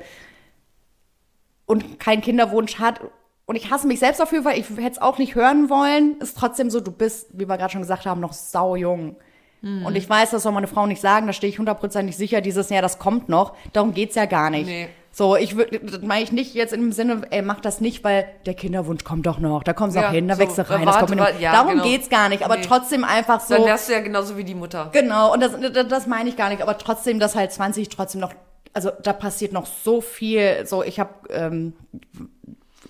und 1.66 2.00
keinen 2.00 2.22
Kinderwunsch 2.22 2.80
hat. 2.80 3.02
Und 3.46 3.56
ich 3.56 3.72
hasse 3.72 3.88
mich 3.88 4.00
selbst 4.00 4.20
dafür, 4.20 4.46
weil 4.46 4.60
ich 4.60 4.70
hätte 4.70 4.92
es 4.92 5.02
auch 5.02 5.18
nicht 5.18 5.36
hören 5.36 5.70
wollen. 5.70 6.20
Ist 6.20 6.38
trotzdem 6.38 6.70
so, 6.70 6.80
du 6.80 6.92
bist, 6.92 7.28
wie 7.34 7.48
wir 7.48 7.58
gerade 7.58 7.72
schon 7.72 7.82
gesagt 7.82 8.06
haben, 8.06 8.20
noch 8.20 8.34
sau 8.34 8.76
jung. 8.76 9.16
Mhm. 9.62 9.86
Und 9.86 9.96
ich 9.96 10.10
weiß, 10.10 10.32
das 10.32 10.44
soll 10.44 10.52
meine 10.52 10.68
Frau 10.68 10.86
nicht 10.86 11.02
sagen, 11.02 11.28
da 11.28 11.34
stehe 11.34 11.52
ich 11.52 11.60
hundertprozentig 11.60 12.16
sicher, 12.16 12.42
dieses 12.42 12.70
Jahr, 12.70 12.82
das 12.82 13.00
kommt 13.00 13.30
noch. 13.30 13.54
Darum 13.74 13.94
geht's 13.94 14.16
ja 14.16 14.26
gar 14.26 14.50
nicht. 14.50 14.68
Nee. 14.68 14.88
So, 15.12 15.36
ich 15.36 15.56
würde, 15.58 15.80
das 15.80 16.02
meine 16.02 16.24
ich 16.24 16.32
nicht 16.32 16.54
jetzt 16.54 16.72
im 16.72 16.92
Sinne, 16.92 17.24
ey, 17.32 17.42
mach 17.42 17.60
das 17.60 17.82
nicht, 17.82 18.04
weil 18.04 18.26
der 18.46 18.54
Kinderwunsch 18.54 19.04
kommt 19.04 19.26
doch 19.26 19.40
noch, 19.40 19.64
da 19.64 19.74
kommen 19.74 19.92
sie 19.92 20.00
Ja, 20.00 20.10
auch 20.10 20.12
hin, 20.12 20.28
da 20.28 20.36
so, 20.36 20.42
wächst 20.42 20.58
du 20.60 20.70
rein, 20.70 20.86
das 20.86 20.96
warte, 20.96 21.08
kommt 21.08 21.20
warte, 21.20 21.42
ja, 21.42 21.52
Darum 21.52 21.72
genau. 21.72 21.84
geht's 21.84 22.10
gar 22.10 22.30
nicht, 22.30 22.44
aber 22.46 22.58
Nee. 22.58 22.62
trotzdem 22.66 23.04
einfach 23.04 23.42
so. 23.42 23.56
Dann 23.56 23.66
wärst 23.66 23.90
du 23.90 23.94
ja 23.94 24.00
genauso 24.02 24.38
wie 24.38 24.44
die 24.44 24.54
Mutter. 24.54 24.90
Genau, 24.94 25.34
und 25.34 25.42
das, 25.42 25.54
das, 25.74 25.88
das 25.88 26.08
meine 26.08 26.30
ich 26.30 26.38
gar 26.38 26.50
nicht, 26.50 26.62
aber 26.62 26.78
trotzdem, 26.78 27.20
dass 27.20 27.36
halt 27.36 27.52
20 27.52 27.90
trotzdem 27.90 28.22
noch, 28.22 28.34
also 28.72 28.92
da 29.02 29.12
passiert 29.14 29.52
noch 29.52 29.66
so 29.66 30.00
viel. 30.00 30.66
So, 30.68 30.84
ich 30.84 31.00
habe 31.00 31.10
ähm, 31.32 31.74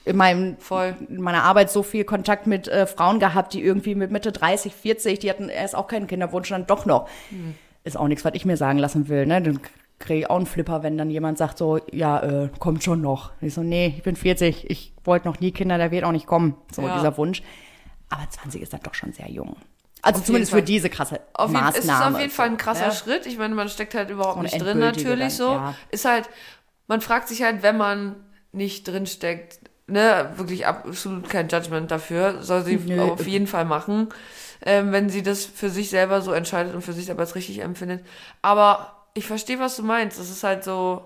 in, 0.10 0.18
meinem, 0.18 0.58
Voll. 0.58 0.96
in 1.08 1.22
meiner 1.22 1.44
Arbeit 1.44 1.70
so 1.72 1.84
viel 1.84 2.04
Kontakt 2.04 2.48
mit 2.48 2.68
äh, 2.68 2.88
Frauen 2.88 3.20
gehabt, 3.20 3.54
die 3.54 3.62
irgendwie 3.64 3.96
mit 3.96 4.12
Mitte 4.12 4.32
30, 4.32 4.74
40, 4.74 5.20
die 5.20 5.30
hatten 5.30 5.50
erst 5.50 5.76
auch 5.76 5.88
keinen 5.88 6.08
Kinderwunsch, 6.08 6.50
dann 6.50 6.66
doch 6.68 6.86
noch. 6.86 7.08
Hm. 7.30 7.56
Ist 7.84 7.98
auch 7.98 8.08
nichts, 8.08 8.26
was 8.26 8.34
ich 8.34 8.46
mir 8.46 8.58
sagen 8.58 8.80
lassen 8.80 9.08
will. 9.08 9.26
Ne? 9.26 9.42
Dann 9.42 9.60
kriege 10.00 10.20
ich 10.22 10.30
auch 10.30 10.38
einen 10.38 10.46
Flipper, 10.46 10.82
wenn 10.84 10.98
dann 10.98 11.10
jemand 11.10 11.38
sagt 11.38 11.58
so, 11.58 11.80
ja, 11.92 12.20
äh, 12.22 12.50
kommt 12.60 12.84
schon 12.84 13.02
noch. 13.02 13.32
Ich 13.42 13.54
so, 13.54 13.62
nee, 13.62 13.94
ich 13.98 14.04
bin 14.04 14.16
40, 14.16 14.70
ich 14.70 14.94
wollte 15.04 15.28
noch 15.28 15.40
nie 15.40 15.52
Kinder, 15.52 15.78
der 15.78 15.92
wird 15.92 16.04
auch 16.06 16.12
nicht 16.12 16.26
kommen, 16.28 16.56
so 16.74 16.82
Ja. 16.82 16.96
dieser 16.98 17.16
Wunsch. 17.18 17.42
Aber 18.10 18.28
20 18.30 18.62
ist 18.62 18.74
dann 18.74 18.82
doch 18.84 18.94
schon 18.96 19.14
sehr 19.14 19.30
jung. 19.30 19.56
Also 20.02 20.20
Auf 20.22 20.26
zumindest 20.26 20.54
jeden 20.54 20.62
für 20.62 20.66
diese 20.66 20.90
krasse 20.90 21.20
Auf 21.34 21.52
jeden, 21.52 21.68
es 21.68 21.78
ist 21.80 21.88
Maßnahme. 21.88 22.16
auf 22.16 22.22
jeden 22.22 22.32
Fall 22.34 22.48
ein 22.48 22.58
krasser 22.58 22.86
Ja. 22.88 22.92
Schritt. 22.94 23.26
Ich 23.26 23.38
meine, 23.38 23.54
man 23.54 23.68
steckt 23.70 23.94
halt 23.94 24.10
überhaupt 24.10 24.38
So 24.38 24.42
nicht 24.44 24.60
drin, 24.62 24.80
natürlich 24.80 25.38
dann, 25.38 25.48
so. 25.48 25.52
ja. 25.52 25.76
Ist 25.92 26.06
halt, 26.06 26.30
man 26.88 27.02
fragt 27.02 27.28
sich 27.28 27.44
halt, 27.44 27.62
wenn 27.64 27.76
man 27.78 28.16
nicht 28.54 28.88
drin 28.88 29.06
steckt, 29.06 29.59
ne, 29.90 30.32
wirklich 30.36 30.68
absolut 30.68 31.30
kein 31.30 31.48
Judgment 31.50 31.92
dafür, 31.92 32.42
soll 32.42 32.64
sie 32.64 32.78
Nö. 32.78 33.02
auf 33.02 33.28
jeden 33.28 33.48
Fall 33.48 33.66
machen, 33.66 34.10
ähm, 34.66 34.92
wenn 34.92 35.10
sie 35.10 35.24
das 35.24 35.46
für 35.46 35.70
sich 35.70 35.90
selber 35.90 36.22
so 36.22 36.32
entscheidet 36.32 36.74
und 36.76 36.82
für 36.82 36.94
sich 36.94 37.06
selber 37.06 37.22
als 37.22 37.36
richtig 37.36 37.60
empfindet. 37.60 38.06
Aber 38.42 39.06
ich 39.14 39.26
verstehe, 39.26 39.60
was 39.60 39.76
du 39.76 39.84
meinst. 39.84 40.20
Es 40.20 40.30
ist 40.30 40.44
halt 40.44 40.64
so, 40.64 41.04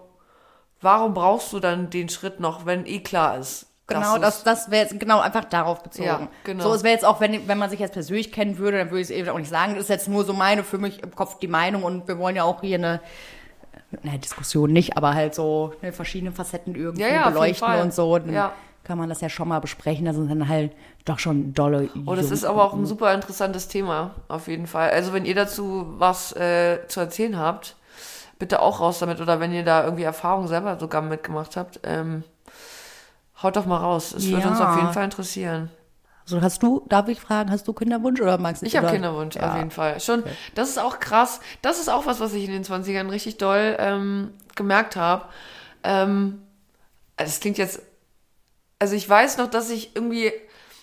warum 0.81 1.13
brauchst 1.13 1.53
du 1.53 1.59
dann 1.59 1.89
den 1.89 2.09
Schritt 2.09 2.39
noch, 2.39 2.65
wenn 2.65 2.85
eh 2.85 2.99
klar 2.99 3.37
ist, 3.37 3.67
Genau, 3.87 4.17
Das 4.17 4.43
das, 4.43 4.71
wäre 4.71 4.83
jetzt 4.83 4.97
genau 4.97 5.19
einfach 5.19 5.43
darauf 5.43 5.83
bezogen. 5.83 6.07
Ja, 6.07 6.27
genau. 6.45 6.63
So, 6.63 6.73
es 6.73 6.83
wäre 6.83 6.93
jetzt 6.93 7.03
auch, 7.03 7.19
wenn, 7.19 7.47
wenn 7.49 7.57
man 7.57 7.69
sich 7.69 7.79
jetzt 7.79 7.93
persönlich 7.93 8.31
kennen 8.31 8.57
würde, 8.57 8.77
dann 8.77 8.89
würde 8.89 9.01
ich 9.01 9.09
es 9.09 9.11
eben 9.11 9.27
auch 9.29 9.37
nicht 9.37 9.49
sagen. 9.49 9.73
Das 9.73 9.83
ist 9.83 9.89
jetzt 9.89 10.07
nur 10.07 10.23
so 10.23 10.31
meine, 10.31 10.63
für 10.63 10.77
mich 10.77 11.03
im 11.03 11.13
Kopf 11.13 11.37
die 11.39 11.49
Meinung 11.49 11.83
und 11.83 12.07
wir 12.07 12.17
wollen 12.17 12.35
ja 12.35 12.43
auch 12.43 12.61
hier 12.61 12.77
eine, 12.77 13.01
naja, 14.01 14.17
Diskussion 14.17 14.71
nicht, 14.71 14.95
aber 14.95 15.13
halt 15.13 15.35
so 15.35 15.73
ne, 15.81 15.91
verschiedene 15.91 16.31
Facetten 16.31 16.75
irgendwie 16.75 17.03
Ja, 17.03 17.09
ja, 17.09 17.29
beleuchten 17.29 17.75
und 17.81 17.93
so. 17.93 18.17
Dann 18.17 18.33
Ja. 18.33 18.53
Kann 18.83 18.97
man 18.97 19.09
das 19.09 19.21
ja 19.21 19.29
schon 19.29 19.47
mal 19.47 19.59
besprechen. 19.59 20.05
Das 20.05 20.15
sind 20.15 20.29
dann 20.29 20.47
halt 20.47 20.73
doch 21.05 21.19
schon 21.19 21.53
dolle. 21.53 21.89
Oh, 22.05 22.15
das 22.15 22.31
ist 22.31 22.43
aber 22.43 22.63
auch 22.63 22.73
ein 22.73 22.85
super 22.85 23.13
interessantes 23.13 23.67
Thema, 23.67 24.11
auf 24.27 24.47
jeden 24.47 24.67
Fall. 24.67 24.89
Also 24.91 25.13
wenn 25.13 25.25
ihr 25.25 25.35
dazu 25.35 25.85
was 25.97 26.33
äh, 26.35 26.79
zu 26.87 26.99
erzählen 26.99 27.37
habt, 27.37 27.75
bitte 28.39 28.61
auch 28.61 28.79
raus 28.81 28.99
damit. 28.99 29.21
Oder 29.21 29.39
wenn 29.39 29.53
ihr 29.53 29.63
da 29.63 29.83
irgendwie 29.83 30.03
Erfahrungen 30.03 30.47
selber 30.47 30.77
sogar 30.79 31.01
mitgemacht 31.01 31.55
habt, 31.55 31.79
ähm, 31.83 32.23
haut 33.41 33.55
doch 33.55 33.65
mal 33.65 33.77
raus. 33.77 34.13
Es 34.13 34.27
würde 34.29 34.43
Ja. 34.43 34.49
uns 34.49 34.59
auf 34.59 34.75
jeden 34.77 34.91
Fall 34.93 35.05
interessieren. 35.05 35.69
So, 36.25 36.41
hast 36.41 36.63
du, 36.63 36.85
darf 36.87 37.09
ich 37.09 37.19
fragen, 37.19 37.51
hast 37.51 37.67
du 37.67 37.73
Kinderwunsch 37.73 38.21
oder 38.21 38.37
magst 38.37 38.61
du 38.61 38.65
Ich 38.65 38.77
habe 38.77 38.87
Kinderwunsch, 38.87 39.35
ja. 39.35 39.49
auf 39.49 39.57
jeden 39.57 39.71
Fall. 39.71 39.99
Schon, 39.99 40.23
das 40.55 40.69
ist 40.69 40.79
auch 40.79 40.99
krass. 41.01 41.41
Das 41.61 41.79
ist 41.79 41.89
auch 41.89 42.05
was, 42.05 42.21
was 42.21 42.33
ich 42.33 42.45
in 42.45 42.51
den 42.51 42.63
20ern 42.63 43.09
richtig 43.11 43.37
doll 43.37 43.75
ähm, 43.77 44.31
gemerkt 44.55 44.95
habe. 44.95 45.25
Ähm, 45.83 46.41
das 47.17 47.41
klingt 47.41 47.57
jetzt, 47.57 47.81
also 48.83 48.95
ich 48.97 49.07
weiß 49.09 49.37
noch, 49.37 49.49
dass 49.49 49.69
ich 49.69 49.95
irgendwie 49.95 50.33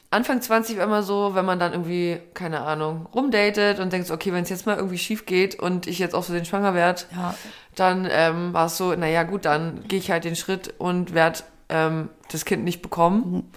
Anfang 0.08 0.40
20 0.40 0.78
war 0.78 0.84
immer 0.84 1.02
so, 1.02 1.34
wenn 1.34 1.44
man 1.44 1.58
dann 1.58 1.72
irgendwie, 1.72 2.18
keine 2.32 2.62
Ahnung, 2.62 3.06
rumdatet 3.14 3.78
und 3.78 3.92
denkt, 3.92 4.10
okay, 4.10 4.32
wenn 4.32 4.42
es 4.42 4.48
jetzt 4.48 4.64
mal 4.64 4.76
irgendwie 4.78 4.96
schief 4.96 5.26
geht 5.26 5.56
und 5.60 5.86
ich 5.86 5.98
jetzt 5.98 6.14
auch 6.14 6.22
so 6.24 6.32
den 6.32 6.46
schwanger 6.46 6.72
werde, 6.72 7.02
Ja. 7.14 7.34
dann 7.74 8.08
ähm, 8.10 8.54
war 8.54 8.66
es 8.66 8.78
so, 8.78 8.94
naja 8.94 9.22
gut, 9.24 9.44
dann 9.44 9.84
gehe 9.86 9.98
ich 9.98 10.10
halt 10.10 10.24
den 10.24 10.34
Schritt 10.34 10.72
und 10.78 11.12
werde 11.12 11.40
ähm, 11.68 12.08
das 12.32 12.46
Kind 12.46 12.64
nicht 12.64 12.80
bekommen. 12.80 13.52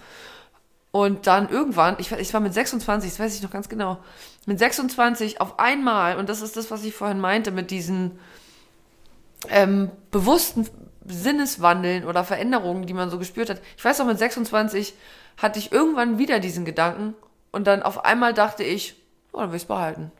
Und 0.92 1.26
dann 1.26 1.48
irgendwann, 1.48 1.96
ich, 1.98 2.12
war- 2.12 2.20
ich 2.20 2.34
war 2.34 2.40
mit 2.42 2.52
26, 2.52 3.10
das 3.12 3.18
weiß 3.18 3.34
ich 3.34 3.42
noch 3.42 3.50
ganz 3.50 3.70
genau, 3.70 3.96
mit 4.44 4.58
26 4.58 5.40
auf 5.40 5.58
einmal, 5.58 6.18
und 6.18 6.28
das 6.28 6.42
ist 6.42 6.58
das, 6.58 6.70
was 6.70 6.84
ich 6.84 6.94
vorhin 6.94 7.18
meinte, 7.18 7.50
mit 7.50 7.70
diesen 7.70 8.18
ähm, 9.48 9.90
bewussten 10.10 10.68
Sinneswandeln 11.06 12.04
oder 12.04 12.24
Veränderungen, 12.24 12.86
die 12.86 12.94
man 12.94 13.10
so 13.10 13.18
gespürt 13.18 13.50
hat. 13.50 13.60
Ich 13.76 13.84
weiß 13.84 14.00
auch, 14.00 14.06
mit 14.06 14.18
26 14.18 14.94
hatte 15.36 15.58
ich 15.58 15.72
irgendwann 15.72 16.18
wieder 16.18 16.40
diesen 16.40 16.64
Gedanken 16.64 17.14
und 17.52 17.66
dann 17.66 17.82
auf 17.82 18.04
einmal 18.04 18.34
dachte 18.34 18.62
ich, 18.64 18.94
oh, 19.32 19.40
dann 19.40 19.50
will 19.50 19.56
ich 19.56 19.62
es 19.62 19.68
behalten. 19.68 20.12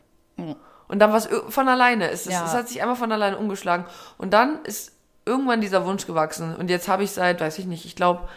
Und 0.87 0.99
dann 0.99 1.11
war 1.11 1.17
es 1.17 1.29
von 1.49 1.67
alleine. 1.67 2.09
Es, 2.09 2.25
es, 2.27 2.33
Ja. 2.33 2.45
es 2.45 2.53
hat 2.53 2.67
sich 2.67 2.81
einmal 2.81 2.95
von 2.97 3.11
alleine 3.11 3.37
umgeschlagen. 3.37 3.85
Und 4.17 4.33
dann 4.33 4.63
ist 4.63 4.91
irgendwann 5.25 5.61
dieser 5.61 5.85
Wunsch 5.85 6.05
gewachsen. 6.05 6.55
Und 6.55 6.69
jetzt 6.69 6.87
habe 6.87 7.03
ich 7.03 7.11
seit, 7.11 7.41
weiß 7.41 7.57
ich 7.57 7.65
nicht, 7.65 7.85
ich 7.85 7.95
glaube, 7.95 8.27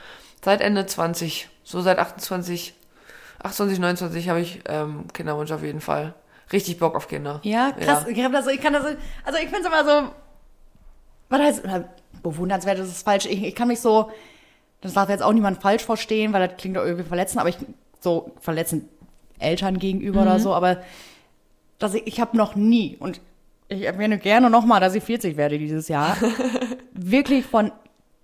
seit 0.42 0.61
Ende 0.61 0.87
20, 0.87 1.48
so 1.64 1.80
seit 1.80 1.98
28, 1.98 2.74
28, 3.42 3.78
29 3.78 4.28
habe 4.28 4.40
ich 4.40 4.61
ähm, 4.66 5.06
Kinderwunsch 5.12 5.50
auf 5.52 5.62
jeden 5.62 5.80
Fall. 5.80 6.14
Richtig 6.52 6.78
Bock 6.78 6.94
auf 6.94 7.08
Kinder. 7.08 7.40
Ja, 7.42 7.72
krass. 7.72 8.06
Ich, 8.08 8.24
hab 8.24 8.32
das 8.32 8.46
so, 8.46 8.50
ich 8.50 8.61
kann 8.61 8.72
das 8.72 8.82
so, 8.84 8.88
also 9.24 9.38
ich 9.38 9.48
finde 9.50 9.61
es 9.61 9.66
immer 9.66 9.84
so, 9.84 10.11
was 11.29 11.41
heißt, 11.41 11.62
bewundernswert 12.23 12.79
ist 12.79 12.88
es 12.88 13.03
falsch. 13.03 13.27
Ich, 13.27 13.43
ich 13.43 13.55
kann 13.55 13.69
mich 13.69 13.81
so, 13.81 14.11
das 14.81 14.95
darf 14.95 15.09
jetzt 15.09 15.23
auch 15.23 15.33
niemand 15.33 15.61
falsch 15.61 15.85
verstehen, 15.85 16.33
weil 16.33 16.47
das 16.47 16.57
klingt 16.57 16.77
doch 16.77 16.85
irgendwie 16.85 17.05
verletzend, 17.05 17.41
aber 17.41 17.49
ich, 17.49 17.59
so 18.01 18.33
verletzend 18.41 18.85
Eltern 19.38 19.79
gegenüber 19.79 20.23
oder 20.23 20.38
so, 20.41 20.53
aber 20.53 20.79
dass 21.79 21.95
ich, 21.95 22.07
ich 22.07 22.21
habe 22.21 22.37
noch 22.37 22.57
nie, 22.57 22.97
und 22.99 23.21
ich 23.69 23.83
erwähne 23.83 24.19
gerne 24.19 24.51
nochmal, 24.51 24.81
dass 24.81 24.95
ich 24.95 25.05
40 25.05 25.37
werde 25.37 25.59
dieses 25.59 25.88
Jahr, 25.88 26.17
wirklich 26.93 27.45
von 27.45 27.71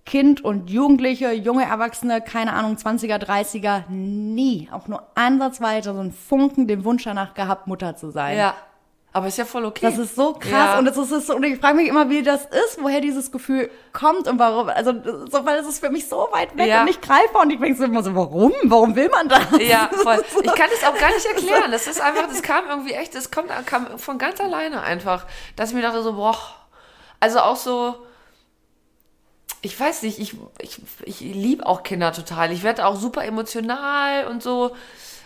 Kind 0.05 0.43
und 0.43 0.69
Jugendliche, 0.69 1.31
junge 1.31 1.63
Erwachsene, 1.63 2.21
keine 2.21 2.53
Ahnung, 2.53 2.75
20er, 2.75 3.17
30er, 3.17 3.89
nie, 3.89 4.69
auch 4.71 4.87
nur 4.87 5.03
ansatzweise 5.15 5.93
so 5.93 5.99
einen 5.99 6.11
Funken 6.11 6.67
den 6.67 6.83
Wunsch 6.83 7.03
danach 7.03 7.33
gehabt, 7.33 7.67
Mutter 7.67 7.95
zu 7.95 8.11
sein. 8.11 8.37
Ja. 8.37 8.55
Aber 9.15 9.27
ist 9.27 9.37
ja 9.37 9.45
voll 9.45 9.63
okay. 9.63 9.79
Das 9.85 9.97
ist 9.97 10.13
so 10.17 10.33
krass 10.33 10.51
Ja. 10.51 10.77
und 10.77 10.83
das 10.83 10.97
ist, 10.97 11.09
ist 11.09 11.29
und 11.29 11.41
ich 11.43 11.57
frage 11.61 11.75
mich 11.77 11.87
immer, 11.87 12.09
wie 12.09 12.21
das 12.21 12.41
ist, 12.47 12.83
woher 12.83 12.99
dieses 12.99 13.31
Gefühl 13.31 13.71
kommt 13.93 14.27
und 14.27 14.39
warum. 14.39 14.67
Also 14.67 14.91
so, 15.31 15.45
weil 15.45 15.57
es 15.57 15.65
ist 15.67 15.79
für 15.79 15.89
mich 15.89 16.09
so 16.09 16.27
weit 16.33 16.57
weg 16.57 16.67
Ja. 16.67 16.79
und 16.81 16.85
nicht 16.87 17.01
greifbar 17.01 17.43
und 17.43 17.49
ich 17.49 17.57
denke 17.61 17.77
so 17.77 17.85
immer 17.85 18.03
so, 18.03 18.13
warum? 18.13 18.51
Warum 18.65 18.93
will 18.97 19.07
man 19.07 19.29
das? 19.29 19.39
Ja, 19.61 19.89
voll. 20.03 20.21
Ich 20.43 20.53
kann 20.53 20.69
das 20.69 20.83
auch 20.89 20.97
gar 20.99 21.07
nicht 21.13 21.25
erklären. 21.25 21.63
Das 21.71 21.87
ist 21.87 22.01
einfach, 22.01 22.27
das 22.27 22.41
kam 22.41 22.65
irgendwie 22.67 22.91
echt, 22.91 23.15
das 23.15 23.31
kommt, 23.31 23.47
kam 23.65 23.97
von 23.97 24.17
ganz 24.17 24.41
alleine 24.41 24.81
einfach, 24.81 25.25
dass 25.55 25.69
ich 25.69 25.75
mir 25.77 25.81
dachte 25.81 26.01
so, 26.03 26.11
boah, 26.13 26.37
also 27.21 27.39
auch 27.39 27.55
so, 27.55 27.95
ich 29.61 29.79
weiß 29.79 30.01
nicht, 30.03 30.19
ich, 30.19 30.35
ich, 30.59 30.81
ich 31.05 31.21
liebe 31.21 31.65
auch 31.65 31.83
Kinder 31.83 32.11
total. 32.11 32.51
Ich 32.51 32.63
werde 32.63 32.85
auch 32.85 32.97
super 32.97 33.23
emotional 33.23 34.27
und 34.27 34.43
so. 34.43 34.75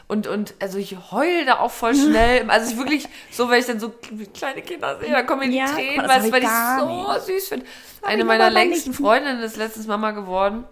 Und, 0.10 0.26
und 0.28 0.56
also 0.60 0.80
ich 0.80 0.98
heule 1.12 1.46
da 1.46 1.60
auch 1.60 1.72
voll 1.72 1.94
schnell. 1.96 2.46
Also 2.50 2.72
ich 2.72 2.78
wirklich, 2.78 3.08
so 3.32 3.50
wenn 3.50 3.60
ich 3.60 3.68
dann 3.68 3.80
so 3.80 3.94
kleine 4.34 4.62
Kinder 4.64 5.00
sehe, 5.00 5.12
dann 5.12 5.26
kommen 5.26 5.42
mir 5.42 5.50
die 5.52 5.58
Ja, 5.58 5.68
Tränen, 5.68 6.06
weil, 6.08 6.26
ich 6.26 6.32
weil 6.32 6.44
ich 6.44 6.50
so 6.80 7.14
nicht. 7.14 7.22
süß 7.26 7.48
finde. 7.48 7.66
Eine 8.02 8.26
meiner 8.26 8.50
längsten 8.50 8.94
Freundinnen 8.94 9.42
ist 9.44 9.56
letztens 9.56 9.86
Mama 9.88 10.12
geworden. 10.12 10.66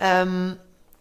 Ähm, 0.00 0.56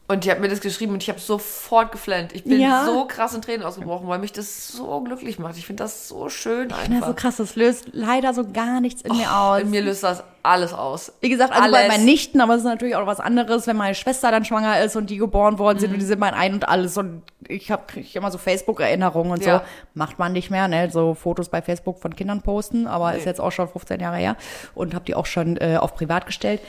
und 0.07 0.23
die 0.23 0.29
hat 0.31 0.39
mir 0.39 0.47
das 0.49 0.59
geschrieben 0.61 0.93
und 0.93 1.01
ich 1.01 1.09
habe 1.09 1.19
sofort 1.19 1.91
geflennt. 1.91 2.33
Ich 2.33 2.43
bin 2.43 2.59
Ja. 2.59 2.85
so 2.85 3.05
krass 3.05 3.33
in 3.33 3.41
Tränen 3.41 3.63
ausgebrochen, 3.65 4.07
weil 4.07 4.19
mich 4.19 4.31
das 4.31 4.67
so 4.69 5.01
glücklich 5.01 5.39
macht. 5.39 5.57
Ich 5.57 5.65
finde 5.65 5.83
das 5.83 6.07
so 6.07 6.29
schön 6.29 6.69
Ja, 6.69 6.75
einfach. 6.77 7.07
so 7.07 7.13
krass, 7.15 7.37
das 7.37 7.55
löst 7.55 7.87
leider 7.91 8.33
so 8.33 8.43
gar 8.51 8.81
nichts 8.81 9.01
in 9.01 9.15
mir 9.17 9.35
aus. 9.35 9.61
In 9.61 9.71
mir 9.71 9.81
löst 9.81 10.03
das 10.03 10.23
alles 10.43 10.73
aus. 10.73 11.11
Wie 11.21 11.29
gesagt, 11.29 11.53
also 11.55 11.71
bei 11.71 11.79
Alles. 11.85 11.87
meinen 11.95 12.05
Nichten, 12.05 12.39
aber 12.39 12.53
es 12.53 12.59
ist 12.59 12.65
natürlich 12.67 12.95
auch 12.95 13.07
was 13.07 13.19
anderes, 13.19 13.65
wenn 13.65 13.77
meine 13.77 13.95
Schwester 13.95 14.29
dann 14.29 14.45
schwanger 14.45 14.79
ist 14.83 14.95
und 14.95 15.09
die 15.09 15.17
geboren 15.17 15.57
worden 15.57 15.77
Mhm. 15.77 15.81
sind 15.81 15.93
und 15.93 15.99
die 15.99 16.05
sind 16.05 16.19
mein 16.19 16.35
Ein 16.35 16.53
und 16.53 16.67
alles 16.69 16.97
und 16.97 17.23
ich 17.47 17.71
habe 17.71 17.83
krieg 17.87 18.05
ich 18.05 18.15
immer 18.15 18.29
so 18.29 18.37
Facebook-Erinnerungen 18.37 19.31
und 19.31 19.43
Ja. 19.43 19.59
so. 19.59 19.65
Macht 19.95 20.19
man 20.19 20.33
nicht 20.33 20.51
mehr, 20.51 20.67
ne? 20.67 20.89
So 20.91 21.15
Fotos 21.15 21.49
bei 21.49 21.63
Facebook 21.63 21.99
von 21.99 22.15
Kindern 22.15 22.41
posten, 22.43 22.85
aber 22.85 23.15
ist 23.15 23.25
jetzt 23.25 23.41
auch 23.41 23.51
schon 23.51 23.67
15 23.67 23.99
Jahre 23.99 24.17
her 24.17 24.35
und 24.75 24.93
habe 24.93 25.05
die 25.05 25.15
auch 25.15 25.25
schon 25.25 25.57
äh, 25.57 25.77
auf 25.79 25.95
privat 25.95 26.27
gestellt. 26.27 26.61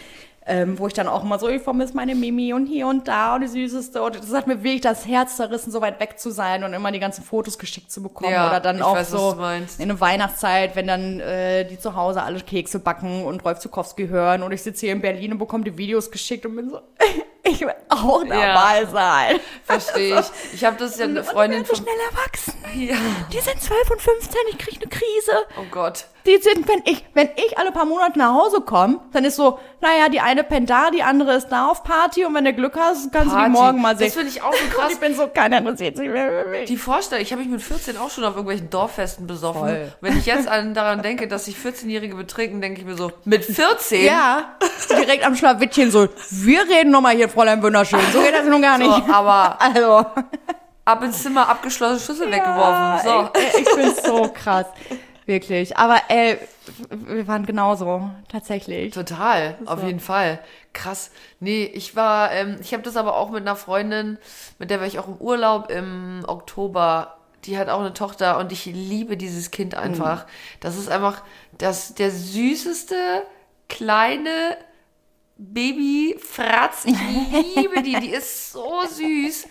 Ähm, 0.48 0.78
wo 0.78 0.86
ich 0.86 0.92
dann 0.92 1.08
auch 1.08 1.24
immer 1.24 1.40
so, 1.40 1.48
ich 1.48 1.60
vermisse 1.60 1.94
meine 1.94 2.14
Mimi 2.14 2.52
und 2.52 2.66
hier 2.66 2.86
und 2.86 3.08
da 3.08 3.34
und 3.34 3.40
die 3.40 3.48
Süßeste. 3.48 4.00
Und 4.00 4.16
das 4.16 4.32
hat 4.32 4.46
mir 4.46 4.62
wirklich 4.62 4.80
das 4.80 5.04
Herz 5.06 5.36
zerrissen, 5.36 5.72
so 5.72 5.80
weit 5.80 5.98
weg 5.98 6.20
zu 6.20 6.30
sein 6.30 6.62
und 6.62 6.72
immer 6.72 6.92
die 6.92 7.00
ganzen 7.00 7.24
Fotos 7.24 7.58
geschickt 7.58 7.90
zu 7.90 8.00
bekommen. 8.00 8.30
Ja, 8.30 8.48
Oder 8.48 8.60
dann 8.60 8.80
auch 8.80 8.94
weiß, 8.94 9.10
so 9.10 9.36
in 9.78 9.88
der 9.88 10.00
Weihnachtszeit, 10.00 10.76
wenn 10.76 10.86
dann 10.86 11.18
äh, 11.18 11.64
die 11.64 11.78
zu 11.80 11.96
Hause 11.96 12.22
alle 12.22 12.40
Kekse 12.40 12.78
backen 12.78 13.24
und 13.24 13.44
Rolf 13.44 13.58
Zukowski 13.58 14.06
hören 14.06 14.44
und 14.44 14.52
ich 14.52 14.62
sitze 14.62 14.86
hier 14.86 14.92
in 14.92 15.00
Berlin 15.00 15.32
und 15.32 15.38
bekomme 15.38 15.64
die 15.64 15.76
Videos 15.76 16.10
geschickt 16.12 16.46
und 16.46 16.54
bin 16.54 16.70
so, 16.70 16.80
ich 17.42 17.60
will 17.60 17.74
auch 17.88 18.22
dabei 18.24 18.84
sein. 18.86 19.40
Verstehe 19.64 20.20
ich. 20.20 20.26
Ich 20.54 20.64
habe 20.64 20.76
das 20.78 20.98
ja 20.98 21.06
eine 21.06 21.24
Freundin 21.24 21.60
und 21.60 21.66
die 21.66 21.70
werden 21.70 21.76
so 21.76 21.76
von. 21.76 21.84
schnell 21.84 21.96
erwachsen. 22.10 22.54
Ja. 22.88 22.96
Die 23.32 23.40
sind 23.40 23.60
12 23.60 23.90
und 23.90 24.00
15, 24.00 24.40
ich 24.50 24.58
kriege 24.58 24.80
eine 24.82 24.90
Krise. 24.90 25.32
Oh 25.58 25.66
Gott. 25.70 26.06
Die 26.26 26.38
sind, 26.42 26.66
wenn 26.68 26.82
ich, 26.84 27.04
wenn 27.14 27.28
ich 27.36 27.56
alle 27.56 27.70
paar 27.70 27.84
Monate 27.84 28.18
nach 28.18 28.34
Hause 28.34 28.60
komme, 28.60 28.98
dann 29.12 29.24
ist 29.24 29.36
so, 29.36 29.58
naja, 29.80 30.08
die 30.08 30.20
eine 30.20 30.42
pennt 30.42 30.68
da, 30.68 30.90
die 30.90 31.02
andere 31.02 31.34
ist 31.34 31.48
da 31.48 31.68
auf 31.68 31.84
Party 31.84 32.24
und 32.24 32.34
wenn 32.34 32.44
du 32.44 32.52
Glück 32.52 32.76
hast, 32.76 33.12
kannst 33.12 33.30
du 33.30 33.36
Party. 33.36 33.44
die 33.52 33.56
morgen 33.56 33.80
mal 33.80 33.96
sehen. 33.96 34.08
Das 34.08 34.14
finde 34.14 34.30
ich 34.30 34.42
auch 34.42 34.52
so 34.52 34.64
Und 34.64 34.70
krass. 34.72 34.92
ich 34.92 34.98
bin 34.98 35.14
so, 35.14 35.28
keiner 35.28 35.58
interessiert 35.58 35.96
sich 35.96 36.08
mehr 36.08 36.42
für 36.42 36.50
mich. 36.50 36.64
Die 36.64 36.76
Vorstellung, 36.76 37.22
ich 37.22 37.30
habe 37.32 37.42
mich 37.42 37.50
mit 37.50 37.62
14 37.62 37.96
auch 37.96 38.10
schon 38.10 38.24
auf 38.24 38.30
irgendwelchen 38.34 38.70
Dorffesten 38.70 39.26
besoffen. 39.26 39.60
Voll. 39.60 39.92
Wenn 40.00 40.18
ich 40.18 40.26
jetzt 40.26 40.48
an, 40.48 40.74
daran 40.74 41.02
denke, 41.02 41.28
dass 41.28 41.44
sich 41.44 41.56
14-Jährige 41.56 42.16
betrinken, 42.16 42.60
denke 42.60 42.80
ich 42.80 42.86
mir 42.86 42.96
so, 42.96 43.12
mit 43.24 43.44
14? 43.44 44.04
Ja, 44.04 44.56
direkt 44.90 45.24
am 45.24 45.36
Schlawittchen 45.36 45.90
so, 45.92 46.08
wir 46.30 46.62
reden 46.62 46.90
nochmal 46.90 47.14
hier, 47.14 47.28
Fräulein 47.28 47.62
Wunderschön. 47.62 48.00
So 48.12 48.20
geht 48.20 48.34
das 48.34 48.44
nun 48.46 48.62
gar 48.62 48.78
nicht. 48.78 48.90
So, 49.06 49.12
aber 49.12 49.56
Also, 49.60 50.06
ab 50.84 51.02
ins 51.02 51.22
Zimmer, 51.22 51.48
abgeschlossene 51.48 52.00
Schlüssel 52.00 52.30
weggeworfen. 52.32 53.00
So. 53.08 53.28
ey, 53.34 53.62
ich 53.62 53.68
finde 53.68 53.94
so 54.04 54.32
krass. 54.34 54.66
Wirklich. 55.26 55.76
Aber 55.76 56.00
ey, 56.08 56.38
wir 56.90 57.26
waren 57.26 57.44
genauso, 57.46 58.10
tatsächlich. 58.28 58.94
Total, 58.94 59.58
auf 59.66 59.82
jeden 59.82 59.98
Fall. 59.98 60.38
Krass. 60.72 61.10
Nee, 61.40 61.64
ich 61.64 61.96
war, 61.96 62.32
ähm, 62.32 62.58
ich 62.60 62.72
habe 62.72 62.84
das 62.84 62.96
aber 62.96 63.16
auch 63.16 63.30
mit 63.30 63.42
einer 63.42 63.56
Freundin, 63.56 64.18
mit 64.58 64.70
der 64.70 64.78
war 64.78 64.86
ich 64.86 65.00
auch 65.00 65.08
im 65.08 65.16
Urlaub 65.16 65.70
im 65.70 66.24
Oktober. 66.26 67.16
Die 67.44 67.58
hat 67.58 67.68
auch 67.68 67.80
eine 67.80 67.92
Tochter 67.92 68.38
und 68.38 68.52
ich 68.52 68.66
liebe 68.66 69.16
dieses 69.16 69.50
Kind 69.50 69.74
einfach. 69.74 70.26
Das 70.60 70.76
ist 70.76 70.88
einfach 70.88 71.22
das, 71.58 71.94
der 71.94 72.10
süßeste 72.10 72.96
kleine 73.68 74.56
Baby-Fratz. 75.38 76.84
Ich 76.86 77.56
liebe 77.56 77.82
die, 77.82 77.98
die 78.00 78.10
ist 78.10 78.52
so 78.52 78.82
süß. 78.88 79.46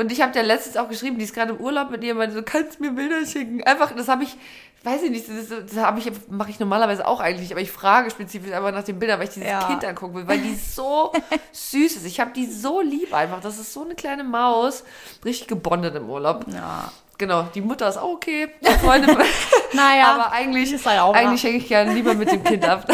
Und 0.00 0.10
ich 0.10 0.22
habe 0.22 0.32
der 0.32 0.44
letztens 0.44 0.78
auch 0.78 0.88
geschrieben, 0.88 1.18
die 1.18 1.24
ist 1.24 1.34
gerade 1.34 1.52
im 1.52 1.58
Urlaub 1.58 1.90
mit 1.90 2.02
ihr, 2.02 2.14
meinte 2.14 2.34
so, 2.34 2.42
kannst 2.42 2.80
mir 2.80 2.92
Bilder 2.92 3.26
schicken? 3.26 3.62
Einfach, 3.64 3.94
das 3.94 4.08
habe 4.08 4.22
ich, 4.22 4.34
weiß 4.82 5.02
ich 5.02 5.10
nicht, 5.10 5.26
das, 5.28 5.48
das 5.66 5.76
habe 5.76 6.00
ich, 6.00 6.10
mache 6.30 6.48
ich 6.48 6.58
normalerweise 6.58 7.06
auch 7.06 7.20
eigentlich, 7.20 7.52
aber 7.52 7.60
ich 7.60 7.70
frage 7.70 8.10
spezifisch 8.10 8.50
einfach 8.50 8.72
nach 8.72 8.82
den 8.82 8.98
Bildern, 8.98 9.18
weil 9.18 9.28
ich 9.28 9.34
dieses 9.34 9.50
Ja. 9.50 9.66
Kind 9.66 9.84
angucken 9.84 10.14
will, 10.14 10.26
weil 10.26 10.38
die 10.38 10.54
so 10.54 11.12
süß 11.52 11.96
ist. 11.96 12.06
Ich 12.06 12.18
habe 12.18 12.30
die 12.34 12.46
so 12.46 12.80
lieb 12.80 13.12
einfach. 13.12 13.42
Das 13.42 13.58
ist 13.58 13.74
so 13.74 13.84
eine 13.84 13.94
kleine 13.94 14.24
Maus, 14.24 14.84
richtig 15.22 15.48
gebondet 15.48 15.94
im 15.94 16.08
Urlaub. 16.08 16.46
Ja. 16.50 16.90
Genau, 17.18 17.42
die 17.54 17.60
Mutter 17.60 17.86
ist 17.86 17.98
auch 17.98 18.14
okay, 18.14 18.48
die 18.62 18.72
Freundin. 18.78 19.18
Naja, 19.74 20.14
aber 20.14 20.32
eigentlich, 20.32 20.72
ist 20.72 20.86
halt 20.86 20.98
auch 21.00 21.14
eigentlich 21.14 21.44
hänge 21.44 21.58
ich 21.58 21.68
gerne 21.68 21.92
lieber 21.92 22.14
mit 22.14 22.32
dem 22.32 22.42
Kind 22.42 22.66
ab. 22.66 22.88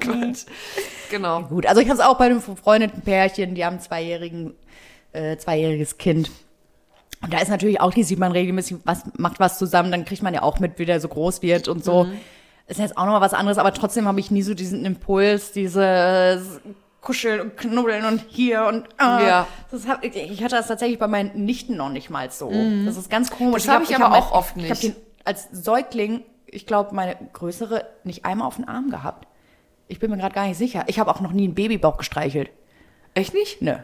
Quatsch. 0.00 0.44
genau. 1.10 1.42
Gut, 1.42 1.66
also 1.66 1.80
ich 1.80 1.88
habe 1.88 1.98
es 2.00 2.06
auch 2.06 2.16
bei 2.16 2.26
einem 2.26 2.40
befreundeten 2.40 3.02
Pärchen, 3.02 3.56
die 3.56 3.64
haben 3.64 3.74
ein 3.74 3.80
zweijährigen, 3.80 4.54
äh, 5.16 5.36
zweijähriges 5.38 5.98
Kind. 5.98 6.30
Und 7.22 7.32
da 7.32 7.38
ist 7.40 7.48
natürlich 7.48 7.80
auch, 7.80 7.92
die 7.94 8.02
sieht 8.04 8.18
man 8.18 8.30
regelmäßig, 8.32 8.76
was 8.84 9.04
macht 9.16 9.40
was 9.40 9.58
zusammen, 9.58 9.90
dann 9.90 10.04
kriegt 10.04 10.22
man 10.22 10.34
ja 10.34 10.42
auch 10.42 10.60
mit, 10.60 10.78
wie 10.78 10.84
der 10.84 11.00
so 11.00 11.08
groß 11.08 11.42
wird 11.42 11.66
und 11.68 11.82
so. 11.84 12.06
Ist 12.68 12.78
jetzt 12.80 12.96
auch 12.98 13.04
nochmal 13.04 13.20
was 13.20 13.32
anderes, 13.34 13.58
aber 13.58 13.72
trotzdem 13.72 14.06
habe 14.06 14.20
ich 14.20 14.30
nie 14.30 14.42
so 14.42 14.52
diesen 14.54 14.84
Impuls, 14.84 15.52
dieses 15.52 16.60
Kuscheln 17.00 17.40
und 17.40 17.56
Knuddeln 17.56 18.04
und 18.04 18.22
hier 18.28 18.64
und 18.66 18.84
äh, 19.00 19.26
Ja. 19.26 19.46
Das 19.70 19.86
hab, 19.88 20.04
ich, 20.04 20.14
ich 20.16 20.42
hatte 20.42 20.56
das 20.56 20.66
tatsächlich 20.66 20.98
bei 20.98 21.06
meinen 21.06 21.44
Nichten 21.44 21.76
noch 21.76 21.88
nicht 21.90 22.10
mal 22.10 22.30
so. 22.30 22.50
Das 22.84 22.96
ist 22.96 23.08
ganz 23.08 23.30
komisch. 23.30 23.64
Das 23.64 23.74
hab 23.74 23.82
ich 23.82 23.94
aber 23.96 24.16
auch 24.16 24.32
oft 24.32 24.56
Ich 24.56 24.62
nicht. 24.62 24.70
habe 24.70 24.80
den 24.80 24.96
als 25.24 25.48
Säugling, 25.52 26.22
ich 26.46 26.66
glaube, 26.66 26.94
meine 26.94 27.16
größere 27.32 27.84
nicht 28.04 28.24
einmal 28.24 28.46
auf 28.46 28.56
den 28.56 28.68
Arm 28.68 28.90
gehabt. 28.90 29.26
Ich 29.88 29.98
bin 30.00 30.10
mir 30.10 30.16
gerade 30.18 30.34
gar 30.34 30.46
nicht 30.46 30.58
sicher. 30.58 30.84
Ich 30.88 30.98
habe 30.98 31.10
auch 31.10 31.20
noch 31.20 31.32
nie 31.32 31.44
einen 31.44 31.54
Babybauch 31.54 31.96
gestreichelt. 31.96 32.50
Echt 33.14 33.32
nicht? 33.34 33.62
Nö. 33.62 33.74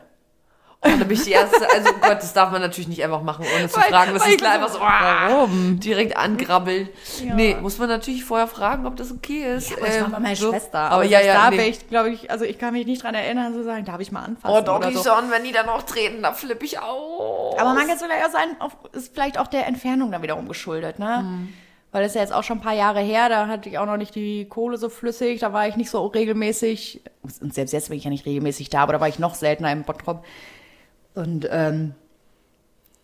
Oh, 0.85 0.89
da 0.99 1.05
bin 1.05 1.13
ich 1.13 1.23
die 1.23 1.31
erste. 1.31 1.59
Also 1.73 1.91
oh 1.91 1.99
Gott, 2.01 2.19
das 2.19 2.33
darf 2.33 2.51
man 2.51 2.61
natürlich 2.61 2.89
nicht 2.89 3.05
einfach 3.05 3.23
machen, 3.23 3.45
ohne 3.57 3.69
zu 3.69 3.77
Weil- 3.81 3.85
fragen. 3.91 4.15
Das 4.15 4.25
ist 4.27 4.33
ich 4.33 4.39
klar 4.39 4.55
einfach 4.55 4.69
so, 4.69 4.81
Warum? 4.81 5.79
direkt 5.79 6.17
angrabbeln. 6.17 6.89
Nee, 7.35 7.57
muss 7.61 7.79
man 7.79 7.89
natürlich 7.89 8.25
vorher 8.25 8.49
fragen, 8.49 8.85
ob 8.87 8.97
das 8.97 9.13
okay 9.13 9.55
ist. 9.55 9.73
Aber 9.77 9.87
das 9.87 10.01
war 10.01 10.07
Ähm, 10.07 10.13
meiner 10.23 10.35
so. 10.35 10.51
Schwester. 10.51 10.79
Aber 10.81 11.05
ja, 11.05 11.21
ja, 11.21 11.35
da 11.35 11.51
nee. 11.51 11.69
ich, 11.69 11.89
glaube 11.89 12.11
ich, 12.11 12.31
also 12.33 12.45
ich 12.45 12.59
kann 12.59 12.73
mich 12.73 12.85
nicht 12.87 13.05
dran 13.05 13.15
erinnern, 13.15 13.53
zu 13.55 13.63
sagen, 13.63 13.85
darf 13.85 14.01
ich 14.01 14.11
mal 14.11 14.25
anfassen 14.25 14.49
Oh, 14.55 14.59
oder 14.59 14.81
Doggy 14.81 14.95
so. 14.97 15.05
schon, 15.05 15.31
wenn 15.31 15.45
die 15.45 15.53
dann 15.53 15.69
auch 15.69 15.83
treten, 15.83 16.21
da 16.23 16.33
flippe 16.33 16.65
ich 16.65 16.81
auf. 16.81 17.61
Aber 17.61 17.75
man 17.75 17.87
kann 17.87 17.97
es 17.97 18.03
vielleicht 18.03 18.27
auch 18.27 18.33
sein, 18.33 18.49
ist 18.93 19.15
vielleicht 19.15 19.39
auch 19.39 19.47
der 19.47 19.69
Entfernung 19.69 20.11
dann 20.11 20.23
wiederum 20.23 20.49
geschuldet, 20.49 20.99
ne? 20.99 21.23
Mhm. 21.23 21.53
Weil 21.93 22.03
das 22.03 22.13
ist 22.13 22.15
ja 22.17 22.23
jetzt 22.23 22.33
auch 22.33 22.43
schon 22.43 22.57
ein 22.59 22.63
paar 22.63 22.73
Jahre 22.75 23.01
her, 23.01 23.29
da 23.29 23.49
hatte 23.49 23.69
ich 23.69 23.79
auch 23.79 23.85
noch 23.87 23.99
nicht 23.99 24.15
die 24.15 24.47
Kohle 24.49 24.79
so 24.79 24.89
flüssig, 24.89 25.41
da 25.41 25.53
war 25.53 25.69
ich 25.69 25.77
nicht 25.77 25.91
so 25.91 26.07
regelmäßig, 26.07 27.03
und 27.43 27.53
selbst 27.53 27.73
jetzt 27.73 27.91
bin 27.91 27.99
ich 27.99 28.05
ja 28.05 28.11
nicht 28.11 28.25
regelmäßig 28.25 28.71
da, 28.71 28.81
aber 28.83 28.95
da 28.95 29.01
war 29.01 29.09
ich 29.09 29.19
noch 29.19 29.35
seltener 29.35 29.71
im 29.71 29.85
Bottrop. 29.85 30.25
Und 31.15 31.47
ähm, 31.51 31.95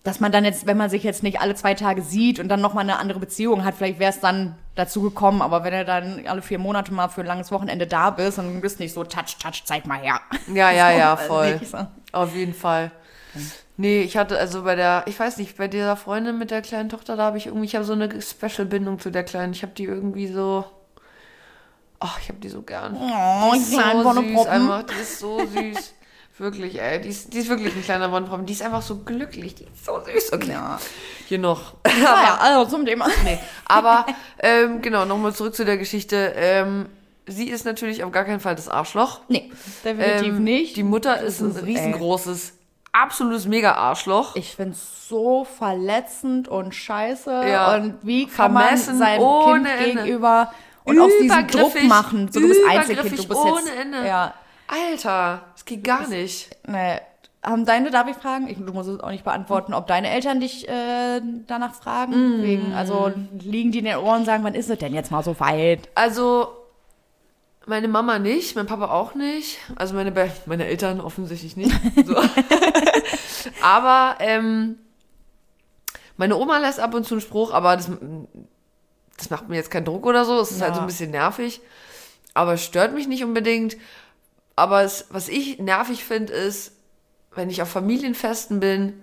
dass 0.05 0.21
man 0.21 0.33
dann 0.33 0.45
jetzt, 0.45 0.67
wenn 0.67 0.77
man 0.77 0.89
sich 0.89 1.03
jetzt 1.03 1.23
nicht 1.23 1.41
alle 1.41 1.55
zwei 1.55 1.75
Tage 1.75 2.03
sieht 2.03 2.41
und 2.41 2.49
dann 2.49 2.61
nochmal 2.61 2.85
eine 2.85 2.99
andere 2.99 3.19
Beziehung 3.19 3.65
hat, 3.65 3.75
vielleicht 3.75 3.99
wäre 3.99 4.11
es 4.11 4.21
dann 4.21 4.57
dazu 4.75 5.03
gekommen, 5.03 5.43
aber 5.43 5.65
wenn 5.65 5.73
du 5.73 5.85
dann 5.85 6.27
alle 6.27 6.41
vier 6.41 6.59
Monate 6.59 6.95
mal 6.95 7.09
für 7.09 7.21
ein 7.21 7.27
langes 7.27 7.51
Wochenende 7.53 7.87
da 7.87 8.11
bist 8.11 8.39
und 8.39 8.61
bist 8.61 8.81
nicht 8.81 8.95
so, 8.95 9.05
touch, 9.05 9.37
touch, 9.43 9.65
zeig 9.65 9.87
mal 9.87 9.99
her. 9.99 10.21
Ja, 10.55 10.71
ja, 10.71 10.91
ja, 10.93 11.17
So, 11.21 11.25
voll. 11.27 11.61
so. 11.63 11.87
Auf 12.13 12.35
jeden 12.35 12.55
Fall. 12.55 12.91
Nee, 13.77 14.01
ich 14.01 14.17
hatte 14.17 14.39
also 14.39 14.63
bei 14.63 14.75
der, 14.77 15.03
ich 15.07 15.19
weiß 15.19 15.37
nicht, 15.37 15.57
bei 15.59 15.69
dieser 15.69 15.97
Freundin 15.97 16.39
mit 16.39 16.51
der 16.51 16.63
kleinen 16.63 16.89
Tochter, 16.89 17.17
da 17.17 17.25
habe 17.25 17.39
ich 17.39 17.47
irgendwie, 17.47 17.67
ich 17.67 17.75
habe 17.75 17.85
so 17.85 17.93
eine 17.93 18.09
Special-Bindung 18.21 18.99
zu 18.99 19.11
der 19.11 19.25
Kleinen. 19.25 19.53
Ich 19.53 19.63
habe 19.63 19.73
die 19.75 19.85
irgendwie 19.85 20.27
so, 20.27 20.65
ach, 22.01 22.19
ich 22.21 22.29
habe 22.29 22.39
die 22.41 22.49
so 22.49 22.63
gern. 22.63 22.97
Oh, 22.97 23.53
die 23.53 23.59
ist 23.59 23.71
so 23.73 24.13
süß 24.15 24.47
einfach, 24.47 24.83
die 24.85 24.95
ist 24.95 25.19
so 25.19 25.47
süß. 25.47 25.95
wirklich, 26.41 26.81
ey, 26.81 27.01
die 27.01 27.09
ist, 27.09 27.33
die 27.33 27.39
ist 27.39 27.49
wirklich 27.49 27.75
ein 27.75 27.83
kleiner 27.83 28.11
Wonneproppen. 28.13 28.47
Die 28.47 28.53
ist 28.53 28.63
einfach 28.63 28.83
so 28.83 28.99
glücklich, 28.99 29.55
die 29.55 29.65
ist 29.65 29.85
so 29.85 30.01
süß. 30.05 30.33
Okay, 30.33 30.51
Ja. 30.53 30.79
hier 31.27 31.39
noch. 31.39 31.75
Naja, 31.87 32.39
also 32.41 32.71
zum 32.71 32.87
Thema. 32.87 33.09
Nee, 33.25 33.39
aber 33.67 34.07
ähm, 34.41 34.81
genau, 34.83 35.05
nochmal 35.05 35.33
zurück 35.35 35.55
zu 35.55 35.65
der 35.65 35.77
Geschichte. 35.79 36.33
Ähm, 36.37 36.87
sie 37.27 37.49
ist 37.49 37.65
natürlich 37.65 38.05
auf 38.05 38.13
gar 38.13 38.25
keinen 38.25 38.41
Fall 38.41 38.55
das 38.55 38.69
Arschloch. 38.69 39.21
Nee, 39.29 39.51
definitiv 39.85 40.35
Ähm, 40.35 40.45
nicht. 40.45 40.77
Die 40.77 40.83
Mutter 40.83 41.21
ist 41.21 41.41
ein 41.41 41.51
ist, 41.51 41.59
ey. 41.59 41.65
riesengroßes, 41.65 42.53
absolutes 42.93 43.47
Mega-Arschloch. 43.47 44.35
Ich 44.37 44.57
find's 44.57 45.09
so 45.09 45.45
verletzend 45.45 46.49
und 46.49 46.75
scheiße. 46.75 47.31
Ja. 47.49 47.75
Und 47.75 47.95
wie 48.03 48.27
kann 48.27 48.53
man 48.53 48.65
Vermessen 48.65 48.99
seinem 48.99 49.21
ohne 49.23 49.65
Kind 49.69 49.81
Ende. 49.89 50.03
gegenüber 50.05 50.53
und 50.85 50.99
auch 51.01 51.09
diesen 51.21 51.47
Druck 51.49 51.83
machen. 51.85 52.31
So, 52.33 52.41
du 52.41 52.49
bist 52.49 52.61
Einzelkind, 52.69 53.19
du 53.19 53.29
bist 53.29 53.41
ohne 53.41 53.61
jetzt. 53.61 53.77
Ende. 53.79 54.07
Ja. 54.07 54.35
Alter, 54.69 55.43
das 55.55 55.65
geht 55.65 55.83
gar 55.85 56.07
nicht. 56.09 56.57
Nee. 56.67 56.99
Haben 57.43 57.65
deine, 57.65 57.91
darf 57.91 58.09
ich 58.09 58.17
fragen? 58.17 58.49
Ich, 58.49 58.59
du 58.59 58.73
musst 58.73 58.89
es 58.89 59.01
auch 59.01 59.11
nicht 59.11 59.25
beantworten, 59.25 59.73
ob 59.73 59.87
deine 59.87 60.11
Eltern 60.11 60.41
dich 60.41 60.69
äh, 60.69 61.21
danach 61.47 61.75
fragen. 61.75 62.41
Mm. 62.41 62.43
Wegen, 62.43 62.73
also 62.75 63.13
liegen 63.41 63.71
die 63.73 63.79
in 63.79 63.85
den 63.85 63.97
Ohren 63.97 64.21
und 64.21 64.25
sagen, 64.27 64.43
wann 64.45 64.55
ist 64.55 64.69
es 64.69 64.79
denn 64.79 64.93
jetzt 64.93 65.11
mal 65.11 65.23
so 65.23 65.39
weit? 65.41 65.89
Also, 65.95 66.49
meine 67.65 67.87
Mama 67.89 68.19
nicht, 68.19 68.57
mein 68.57 68.67
Papa 68.67 68.91
auch 68.91 69.15
nicht. 69.15 69.59
Also 69.77 69.95
meine, 69.95 70.11
Be 70.11 70.31
meine 70.47 70.67
Eltern 70.67 71.01
offensichtlich 71.01 71.57
nicht. 71.57 71.73
So. 72.07 72.17
aber 73.63 74.17
ähm, 74.21 74.79
meine 76.17 76.37
Oma 76.37 76.59
lässt 76.59 76.81
ab 76.81 76.93
und 76.95 77.05
zu 77.05 77.15
einen 77.15 77.21
Spruch, 77.21 77.53
aber 77.53 77.77
das, 77.77 77.89
das 79.17 79.31
macht 79.31 79.49
mir 79.49 79.57
jetzt 79.57 79.71
keinen 79.71 79.85
Druck 79.85 80.07
oder 80.07 80.25
so. 80.25 80.41
Es 80.41 80.51
ist 80.51 80.61
halt 80.61 80.75
so 80.75 80.81
ein 80.81 80.85
Ja. 80.85 80.87
bisschen 80.87 81.13
nervig. 81.13 81.61
Aber 82.35 82.55
es 82.55 82.65
stört 82.65 82.95
mich 82.95 83.07
nicht 83.07 83.23
unbedingt. 83.25 83.77
Aber 84.59 84.83
es, 84.83 85.07
was 85.11 85.29
ich 85.29 85.61
nervig 85.61 86.05
finde, 86.05 86.33
ist, 86.33 86.73
wenn 87.37 87.49
ich 87.49 87.63
auf 87.63 87.69
Familienfesten 87.69 88.59
bin, 88.59 89.01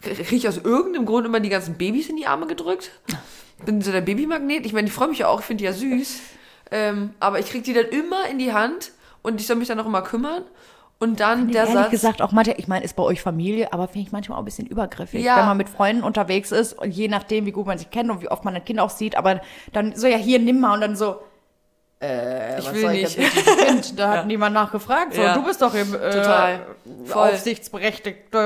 kriege 0.00 0.36
ich 0.36 0.48
aus 0.48 0.56
irgendeinem 0.56 1.04
Grund 1.04 1.26
immer 1.26 1.38
die 1.38 1.50
ganzen 1.50 1.74
Babys 1.74 2.08
in 2.08 2.16
die 2.16 2.26
Arme 2.26 2.46
gedrückt. 2.46 2.90
Bin 3.66 3.82
so 3.82 3.92
der 3.92 4.00
Babymagnet. 4.00 4.64
Ich 4.64 4.72
meine, 4.72 4.86
ich 4.88 4.94
freue 4.94 5.08
mich 5.08 5.18
ja 5.18 5.28
auch, 5.28 5.40
ich 5.40 5.44
finde 5.44 5.58
die 5.58 5.64
ja 5.66 5.74
süß. 5.74 6.20
Ähm, 6.70 7.10
aber 7.20 7.38
ich 7.38 7.50
kriege 7.50 7.62
die 7.62 7.74
dann 7.74 7.84
immer 7.86 8.26
in 8.30 8.38
die 8.38 8.54
Hand 8.54 8.92
und 9.22 9.38
ich 9.38 9.46
soll 9.46 9.56
mich 9.56 9.68
dann 9.68 9.78
auch 9.78 9.86
immer 9.86 10.00
kümmern. 10.00 10.44
Und 10.98 11.20
dann 11.20 11.52
der 11.52 11.64
Ehrlich 11.64 11.74
Satz. 11.74 11.90
gesagt, 11.90 12.22
auch 12.22 12.32
manche, 12.32 12.52
ich 12.52 12.66
meine, 12.66 12.82
ist 12.82 12.96
bei 12.96 13.02
euch 13.02 13.20
Familie, 13.20 13.74
aber 13.74 13.88
finde 13.88 14.06
ich 14.06 14.12
manchmal 14.12 14.36
auch 14.36 14.42
ein 14.42 14.46
bisschen 14.46 14.66
übergriffig. 14.66 15.22
Ja. 15.22 15.36
Wenn 15.36 15.44
man 15.44 15.56
mit 15.58 15.68
Freunden 15.68 16.04
unterwegs 16.04 16.52
ist 16.52 16.72
und 16.72 16.90
je 16.90 17.08
nachdem, 17.08 17.44
wie 17.44 17.52
gut 17.52 17.66
man 17.66 17.76
sich 17.76 17.90
kennt 17.90 18.10
und 18.10 18.22
wie 18.22 18.30
oft 18.30 18.46
man 18.46 18.54
ein 18.54 18.64
Kind 18.64 18.80
auch 18.80 18.88
sieht, 18.88 19.14
aber 19.14 19.42
dann 19.74 19.94
so, 19.94 20.06
ja, 20.06 20.16
hier, 20.16 20.38
nimm 20.38 20.58
mal 20.58 20.72
und 20.72 20.80
dann 20.80 20.96
so, 20.96 21.16
äh, 22.00 22.58
Ich 22.58 22.66
was 22.66 22.74
will 22.74 22.80
soll 22.82 22.92
nicht. 22.92 23.02
ich 23.04 23.16
jetzt 23.16 23.36
mit 23.36 23.46
diesem 23.46 23.58
Kind? 23.66 23.98
Da 23.98 24.08
hat 24.10 24.26
niemand 24.26 24.54
nachgefragt. 24.54 25.14
So, 25.14 25.22
Ja. 25.22 25.34
du 25.34 25.42
bist 25.44 25.60
doch 25.62 25.74
im 25.74 25.94
äh, 25.94 26.10
Total. 26.10 26.66
Voll. 27.06 27.30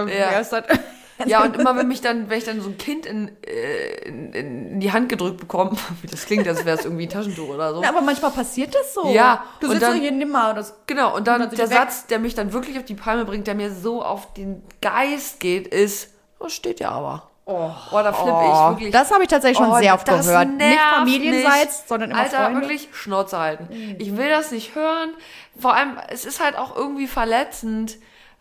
Ja. 0.09 0.31
Ja, 1.27 1.45
und 1.45 1.55
immer 1.59 1.77
wenn 1.77 1.87
mich 1.87 2.01
dann, 2.01 2.31
wenn 2.31 2.39
ich 2.39 2.45
dann 2.45 2.63
so 2.63 2.71
ein 2.71 2.79
Kind 2.79 3.05
in, 3.05 3.31
äh, 3.47 4.09
in, 4.09 4.33
in 4.33 4.81
die 4.81 4.91
Hand 4.91 5.11
gedrückt 5.11 5.39
bekomme, 5.39 5.73
wie 6.01 6.07
das 6.07 6.25
klingt, 6.25 6.49
als 6.49 6.65
wäre 6.65 6.79
es 6.79 6.87
irgendwie 6.87 7.03
ein 7.05 7.11
Taschentuch 7.11 7.47
oder 7.51 7.75
so. 7.75 7.83
Na, 7.83 7.91
aber 7.91 8.01
manchmal 8.01 8.31
passiert 8.31 8.75
das 8.75 8.95
so. 8.95 9.07
Ja, 9.13 9.45
Du 9.61 9.67
und 9.67 9.73
sitzt 9.73 9.83
dann- 9.83 9.97
so 9.97 10.01
hier, 10.01 10.13
nimm 10.13 10.31
mal. 10.31 10.49
und 10.49 10.57
Das, 10.57 10.73
Genau, 10.87 11.15
und 11.15 11.27
dann 11.29 11.41
dann 11.41 11.51
sind 11.51 11.59
der. 11.59 11.67
Satz, 11.67 12.07
der 12.07 12.21
mich 12.21 12.35
dann 12.35 12.55
wirklich 12.55 12.79
auf 12.79 12.87
die 12.87 12.95
Palme 12.95 13.27
bringt, 13.27 13.47
der 13.47 13.55
mir 13.55 13.71
so 13.71 14.03
auf 14.03 14.33
den 14.33 14.63
Geist 14.81 15.41
geht, 15.41 15.69
ist, 15.69 16.09
das 16.39 16.55
steht 16.55 16.81
ja 16.81 16.89
aber. 16.91 17.29
Oh, 17.47 17.71
da 17.93 18.13
flippe 18.13 18.31
Oh, 18.33 18.43
ich 18.53 18.71
wirklich. 18.71 18.93
das 18.93 19.11
habe 19.11 19.23
ich 19.25 19.29
tatsächlich 19.29 19.59
schon 19.59 19.71
Oh, 19.71 19.79
sehr 19.79 19.95
oft 19.95 20.07
gehört. 20.07 20.49
Nicht 20.51 20.79
familienseits, 20.79 21.79
mich. 21.81 21.89
sondern 21.89 22.11
immer 22.13 22.21
Alter, 22.21 22.37
Freunde. 22.45 22.51
Mhm. 22.59 22.61
wirklich 22.63 22.89
Schnauze 22.93 23.39
halten. 23.39 23.97
Ich 23.99 24.17
will 24.17 24.29
das 24.29 24.53
nicht 24.53 24.75
hören. 24.77 25.11
Vor 25.59 25.75
allem, 25.75 25.99
es 26.11 26.25
ist 26.25 26.39
halt 26.43 26.57
auch 26.57 26.77
irgendwie 26.77 27.09
verletzend. 27.09 27.97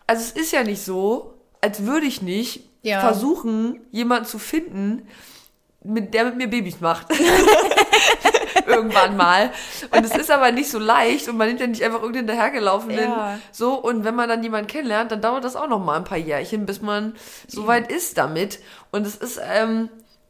Also 0.06 0.22
es 0.22 0.30
ist 0.32 0.52
ja 0.52 0.62
nicht 0.62 0.84
so, 0.84 1.34
als 1.60 1.84
würde 1.86 2.06
ich 2.06 2.22
nicht 2.22 2.68
Ja. 2.82 3.00
versuchen, 3.00 3.80
jemanden 3.90 4.26
zu 4.26 4.38
finden, 4.38 5.08
mit, 5.82 6.14
der 6.14 6.24
mit 6.26 6.36
mir 6.36 6.46
Babys 6.48 6.80
macht. 6.80 7.06
Irgendwann 8.66 9.16
mal. 9.16 9.50
Und 9.90 10.04
es 10.04 10.16
ist 10.16 10.30
aber 10.30 10.52
nicht 10.52 10.70
so 10.70 10.78
leicht 10.78 11.28
und 11.28 11.36
man 11.36 11.48
nimmt 11.48 11.60
ja 11.60 11.66
nicht 11.66 11.82
einfach 11.82 12.00
irgendeinen 12.00 12.26
dahergelaufenen. 12.26 13.10
Ja. 13.10 13.38
So, 13.52 13.74
und 13.74 14.04
wenn 14.04 14.14
man 14.14 14.28
dann 14.28 14.42
jemanden 14.42 14.66
kennenlernt, 14.66 15.12
dann 15.12 15.20
dauert 15.20 15.44
das 15.44 15.56
auch 15.56 15.68
noch 15.68 15.84
mal 15.84 15.96
ein 15.96 16.04
paar 16.04 16.18
Jährchen, 16.18 16.66
bis 16.66 16.80
man 16.80 17.14
so 17.46 17.66
weit 17.66 17.90
ist 17.90 18.18
damit. 18.18 18.60
Und 18.90 19.06
es 19.06 19.16
ist, 19.16 19.40
ähm, 19.42 19.88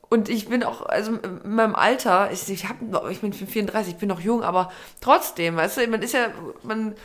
und 0.08 0.28
ich 0.28 0.48
bin 0.48 0.64
auch, 0.64 0.86
also 0.86 1.12
in 1.12 1.54
meinem 1.54 1.74
Alter, 1.76 2.30
ich, 2.32 2.48
ich, 2.48 2.68
hab, 2.68 2.76
ich 3.10 3.20
bin 3.20 3.32
34, 3.32 3.94
ich 3.94 3.98
bin 3.98 4.08
noch 4.08 4.20
jung, 4.20 4.42
aber 4.42 4.72
trotzdem, 5.00 5.56
weißt 5.56 5.78
du, 5.78 5.86
man 5.86 6.02
ist 6.02 6.14
ja, 6.14 6.28
man 6.62 6.96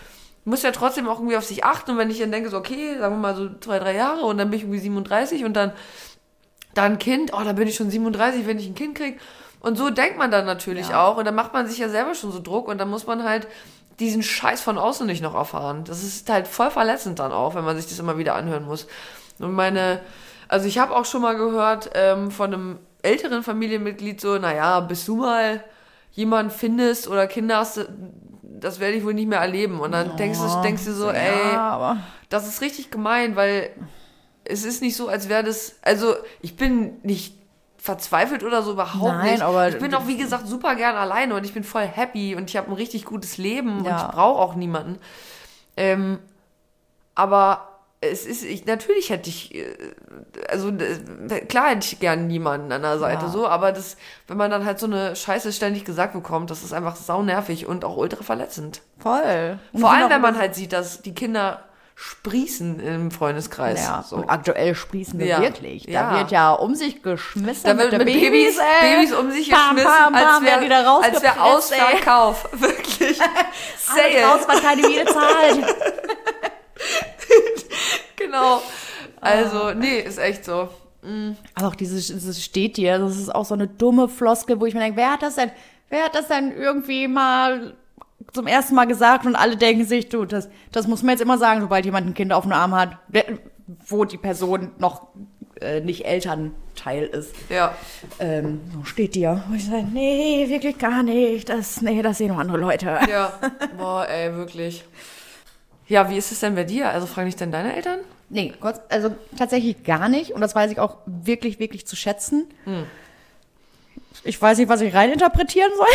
muss 0.45 0.61
ja 0.61 0.71
trotzdem 0.71 1.07
auch 1.07 1.19
irgendwie 1.19 1.38
auf 1.38 1.45
sich 1.45 1.65
achten. 1.65 1.91
Und 1.91 1.97
wenn 1.97 2.09
ich 2.09 2.19
dann 2.19 2.32
denke, 2.32 2.49
so, 2.49 2.57
okay, 2.57 2.97
sagen 2.97 3.15
wir 3.15 3.19
mal 3.19 3.36
so 3.36 3.49
zwei, 3.59 3.80
drei 3.80 3.95
Jahre 3.95 4.21
und 4.21 4.38
dann 4.38 4.49
bin 4.49 4.57
ich 4.57 4.63
irgendwie 4.63 4.80
37 4.80 5.43
und 5.43 5.53
dann, 5.53 5.73
dann 6.73 6.93
ein 6.93 6.99
Kind, 6.99 7.32
oh, 7.34 7.43
dann 7.43 7.55
bin 7.55 7.67
ich 7.67 7.76
schon 7.76 7.89
37, 7.89 8.47
wenn 8.47 8.59
ich 8.59 8.67
ein 8.67 8.76
Kind 8.76 8.95
krieg. 8.95 9.19
Und 9.66 9.78
so 9.80 9.89
denkt 9.89 10.20
man 10.20 10.30
dann 10.30 10.45
natürlich 10.45 10.89
Ja. 10.89 11.03
auch. 11.03 11.18
Und 11.18 11.26
dann 11.26 11.34
macht 11.34 11.51
man 11.53 11.66
sich 11.66 11.80
ja 11.80 11.89
selber 11.89 12.13
schon 12.13 12.32
so 12.32 12.39
Druck 12.39 12.68
und 12.68 12.78
dann 12.78 12.88
muss 12.88 13.07
man 13.07 13.24
halt 13.24 13.47
diesen 13.99 14.22
Scheiß 14.22 14.61
von 14.61 14.78
außen 14.78 15.07
nicht 15.07 15.24
noch 15.24 15.34
erfahren. 15.34 15.86
Das 15.86 16.03
ist 16.03 16.30
halt 16.30 16.47
voll 16.47 16.70
verletzend 16.70 17.18
dann 17.18 17.32
auch, 17.32 17.55
wenn 17.55 17.66
man 17.66 17.76
sich 17.76 17.88
das 17.88 17.97
immer 17.97 18.20
wieder 18.20 18.36
anhören 18.36 18.66
muss. 18.66 18.86
Und 19.39 19.53
meine, 19.53 20.01
also 20.49 20.68
ich 20.68 20.78
habe 20.78 20.95
auch 20.95 21.05
schon 21.05 21.24
mal 21.24 21.36
gehört 21.36 21.89
ähm, 21.95 22.30
von 22.30 22.53
einem 22.53 22.80
älteren 23.01 23.41
Familienmitglied 23.41 24.22
so, 24.22 24.38
naja, 24.38 24.82
bis 24.82 25.05
du 25.05 25.16
mal 25.16 25.63
jemanden 26.11 26.51
findest 26.51 27.07
oder 27.07 27.26
Kinder 27.26 27.57
hast, 27.57 27.88
das 28.43 28.80
werde 28.80 28.97
ich 28.97 29.03
wohl 29.03 29.16
nicht 29.16 29.28
mehr 29.28 29.39
erleben. 29.39 29.80
Und 29.80 29.93
dann 29.93 30.16
denkst 30.16 30.38
du, 30.41 30.61
denkst 30.61 30.86
du 30.86 30.93
so, 30.93 31.09
ey, 31.09 31.53
Ja, 31.53 31.97
das 32.30 32.47
ist 32.47 32.61
richtig 32.61 32.91
gemein, 32.91 33.36
weil 33.36 33.72
es 34.43 34.63
ist 34.63 34.84
nicht 34.84 34.95
so, 34.95 35.07
als 35.07 35.28
wäre 35.28 35.43
das. 35.43 35.78
Also, 35.82 36.13
ich 36.41 36.55
bin 36.55 36.99
nicht 37.01 37.34
verzweifelt 37.86 38.43
oder 38.43 38.63
so 38.63 38.71
überhaupt 38.73 39.13
Nein, 39.13 39.31
nicht. 39.33 39.41
aber- 39.43 39.69
ich 39.69 39.77
bin 39.77 39.93
auch, 39.93 40.07
wie 40.07 40.17
gesagt, 40.17 40.47
super 40.47 40.75
gern 40.75 40.95
alleine 40.95 41.36
und 41.36 41.45
ich 41.45 41.53
bin 41.53 41.63
voll 41.63 41.83
happy 41.86 42.36
und 42.36 42.49
ich 42.49 42.57
habe 42.57 42.67
ein 42.69 42.73
richtig 42.73 43.05
gutes 43.05 43.38
Leben 43.38 43.77
und 43.79 43.86
Ja. 43.86 43.97
ich 44.07 44.15
brauche 44.15 44.41
auch 44.41 44.55
niemanden. 44.55 44.97
Ähm, 45.77 46.19
aber 47.13 47.69
es 48.01 48.25
ist, 48.25 48.43
ich, 48.43 48.65
natürlich 48.65 49.09
hätte 49.09 49.29
ich, 49.29 49.55
äh, 49.55 49.65
also 50.49 50.71
klar 51.47 51.69
hätte 51.69 51.86
ich 51.86 51.99
gern 51.99 52.27
niemanden 52.27 52.71
an 52.71 52.81
der 52.81 52.99
Seite 52.99 53.25
Ja. 53.25 53.31
so, 53.31 53.47
aber 53.47 53.71
das, 53.71 53.97
wenn 54.27 54.38
man 54.38 54.51
dann 54.51 54.65
halt 54.65 54.79
so 54.79 54.86
eine 54.86 55.15
Scheiße 55.15 55.51
ständig 55.53 55.86
gesagt 55.86 56.13
bekommt, 56.13 56.49
das 56.51 56.63
ist 56.63 56.73
einfach 56.73 56.95
saunervig 56.95 57.65
und 57.67 57.86
auch 57.86 57.97
ultra 57.97 58.23
verletzend. 58.23 58.81
Voll. 58.99 59.59
Und 59.73 59.79
Vor 59.81 59.91
allem, 59.91 60.09
wenn 60.09 60.21
man 60.21 60.38
halt 60.38 60.55
sieht, 60.55 60.73
dass 60.73 61.01
die 61.01 61.13
Kinder 61.15 61.63
sprießen 61.95 62.79
im 62.81 63.09
Freundeskreis. 63.11 63.81
Ja, 63.85 64.03
so. 64.07 64.17
und 64.17 64.29
aktuell 64.29 64.75
sprießen 64.75 65.17
wir 65.17 65.27
Ja. 65.27 65.41
wirklich. 65.41 65.85
Da 65.85 65.91
Ja. 65.91 66.17
wird 66.19 66.31
ja 66.31 66.51
um 66.53 66.75
sich 66.75 67.01
geschmissen. 67.01 67.63
Da 67.65 67.77
wird 67.77 67.91
der 67.93 67.99
mit 67.99 68.07
Babys, 68.07 68.57
ey. 68.57 68.95
Babys 68.97 69.13
um 69.13 69.31
sich 69.31 69.49
Bam, 69.49 69.75
geschmissen, 69.75 69.85
bam, 69.85 70.13
bam, 70.13 70.23
als 70.33 70.43
wäre 70.43 70.87
als 71.01 71.23
wär. 71.23 71.41
Ausverkauf. 71.43 72.49
Wirklich. 72.59 73.19
Alles 73.21 74.25
raus, 74.25 74.41
Sale. 74.45 74.47
was 74.47 74.61
keine 74.61 74.81
Miete 74.87 75.05
zahlt. 75.05 75.65
Genau. 78.17 78.55
Ah. 78.55 78.61
Also, 79.21 79.73
nee, 79.73 79.99
ist 79.99 80.17
echt 80.17 80.45
so. 80.45 80.69
Aber 81.53 81.67
auch 81.67 81.75
dieses, 81.75 82.07
dieses 82.07 82.43
steht 82.43 82.77
dir, 82.77 82.97
das 82.97 83.17
ist 83.17 83.33
auch 83.33 83.45
so 83.45 83.53
eine 83.53 83.67
dumme 83.67 84.09
Floskel, 84.09 84.59
wo 84.59 84.65
ich 84.65 84.73
mir 84.73 84.79
denke, 84.79 84.97
wer 84.97 85.11
hat 85.11 85.21
das 85.21 85.35
denn, 85.35 85.51
wer 85.89 86.05
hat 86.05 86.15
das 86.15 86.27
denn 86.27 86.51
irgendwie 86.51 87.07
mal 87.07 87.75
zum 88.36 88.47
ersten 88.47 88.75
Mal 88.75 88.86
gesagt 88.86 89.25
und 89.25 89.36
alle 89.36 89.57
denken 89.57 89.86
sich, 89.86 90.09
du, 90.09 90.25
das, 90.25 90.49
das 90.71 90.88
muss 90.88 91.01
man 91.01 91.11
jetzt 91.11 91.21
immer 91.21 91.38
sagen, 91.38 91.61
sobald 91.61 91.86
jemand 91.86 92.05
ein 92.05 92.13
Kind 92.13 92.31
auf 92.31 92.43
dem 92.43 92.51
Arm 92.51 92.75
hat, 92.75 92.97
wo 93.88 94.05
die 94.05 94.17
Person 94.17 94.71
noch 94.77 95.07
äh, 95.61 95.79
nicht 95.79 96.05
Elternteil 96.05 97.05
ist. 97.05 97.33
Ja. 97.49 97.75
Ähm, 98.19 98.61
so 98.73 98.83
steht 98.83 99.15
dir. 99.15 99.43
Wo 99.47 99.55
ich 99.55 99.65
sage, 99.65 99.88
nee, 99.91 100.45
wirklich 100.49 100.77
gar 100.77 101.01
nicht. 101.01 101.49
Das, 101.49 101.81
nee, 101.81 102.01
das 102.01 102.17
sehen 102.17 102.27
nur 102.27 102.39
andere 102.39 102.57
Leute. 102.57 102.99
Ja. 103.09 103.33
Boah, 103.77 104.07
ey, 104.07 104.33
wirklich. 104.36 104.83
Ja, 105.88 106.09
wie 106.09 106.17
ist 106.17 106.31
es 106.31 106.39
denn 106.41 106.55
bei 106.55 106.63
dir? 106.63 106.89
Also, 106.89 107.07
fragen 107.07 107.27
dich 107.27 107.36
denn 107.36 107.51
deine 107.51 107.75
Eltern? 107.75 107.99
Nee, 108.29 108.53
Gott, 108.59 108.81
also 108.89 109.11
tatsächlich 109.38 109.83
gar 109.83 110.09
nicht. 110.09 110.31
Und 110.31 110.41
das 110.41 110.55
weiß 110.55 110.71
ich 110.71 110.79
auch 110.79 110.97
wirklich, 111.05 111.59
wirklich 111.59 111.86
zu 111.86 111.95
schätzen. 111.95 112.47
Ich 114.23 114.41
weiß 114.41 114.57
nicht, 114.57 114.67
was 114.67 114.81
ich 114.81 114.93
reininterpretieren 114.93 115.71
soll. 115.75 115.86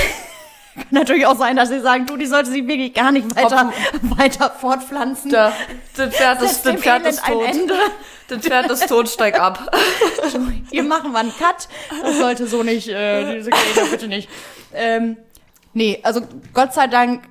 Kann 0.80 0.88
natürlich 0.90 1.26
auch 1.26 1.36
sein, 1.36 1.56
dass 1.56 1.68
sie 1.68 1.80
sagen, 1.80 2.06
du, 2.06 2.16
die 2.16 2.26
sollte 2.26 2.50
sich 2.50 2.66
wirklich 2.66 2.94
gar 2.94 3.12
nicht 3.12 3.36
weiter, 3.36 3.72
weiter 4.02 4.50
fortpflanzen. 4.50 5.30
Da, 5.30 5.52
das 5.96 6.14
Pferd 6.14 6.42
ist, 6.42 6.66
das 6.66 6.80
Pferd 6.80 7.06
ist 7.06 7.24
tot. 7.24 7.44
Ende. 7.46 7.74
Das 8.28 8.38
Pferd 8.38 8.70
ist 8.70 8.88
tot, 8.88 9.08
steig 9.08 9.40
ab. 9.40 9.70
Hier 10.70 10.82
machen 10.84 11.12
wir 11.12 11.18
einen 11.18 11.32
Cut. 11.36 11.68
Das 12.02 12.18
sollte 12.18 12.46
so 12.46 12.62
nicht, 12.62 12.88
äh, 12.88 13.36
diese 13.36 13.50
Kinder 13.50 13.90
bitte 13.90 14.08
nicht. 14.08 14.28
Ähm, 14.72 15.16
nee, 15.72 15.98
also 16.02 16.22
Gott 16.54 16.72
sei 16.72 16.86
Dank 16.86 17.24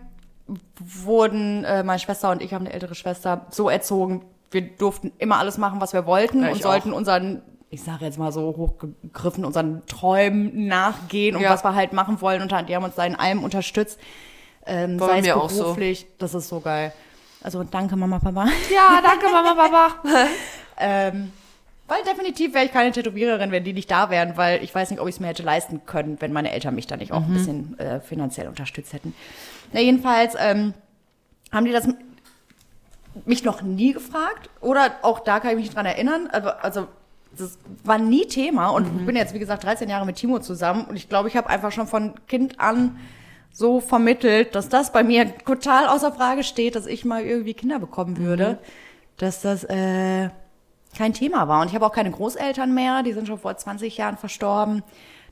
wurden 0.80 1.64
äh, 1.64 1.84
meine 1.84 2.00
Schwester 2.00 2.32
und 2.32 2.41
ich 2.41 2.54
haben 2.54 2.66
eine 2.66 2.74
ältere 2.74 2.95
Schwester 2.95 3.45
so 3.50 3.70
erzogen, 3.70 4.26
wir 4.52 4.62
durften 4.62 5.12
immer 5.20 5.38
alles 5.38 5.58
machen, 5.58 5.80
was 5.80 5.93
wir 5.93 6.06
wollten 6.06 6.43
Ja, 6.43 6.52
und 6.52 6.62
sollten 6.62 6.93
unseren, 6.93 7.41
ich 7.72 7.84
sage 7.84 8.05
jetzt 8.05 8.17
mal 8.17 8.32
so 8.32 8.41
hochgegriffen, 8.57 9.45
unseren 9.45 9.86
Träumen 9.86 10.67
nachgehen 10.67 11.36
und 11.36 11.41
Ja. 11.43 11.51
was 11.51 11.63
wir 11.63 11.76
halt 11.76 11.93
machen 11.93 12.20
wollen. 12.22 12.41
Und 12.41 12.51
die 12.67 12.76
haben 12.76 12.84
uns 12.84 12.95
da 12.95 13.05
in 13.05 13.15
allem 13.15 13.43
unterstützt. 13.43 13.99
Ähm, 14.65 14.99
War 14.99 15.09
sei 15.09 15.20
es 15.20 15.32
auch 15.32 15.49
so. 15.49 15.63
beruflich, 15.63 16.07
das 16.17 16.34
ist 16.34 16.49
so 16.49 16.59
geil. 16.59 16.91
Also 17.41 17.63
danke 17.63 17.95
Mama, 17.95 18.20
Papa. 18.20 18.47
Ja, 18.74 18.99
danke, 19.01 19.26
Mama, 19.32 19.53
Papa. 19.53 19.95
Ähm, 20.82 21.34
weil 21.89 22.01
definitiv 22.03 22.53
wäre 22.53 22.63
ich 22.63 22.72
keine 22.72 22.93
Tätowiererin, 22.93 23.51
wenn 23.51 23.65
die 23.65 23.74
nicht 23.74 23.91
da 23.91 24.09
wären, 24.09 24.38
weil 24.38 24.63
ich 24.63 24.74
weiß 24.74 24.91
nicht, 24.91 25.01
ob 25.01 25.09
ich 25.09 25.15
es 25.15 25.20
mir 25.20 25.28
hätte 25.28 25.43
leisten 25.43 25.82
können, 25.86 26.15
wenn 26.22 26.32
meine 26.32 26.51
Eltern 26.53 26.74
mich 26.74 26.88
da 26.88 26.95
nicht 26.95 27.11
auch 27.11 27.24
ein 27.24 27.34
bisschen 27.34 27.78
äh, 27.80 27.99
finanziell 27.99 28.47
unterstützt 28.47 28.93
hätten. 28.93 29.13
Na, 29.74 29.82
jedenfalls 29.82 30.36
ähm, 30.39 30.74
haben 31.51 31.65
die 31.65 31.74
das 31.74 31.89
mich 33.26 33.43
noch 33.43 33.61
nie 33.61 33.91
gefragt 33.91 34.49
oder 34.61 34.91
auch 35.01 35.20
da 35.20 35.41
kann 35.41 35.49
ich 35.51 35.55
mich 35.57 35.65
nicht 35.65 35.76
dran 35.76 35.86
erinnern. 35.86 36.30
Aber, 36.32 36.63
also 36.63 36.88
das 37.38 37.57
war 37.84 37.97
nie 37.97 38.25
Thema 38.25 38.69
und 38.69 38.88
ich 38.99 39.05
bin 39.05 39.15
jetzt, 39.15 39.34
wie 39.34 39.39
gesagt, 39.39 39.63
13 39.63 39.89
Jahre 39.89 40.05
mit 40.05 40.17
Timo 40.17 40.39
zusammen 40.39 40.86
und 40.86 40.95
ich 40.95 41.09
glaube, 41.09 41.27
ich 41.30 41.38
habe 41.38 41.49
einfach 41.49 41.71
schon 41.71 41.88
von 41.88 42.13
Kind 42.27 42.59
an 42.59 42.97
so 43.51 43.80
vermittelt, 43.80 44.55
dass 44.55 44.69
das 44.69 44.91
bei 44.91 45.03
mir 45.03 45.38
total 45.39 45.88
außer 45.88 46.11
Frage 46.11 46.43
steht, 46.43 46.75
dass 46.75 46.86
ich 46.86 47.05
mal 47.05 47.23
irgendwie 47.23 47.53
Kinder 47.53 47.80
bekommen 47.80 48.17
würde, 48.17 48.59
dass 49.17 49.41
das 49.41 49.63
äh, 49.63 50.30
kein 50.97 51.13
Thema 51.13 51.47
war. 51.47 51.61
Und 51.61 51.67
ich 51.67 51.75
habe 51.75 51.86
auch 51.86 51.91
keine 51.91 52.11
Großeltern 52.11 52.73
mehr, 52.73 53.03
die 53.03 53.13
sind 53.13 53.27
schon 53.27 53.39
vor 53.39 53.55
20 53.55 53.97
Jahren 53.97 54.17
verstorben. 54.17 54.84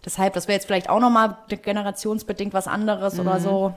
Deshalb, 0.06 0.34
das 0.34 0.48
wäre 0.48 0.56
jetzt 0.56 0.66
vielleicht 0.66 0.90
auch 0.90 1.00
nochmal 1.00 1.38
generationsbedingt 1.50 2.54
was 2.54 2.68
anderes 2.68 3.20
oder 3.20 3.40
so. 3.40 3.74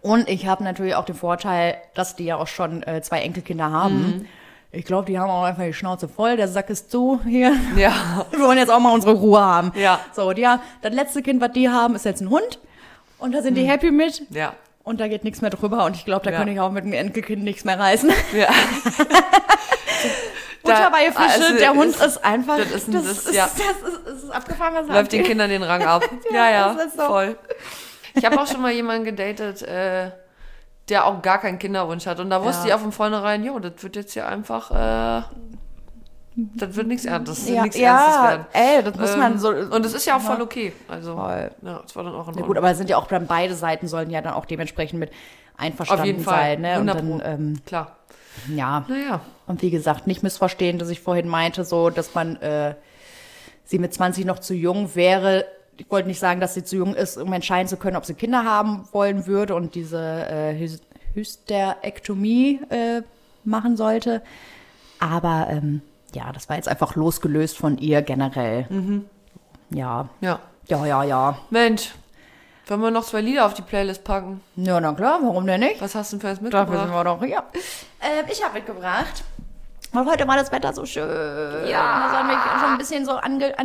Und 0.00 0.28
ich 0.28 0.46
habe 0.46 0.64
natürlich 0.64 0.94
auch 0.94 1.04
den 1.04 1.14
Vorteil, 1.14 1.76
dass 1.94 2.16
die 2.16 2.24
ja 2.24 2.36
auch 2.36 2.46
schon 2.46 2.82
äh, 2.82 3.02
zwei 3.02 3.20
Enkelkinder 3.20 3.70
haben. 3.70 4.26
Ich 4.74 4.84
glaube, 4.84 5.06
die 5.06 5.18
haben 5.18 5.30
auch 5.30 5.44
einfach 5.44 5.62
die 5.62 5.72
Schnauze 5.72 6.08
voll. 6.08 6.36
Der 6.36 6.48
Sack 6.48 6.70
ist 6.70 6.90
zu 6.90 7.20
hier. 7.24 7.52
Ja. 7.76 8.26
Wir 8.30 8.40
wollen 8.40 8.58
jetzt 8.58 8.70
auch 8.70 8.80
mal 8.80 8.92
unsere 8.92 9.14
Ruhe 9.14 9.40
haben. 9.40 9.72
Ja. 9.76 10.00
So, 10.12 10.32
die 10.32 10.46
haben, 10.46 10.60
das 10.82 10.92
letzte 10.92 11.22
Kind, 11.22 11.40
was 11.40 11.52
die 11.52 11.68
haben, 11.68 11.94
ist 11.94 12.04
jetzt 12.04 12.20
ein 12.20 12.30
Hund. 12.30 12.58
Und 13.18 13.32
da 13.32 13.42
sind 13.42 13.54
die 13.54 13.64
happy 13.64 13.90
mit. 13.90 14.22
Ja. 14.30 14.54
Und 14.82 15.00
da 15.00 15.08
geht 15.08 15.24
nichts 15.24 15.40
mehr 15.40 15.50
drüber. 15.50 15.84
Und 15.84 15.96
ich 15.96 16.04
glaube, 16.04 16.24
da 16.24 16.30
Ja. 16.32 16.38
könnte 16.38 16.52
ich 16.52 16.60
auch 16.60 16.70
mit 16.72 16.84
dem 16.84 16.92
Enkelkind 16.92 17.44
nichts 17.44 17.64
mehr 17.64 17.78
reißen. 17.78 18.10
Ja. 18.36 18.48
Butter 20.62 20.90
bei 20.90 21.12
Fische, 21.12 21.44
also 21.44 21.58
der 21.58 21.74
Hund 21.74 21.90
ist- 21.94 22.02
ist, 22.02 22.24
einfach. 22.24 22.56
das 22.56 22.70
ist 22.70 22.88
ein- 22.88 22.92
das- 22.94 23.06
ist, 23.06 23.34
ja. 23.34 23.48
das 23.54 23.92
ist, 23.92 24.00
das 24.06 24.22
ist 24.24 24.30
abgefahren, 24.30 24.74
was 24.74 24.88
Läuft 24.88 25.12
den. 25.12 25.22
Kindern 25.24 25.50
den 25.50 25.62
Rang 25.62 25.82
ab. 25.82 26.02
Ja, 26.32 26.50
ja, 26.50 26.74
das 26.74 26.86
ist 26.86 26.96
so. 26.96 27.02
voll. 27.06 27.36
Ich 28.14 28.24
habe 28.24 28.40
auch 28.40 28.46
schon 28.46 28.62
mal 28.62 28.72
jemanden 28.72 29.04
gedatet, 29.04 29.60
äh, 29.62 30.10
der 30.88 31.06
auch 31.06 31.22
gar 31.22 31.38
keinen 31.38 31.58
Kinderwunsch 31.58 32.06
hat. 32.06 32.20
Und 32.20 32.30
da 32.30 32.42
wusste 32.44 32.62
Ja. 32.62 32.66
ich 32.68 32.74
auch 32.74 32.80
von 32.80 32.92
vornherein, 32.92 33.42
jo, 33.44 33.58
das 33.58 33.72
wird 33.82 33.96
jetzt 33.96 34.12
hier 34.12 34.26
einfach, 34.28 34.70
äh, 34.70 35.22
das 36.36 36.74
wird 36.74 36.88
nichts 36.88 37.04
Ernstes, 37.04 37.40
das 37.40 37.48
Ja, 37.48 37.62
nichts 37.62 37.78
Ernstes 37.78 38.14
ja 38.16 38.28
werden. 38.28 38.46
ey, 38.52 38.82
das 38.82 38.96
muss 38.98 39.16
man 39.16 39.32
Ähm, 39.32 39.38
so. 39.38 39.48
Und 39.50 39.86
es 39.86 39.94
ist 39.94 40.04
ja 40.04 40.16
auch 40.16 40.20
voll 40.20 40.42
okay. 40.42 40.72
Also, 40.88 41.14
Voll. 41.16 41.50
ja, 41.62 41.80
es 41.86 41.94
war 41.94 42.04
dann 42.04 42.14
auch 42.14 42.28
in 42.28 42.34
Ja, 42.34 42.42
gut, 42.44 42.58
aber 42.58 42.74
sind 42.74 42.90
ja 42.90 42.96
auch 42.96 43.06
dann 43.06 43.26
beide 43.26 43.54
Seiten 43.54 43.86
sollen 43.86 44.10
ja 44.10 44.20
dann 44.20 44.34
auch 44.34 44.44
dementsprechend 44.44 44.98
mit 44.98 45.10
einverstanden 45.56 46.00
Auf 46.02 46.06
jeden 46.06 46.24
Fall. 46.24 46.34
sein. 46.54 46.60
Ne? 46.62 46.80
Und 46.80 46.90
100 46.90 46.98
dann, 46.98 47.22
ähm, 47.40 47.60
Klar. 47.64 47.96
ja. 48.48 48.84
Naja. 48.88 49.20
Und 49.46 49.62
wie 49.62 49.70
gesagt, 49.70 50.06
nicht 50.08 50.22
missverstehen, 50.24 50.78
dass 50.78 50.88
ich 50.88 51.00
vorhin 51.00 51.28
meinte, 51.28 51.64
so, 51.64 51.88
dass 51.90 52.14
man 52.14 52.36
äh, 52.36 52.74
sie 53.64 53.78
mit 53.78 53.94
20 53.94 54.24
noch 54.24 54.40
zu 54.40 54.54
jung 54.54 54.94
wäre. 54.96 55.44
Ich 55.76 55.90
wollte 55.90 56.08
nicht 56.08 56.20
sagen, 56.20 56.40
dass 56.40 56.54
sie 56.54 56.64
zu 56.64 56.76
jung 56.76 56.94
ist, 56.94 57.16
um 57.16 57.32
entscheiden 57.32 57.68
zu 57.68 57.76
können, 57.76 57.96
ob 57.96 58.04
sie 58.04 58.14
Kinder 58.14 58.44
haben 58.44 58.88
wollen 58.92 59.26
würde 59.26 59.54
und 59.54 59.74
diese 59.74 59.98
äh, 59.98 60.52
Hys- 60.54 60.80
Hysterektomie 61.14 62.60
äh, 62.70 63.02
machen 63.44 63.76
sollte. 63.76 64.22
Aber 65.00 65.48
ähm, 65.50 65.82
ja, 66.14 66.32
das 66.32 66.48
war 66.48 66.56
jetzt 66.56 66.68
einfach 66.68 66.94
losgelöst 66.96 67.56
von 67.58 67.78
ihr 67.78 68.02
generell. 68.02 68.66
Ja, 69.70 70.08
Ja. 70.20 70.38
ja, 70.68 70.86
ja, 70.86 71.02
ja. 71.04 71.38
Mensch, 71.50 71.94
wollen 72.66 72.80
wir 72.80 72.90
noch 72.90 73.04
zwei 73.04 73.20
Lieder 73.20 73.44
auf 73.46 73.54
die 73.54 73.62
Playlist 73.62 74.04
packen? 74.04 74.40
Ja, 74.56 74.80
na 74.80 74.92
klar, 74.92 75.18
warum 75.22 75.46
denn 75.46 75.60
nicht? 75.60 75.80
Was 75.80 75.94
hast 75.94 76.12
du 76.12 76.16
denn 76.16 76.20
für 76.22 76.28
eins 76.28 76.50
Dafür 76.50 76.78
sind 76.78 76.84
mitgebracht? 76.86 77.04
wir 77.04 77.04
doch 77.04 77.24
hier. 77.24 77.42
Ähm, 78.00 78.24
ich 78.30 78.42
habe 78.44 78.54
mitgebracht. 78.54 79.24
Weil 79.92 80.06
heute 80.06 80.26
war 80.26 80.36
das 80.36 80.50
Wetter 80.50 80.72
so 80.72 80.84
schön. 80.86 81.08
Ja. 81.68 82.08
Das 82.08 82.16
haben 82.18 82.28
wir 82.28 82.36
schon 82.60 82.70
ein 82.72 82.78
bisschen 82.78 83.04
so 83.04 83.12
ange, 83.12 83.56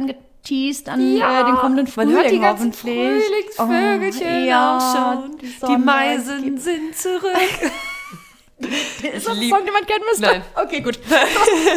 angeteased 0.44 0.90
an 0.90 1.16
Ja. 1.18 1.42
äh, 1.42 1.46
den 1.46 1.56
kommenden 1.56 1.88
Frühling 1.88 2.14
Man 2.14 2.22
hört 2.24 2.32
die 2.32 2.40
ganzen. 2.40 2.74
Frühlingsvögelchen 2.74 4.44
Oh, 4.44 4.48
ja, 4.48 4.80
schon. 5.22 5.38
die 5.38 5.54
Die, 5.68 5.78
Meisen 5.78 6.58
sind 6.58 6.96
zurück. 6.98 7.24
Ist 8.60 9.26
das 9.26 9.34
ein 9.36 9.38
lieb- 9.40 9.54
Song, 9.54 9.64
den 9.66 9.74
man 9.74 9.86
kennen 9.86 10.04
müsste? 10.10 10.26
Nein. 10.26 10.42
Okay, 10.56 10.82
gut. 10.82 11.00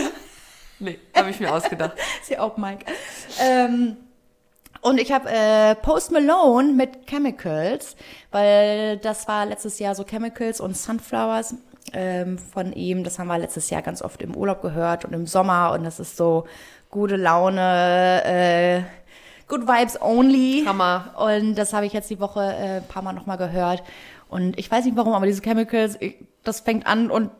nee, 0.80 0.98
habe 1.16 1.30
ich 1.30 1.38
mir 1.40 1.52
ausgedacht. 1.52 1.92
Ist 2.22 2.30
ja 2.30 2.40
auch 2.40 2.56
Mike. 2.56 2.84
Ähm, 3.40 3.96
und 4.80 4.98
ich 4.98 5.12
habe 5.12 5.30
äh, 5.30 5.76
Post 5.76 6.10
Malone 6.10 6.72
mit 6.72 7.06
Chemicals, 7.06 7.94
weil 8.32 8.96
das 8.98 9.28
war 9.28 9.46
letztes 9.46 9.78
Jahr 9.78 9.94
so 9.94 10.02
Chemicals 10.04 10.60
und 10.60 10.76
Sunflowers 10.76 11.54
ähm, 11.92 12.36
von 12.38 12.72
ihm. 12.72 13.04
Das 13.04 13.20
haben 13.20 13.28
wir 13.28 13.38
letztes 13.38 13.70
Jahr 13.70 13.82
ganz 13.82 14.02
oft 14.02 14.20
im 14.22 14.34
Urlaub 14.36 14.60
gehört 14.60 15.04
und 15.04 15.12
im 15.12 15.26
Sommer. 15.28 15.70
Und 15.72 15.84
das 15.84 16.00
ist 16.00 16.16
so 16.16 16.46
gute 16.92 17.16
Laune, 17.16 18.22
äh, 18.24 18.82
good 19.48 19.66
vibes 19.66 20.00
only. 20.00 20.62
Hammer. 20.64 21.14
Und 21.18 21.56
das 21.56 21.72
habe 21.72 21.86
ich 21.86 21.92
jetzt 21.92 22.08
die 22.10 22.20
Woche 22.20 22.40
äh, 22.40 22.76
ein 22.76 22.86
paar 22.86 23.02
Mal 23.02 23.14
nochmal 23.14 23.38
gehört. 23.38 23.82
Und 24.28 24.56
ich 24.58 24.70
weiß 24.70 24.84
nicht 24.84 24.96
warum, 24.96 25.14
aber 25.14 25.26
diese 25.26 25.42
Chemicals, 25.42 25.96
ich, 25.98 26.14
das 26.44 26.60
fängt 26.60 26.86
an 26.86 27.10
und 27.10 27.30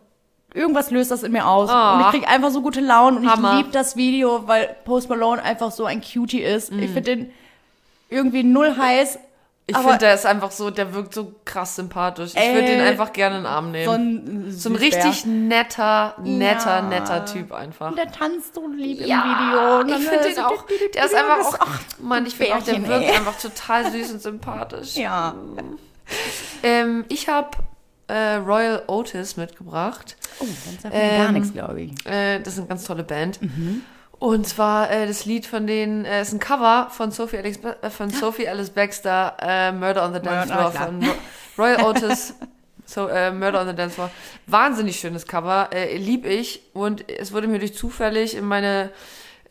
irgendwas 0.53 0.91
löst 0.91 1.11
das 1.11 1.23
in 1.23 1.33
mir 1.33 1.47
aus. 1.47 1.71
Ah. 1.71 1.95
Und 1.95 2.01
ich 2.01 2.07
krieg 2.09 2.29
einfach 2.29 2.51
so 2.51 2.63
gute 2.63 2.81
Laune 2.81 3.19
und 3.19 3.31
Hammer. 3.31 3.53
ich 3.53 3.59
liebe 3.59 3.71
das 3.71 3.95
Video, 3.95 4.49
weil 4.49 4.75
Post 4.85 5.09
Malone 5.09 5.43
einfach 5.43 5.71
so 5.71 5.85
ein 5.85 6.03
Cutie 6.03 6.41
ist. 6.41 6.73
Ich 6.73 6.91
finde 6.91 7.17
den 7.17 7.31
irgendwie 8.09 8.43
null 8.43 8.77
heiß. 8.77 9.19
Ich 9.67 9.77
finde, 9.77 9.99
der 9.99 10.15
ist 10.15 10.27
einfach 10.27 10.51
so, 10.51 10.71
der 10.71 10.93
wirkt 10.93 11.15
so 11.15 11.35
krass 11.45 11.77
sympathisch. 11.77 12.33
Ich 12.35 12.53
würde 12.53 12.67
den 12.67 12.81
einfach 12.81 13.13
gerne 13.13 13.37
in 13.37 13.43
den 13.45 13.47
Arm 13.47 13.71
nehmen. 13.71 13.85
so 13.87 13.91
ein, 13.93 14.51
So 14.51 14.69
ein 14.71 14.77
richtig 14.77 15.25
netter, 15.25 16.17
netter, 16.23 16.77
Ja. 16.77 16.83
netter 16.83 17.25
Typ 17.25 17.53
einfach. 17.53 17.91
Und 17.91 17.97
der 17.97 18.11
tanzt 18.11 18.55
so 18.55 18.67
lieb 18.69 18.99
im 18.99 19.07
Video. 19.07 19.79
Und 19.81 19.89
ich 19.89 20.09
finde 20.09 20.25
den 20.35 20.39
auch, 20.41 20.65
der 20.95 21.05
ist 21.07 21.15
einfach 21.15 21.61
auch, 21.61 21.69
Mann, 22.01 22.27
ich 22.27 22.35
finde 22.35 22.57
auch, 22.57 22.63
der 22.63 22.87
wirkt 22.87 23.05
ey. 23.05 23.17
einfach 23.17 23.39
total 23.39 23.91
süß 23.93 24.11
und 24.13 24.21
sympathisch. 24.23 24.97
Ja. 24.97 25.35
Ähm, 26.63 27.05
ich 27.09 27.29
habe 27.29 27.51
äh, 28.09 28.35
Royal 28.35 28.83
Otis 28.89 29.37
mitgebracht. 29.37 30.17
Oh, 30.41 30.47
sagt 30.83 30.93
mir 30.95 31.01
gar 31.01 31.29
Ähm, 31.29 31.35
nichts, 31.35 31.53
glaube 31.53 31.81
ich. 31.83 32.07
Äh, 32.07 32.41
das 32.41 32.55
ist 32.55 32.59
eine 32.59 32.69
ganz 32.69 32.85
tolle 32.85 33.05
Band. 33.05 33.41
Mhm. 33.41 33.83
Und 34.23 34.47
zwar 34.47 34.89
äh, 34.89 35.09
das 35.09 35.25
Lied 35.25 35.47
von 35.47 35.67
denen, 35.67 36.05
äh, 36.05 36.23
ist 36.23 36.33
ein 36.33 36.39
Cover 36.39 36.87
von 36.93 37.11
Sophie 37.11 37.39
Alice, 37.39 37.59
äh, 37.83 37.91
von 37.91 38.09
Sophie 38.09 38.47
Alice 38.47 38.71
Baxter, 38.71 39.37
äh, 39.41 39.73
Murder 39.73 40.05
on 40.05 40.15
the 40.15 40.21
Dance 40.21 40.53
Floor 40.53 40.71
von 40.71 41.03
Ro 41.03 41.13
Royal 41.59 41.83
Otis. 41.83 42.33
So, 42.87 43.09
äh, 43.09 43.33
Murder 43.33 43.63
on 43.63 43.67
the 43.67 43.75
Dance 43.75 43.97
Floor. 43.97 44.13
Wahnsinnig 44.47 45.01
schönes 45.01 45.27
Cover, 45.27 45.71
äh, 45.73 45.97
lieb 45.97 46.25
ich. 46.25 46.63
Und 46.73 47.11
es 47.11 47.33
wurde 47.33 47.49
mir 47.49 47.59
durch 47.59 47.75
zufällig 47.75 48.37
in 48.37 48.45
meine, 48.45 48.91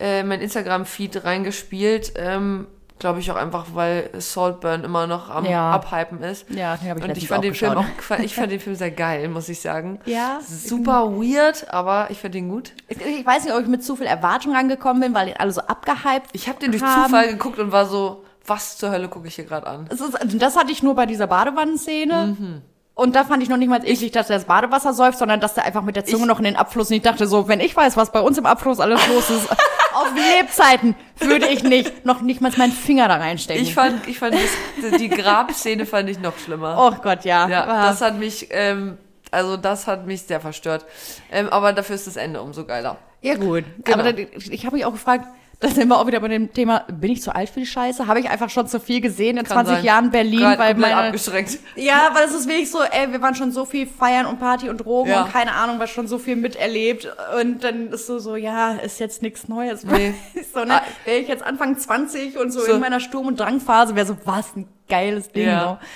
äh, 0.00 0.22
mein 0.22 0.40
Instagram-Feed 0.40 1.22
reingespielt. 1.22 2.14
Ähm, 2.16 2.66
Glaube 3.02 3.18
ich 3.18 3.28
auch 3.32 3.36
einfach, 3.36 3.66
weil 3.74 4.10
Saltburn 4.18 4.84
immer 4.84 5.08
noch 5.08 5.28
am 5.28 5.44
Ja. 5.44 5.72
Abhypen 5.72 6.22
ist. 6.22 6.48
Ja, 6.50 6.76
den 6.76 6.88
habe 6.88 7.00
ich 7.00 7.04
Und 7.04 7.16
ich 7.18 7.26
fand 7.26 7.42
den 7.42 7.52
Film 7.52 7.72
auch, 7.72 7.84
ich 8.22 8.32
fand 8.32 8.52
den 8.52 8.60
Film 8.60 8.76
sehr 8.76 8.92
geil, 8.92 9.28
muss 9.28 9.48
ich 9.48 9.60
sagen. 9.60 9.98
Ja. 10.04 10.38
Super 10.46 11.10
weird, 11.10 11.68
aber 11.74 12.12
ich 12.12 12.20
fand 12.20 12.36
den 12.36 12.48
gut. 12.48 12.70
Ich 12.86 13.26
weiß 13.26 13.42
nicht, 13.42 13.54
ob 13.54 13.60
ich 13.60 13.66
mit 13.66 13.82
zu 13.82 13.96
viel 13.96 14.06
Erwartung 14.06 14.54
rangekommen 14.54 15.02
bin, 15.02 15.14
weil 15.14 15.34
alle 15.34 15.50
so 15.50 15.62
abgehypt 15.62 16.28
Ich 16.32 16.48
habe 16.48 16.60
den 16.60 16.70
durch 16.70 16.80
haben. 16.84 17.06
Zufall 17.06 17.26
geguckt 17.26 17.58
und 17.58 17.72
war 17.72 17.86
so, 17.86 18.22
was 18.46 18.78
zur 18.78 18.92
Hölle 18.92 19.08
gucke 19.08 19.26
ich 19.26 19.34
hier 19.34 19.46
gerade 19.46 19.66
an? 19.66 19.88
Ist, 19.88 20.00
das 20.40 20.56
hatte 20.56 20.70
ich 20.70 20.84
nur 20.84 20.94
bei 20.94 21.06
dieser 21.06 21.26
Badewannenszene. 21.26 22.36
Mhm. 22.38 22.62
Und 22.94 23.16
da 23.16 23.24
fand 23.24 23.42
ich 23.42 23.48
noch 23.48 23.56
nicht 23.56 23.68
mal 23.70 23.80
eklig, 23.88 24.12
dass 24.12 24.28
er 24.28 24.36
das 24.36 24.44
Badewasser 24.44 24.92
säuft, 24.92 25.18
sondern 25.18 25.40
dass 25.40 25.54
der 25.54 25.64
einfach 25.64 25.82
mit 25.82 25.96
der 25.96 26.04
Zunge 26.04 26.22
Ich- 26.24 26.28
noch 26.28 26.38
in 26.38 26.44
den 26.44 26.56
Abfluss 26.56 26.90
nicht 26.90 27.06
dachte, 27.06 27.26
so, 27.26 27.48
wenn 27.48 27.60
ich 27.60 27.74
weiß, 27.74 27.96
was 27.96 28.12
bei 28.12 28.20
uns 28.20 28.36
im 28.36 28.44
Abfluss 28.44 28.80
alles 28.80 29.00
los 29.08 29.30
ist, 29.30 29.50
auf 29.94 30.08
Lebzeiten 30.14 30.94
würde 31.18 31.48
ich 31.48 31.62
nicht, 31.64 32.04
noch 32.04 32.20
nicht 32.20 32.40
mal 32.42 32.52
meinen 32.56 32.72
Finger 32.72 33.08
da 33.08 33.16
reinstecken. 33.16 33.62
Ich 33.62 33.74
fand, 33.74 34.06
ich 34.08 34.18
fand 34.18 34.34
das, 34.34 34.98
die 35.00 35.08
Grabszene 35.08 35.86
fand 35.86 36.10
ich 36.10 36.18
noch 36.18 36.36
schlimmer. 36.38 36.76
oh 36.78 36.94
Gott, 37.02 37.24
ja. 37.24 37.48
ja, 37.48 37.66
das 37.88 38.02
hat 38.02 38.18
mich, 38.18 38.48
ähm, 38.50 38.98
also 39.30 39.56
das 39.56 39.86
hat 39.86 40.06
mich 40.06 40.22
sehr 40.22 40.40
verstört. 40.40 40.84
Ähm, 41.30 41.48
aber 41.48 41.72
dafür 41.72 41.94
ist 41.96 42.06
das 42.06 42.16
Ende 42.16 42.42
umso 42.42 42.64
geiler. 42.66 42.98
Ja, 43.22 43.36
gut. 43.36 43.64
Genau. 43.84 43.98
Aber 44.00 44.18
ich 44.18 44.66
habe 44.66 44.76
mich 44.76 44.84
auch 44.84 44.92
gefragt, 44.92 45.26
da 45.62 45.68
sind 45.68 45.88
wir 45.88 45.96
auch 45.98 46.06
wieder 46.06 46.20
bei 46.20 46.28
dem 46.28 46.52
Thema, 46.52 46.80
bin 46.92 47.12
ich 47.12 47.22
zu 47.22 47.34
alt 47.34 47.48
für 47.48 47.60
die 47.60 47.66
Scheiße? 47.66 48.06
Habe 48.08 48.18
ich 48.20 48.28
einfach 48.28 48.50
schon 48.50 48.66
zu 48.66 48.80
viel 48.80 49.00
gesehen 49.00 49.36
in 49.38 49.44
Kann 49.44 49.64
20 49.64 49.76
sein. 49.76 49.84
Jahren 49.84 50.10
Berlin, 50.10 50.40
Gerade 50.40 50.58
weil 50.58 50.74
meine, 50.74 50.96
abgeschränkt. 50.96 51.58
Ja, 51.76 52.10
weil 52.14 52.24
es 52.24 52.34
ist 52.34 52.48
wirklich 52.48 52.70
so, 52.70 52.82
ey, 52.82 53.10
wir 53.12 53.22
waren 53.22 53.34
schon 53.34 53.52
so 53.52 53.64
viel 53.64 53.86
feiern 53.86 54.26
und 54.26 54.40
Party 54.40 54.68
und 54.68 54.78
Drogen 54.78 55.10
Ja. 55.10 55.22
und 55.22 55.32
keine 55.32 55.52
Ahnung, 55.54 55.78
was 55.78 55.88
schon 55.90 56.06
so 56.08 56.18
viel 56.18 56.36
miterlebt. 56.36 57.08
Und 57.40 57.62
dann 57.64 57.88
ist 57.92 58.06
so, 58.06 58.18
so, 58.18 58.36
ja, 58.36 58.72
ist 58.72 58.98
jetzt 59.00 59.22
nichts 59.22 59.48
Neues. 59.48 59.84
Nee. 59.84 60.14
so, 60.52 60.64
ne? 60.64 60.80
Wäre 61.04 61.18
ich 61.18 61.28
jetzt 61.28 61.42
Anfang 61.44 61.78
20 61.78 62.36
und 62.38 62.50
so, 62.50 62.60
So. 62.60 62.72
in 62.72 62.80
meiner 62.80 63.00
Sturm- 63.00 63.28
und 63.28 63.38
Drangphase, 63.40 63.94
wäre 63.94 64.06
so, 64.06 64.16
was 64.24 64.56
ein 64.56 64.66
geiles 64.88 65.30
Ding. 65.30 65.46
Ja. 65.46 65.78
So. 65.80 65.86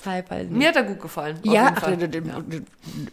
Deshalb 0.00 0.30
halt 0.30 0.50
Mir 0.50 0.68
hat 0.68 0.76
er 0.76 0.82
gut 0.84 1.00
gefallen. 1.00 1.38
ja, 1.42 1.72
ach, 1.74 1.82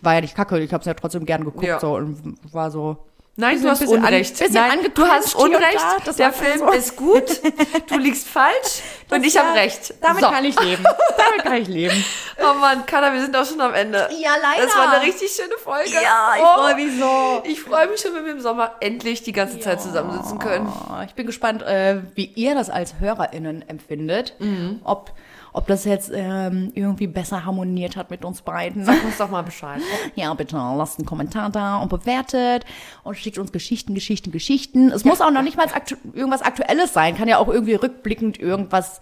war 0.02 0.14
ja 0.16 0.22
nicht 0.22 0.36
kacke, 0.36 0.60
ich 0.60 0.72
habe 0.74 0.82
es 0.82 0.86
ja 0.86 0.94
trotzdem 0.94 1.26
gern 1.26 1.44
geguckt 1.44 1.66
Ja. 1.66 1.80
so 1.80 1.96
und 1.96 2.38
war 2.54 2.70
so. 2.72 2.98
Nein, 3.38 3.62
du 3.62 3.70
hast 3.70 3.82
an- 3.82 3.90
Unrecht. 3.90 4.40
bisschen 4.40 4.54
Nein, 4.54 4.80
du 4.94 5.06
hast 5.06 5.36
Unrecht. 5.36 5.76
da, 5.76 5.98
das 6.06 6.16
Der 6.16 6.32
Film 6.32 6.60
so. 6.60 6.70
ist 6.72 6.96
gut. 6.96 7.42
Du 7.90 7.98
liegst 7.98 8.28
falsch 8.30 8.82
und 9.12 9.26
ich 9.26 9.38
habe 9.38 9.50
ja- 9.50 9.54
recht. 9.56 9.94
Damit 10.02 10.24
so. 10.24 10.30
kann 10.30 10.46
ich 10.46 10.58
leben. 10.58 10.84
Damit 11.18 11.44
kann 11.44 11.54
ich 11.56 11.68
leben. 11.68 12.06
Oh 12.40 12.54
Mann, 12.60 12.86
Kada, 12.86 13.12
wir 13.12 13.22
sind 13.22 13.36
auch 13.36 13.46
schon 13.46 13.60
am 13.60 13.74
Ende. 13.74 14.08
Ja, 14.22 14.36
leider. 14.42 14.66
Das 14.66 14.78
war 14.78 14.90
eine 14.94 15.02
richtig 15.06 15.30
schöne 15.32 15.58
Folge. 15.58 15.90
Ja, 15.92 16.34
ich 16.38 16.42
Oh. 16.44 16.62
freue 16.62 16.76
mich 16.76 16.98
so. 16.98 17.44
Ich 17.46 17.62
freue 17.62 17.88
mich 17.90 18.00
schon, 18.00 18.14
wenn 18.16 18.24
wir 18.24 18.32
im 18.32 18.42
Sommer 18.42 18.76
endlich 18.80 19.22
die 19.24 19.34
ganze 19.34 19.60
Zeit 19.60 19.82
zusammensitzen 19.82 20.40
können. 20.40 20.72
Ich 21.06 21.14
bin 21.16 21.26
gespannt, 21.26 21.62
äh, 21.64 21.98
wie 22.16 22.26
ihr 22.36 22.56
das 22.56 22.70
als 22.70 22.96
HörerInnen 23.00 23.68
empfindet. 23.68 24.36
Mhm. 24.40 24.80
Ob, 24.86 25.12
ob 25.56 25.68
das 25.68 25.86
jetzt 25.86 26.12
ähm, 26.14 26.72
irgendwie 26.76 27.08
besser 27.08 27.46
harmoniert 27.46 27.96
hat 27.96 28.12
mit 28.12 28.26
uns 28.26 28.42
beiden. 28.42 28.84
Sag 28.84 29.02
uns 29.06 29.18
doch 29.18 29.30
mal 29.30 29.42
Bescheid. 29.42 29.82
Ja, 30.16 30.34
bitte 30.34 30.56
lasst 30.56 31.00
einen 31.00 31.06
Kommentar 31.06 31.50
da 31.50 31.78
und 31.78 31.90
bewertet 31.90 32.66
und 33.04 33.18
schickt 33.18 33.38
uns 33.38 33.52
Geschichten, 33.52 33.94
Geschichten, 33.94 34.32
Geschichten. 34.32 34.92
Es 34.92 35.06
muss 35.06 35.22
auch 35.22 35.32
noch 35.32 35.42
nicht 35.42 35.58
mal 35.58 35.68
aktu 35.68 35.96
irgendwas 36.14 36.42
Aktuelles 36.42 36.94
sein. 36.94 37.16
Kann 37.16 37.28
ja 37.28 37.38
auch 37.38 37.48
irgendwie 37.48 37.76
rückblickend 37.76 38.40
irgendwas 38.40 39.00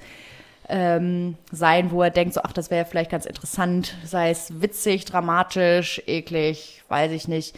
ähm, 0.69 1.35
sein, 1.51 1.91
wo 1.91 2.03
er 2.03 2.11
denkt, 2.11 2.35
so, 2.35 2.41
ach, 2.43 2.53
das 2.53 2.69
wäre 2.69 2.85
vielleicht 2.85 3.11
ganz 3.11 3.25
interessant. 3.25 3.95
Sei 4.05 4.29
es 4.29 4.61
witzig, 4.61 5.05
dramatisch, 5.05 6.03
eklig, 6.05 6.83
weiß 6.87 7.11
ich 7.11 7.27
nicht. 7.27 7.55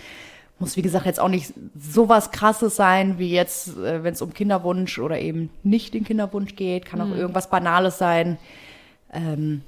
Muss, 0.58 0.78
wie 0.78 0.82
gesagt, 0.82 1.06
jetzt 1.06 1.20
auch 1.20 1.30
nicht 1.30 1.54
sowas 1.78 2.32
krasses 2.32 2.78
sein, 2.78 3.20
wie 3.20 3.30
jetzt, 3.30 3.78
äh, 3.78 4.04
wenn 4.04 4.14
es 4.14 4.22
um 4.22 4.34
Kinderwunsch 4.34 5.00
oder 5.00 5.20
eben 5.20 5.50
nicht 5.64 5.94
den 5.94 6.06
Kinderwunsch 6.06 6.56
geht. 6.56 6.86
Kann 6.86 7.02
auch 7.02 7.14
irgendwas 7.14 7.50
Banales 7.50 7.98
sein. 7.98 8.38
Ähm, 9.16 9.62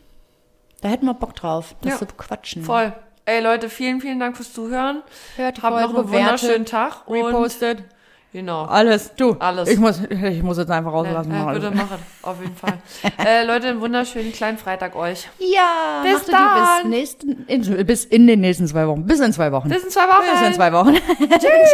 da 0.81 0.89
hätten 0.89 1.05
wir 1.05 1.13
Bock 1.13 1.35
drauf, 1.35 1.75
das 1.81 1.93
Ja. 1.93 1.97
zu 1.99 2.05
quatschen. 2.15 2.63
Voll. 2.63 2.93
Ey 3.25 3.41
Leute, 3.41 3.69
vielen, 3.69 3.99
vielen 3.99 4.19
Dank 4.19 4.37
fürs 4.37 4.53
Zuhören. 4.53 5.01
Hört 5.35 5.61
Habt 5.61 5.75
noch 5.75 5.83
einen 5.83 5.93
bewertet, 5.93 6.13
wunderschönen 6.13 6.65
Tag. 6.65 7.07
Und 7.07 7.25
Repostet. 7.25 7.83
genau. 8.31 8.63
Alles, 8.65 9.13
du. 9.15 9.35
Alles. 9.39 9.67
Ich 9.69 9.79
muss, 9.79 9.99
ich 10.09 10.41
muss 10.43 10.57
jetzt 10.57 10.71
einfach 10.71 10.93
rauslassen. 10.93 11.31
Äh, 11.31 11.53
bitte 11.53 11.67
alles. 11.67 11.73
machen, 11.73 11.97
auf 12.21 12.39
jeden 12.41 12.55
Fall. 12.55 12.77
äh, 13.25 13.43
Leute, 13.43 13.67
einen 13.67 13.81
wunderschönen 13.81 14.31
kleinen 14.31 14.57
Freitag 14.57 14.95
euch. 14.95 15.27
Ja, 15.39 16.03
Bis 16.03 16.23
dann. 16.25 16.83
Bis, 16.83 16.89
nächsten, 16.89 17.45
in, 17.47 17.85
bis 17.85 18.05
in 18.05 18.27
den 18.27 18.39
nächsten 18.39 18.65
zwei 18.67 18.87
Wochen. 18.87 19.05
Bis 19.05 19.19
in 19.19 19.33
zwei 19.33 19.51
Wochen. 19.51 19.67
Bis 19.67 19.83
in 19.83 19.89
zwei 19.89 20.07
Wochen. 20.07 20.23
Bis 20.31 20.47
in 20.47 20.53
zwei 20.53 20.71
Wochen. 20.71 20.93
Tschüss. 21.39 21.71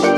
Ciao. 0.00 0.13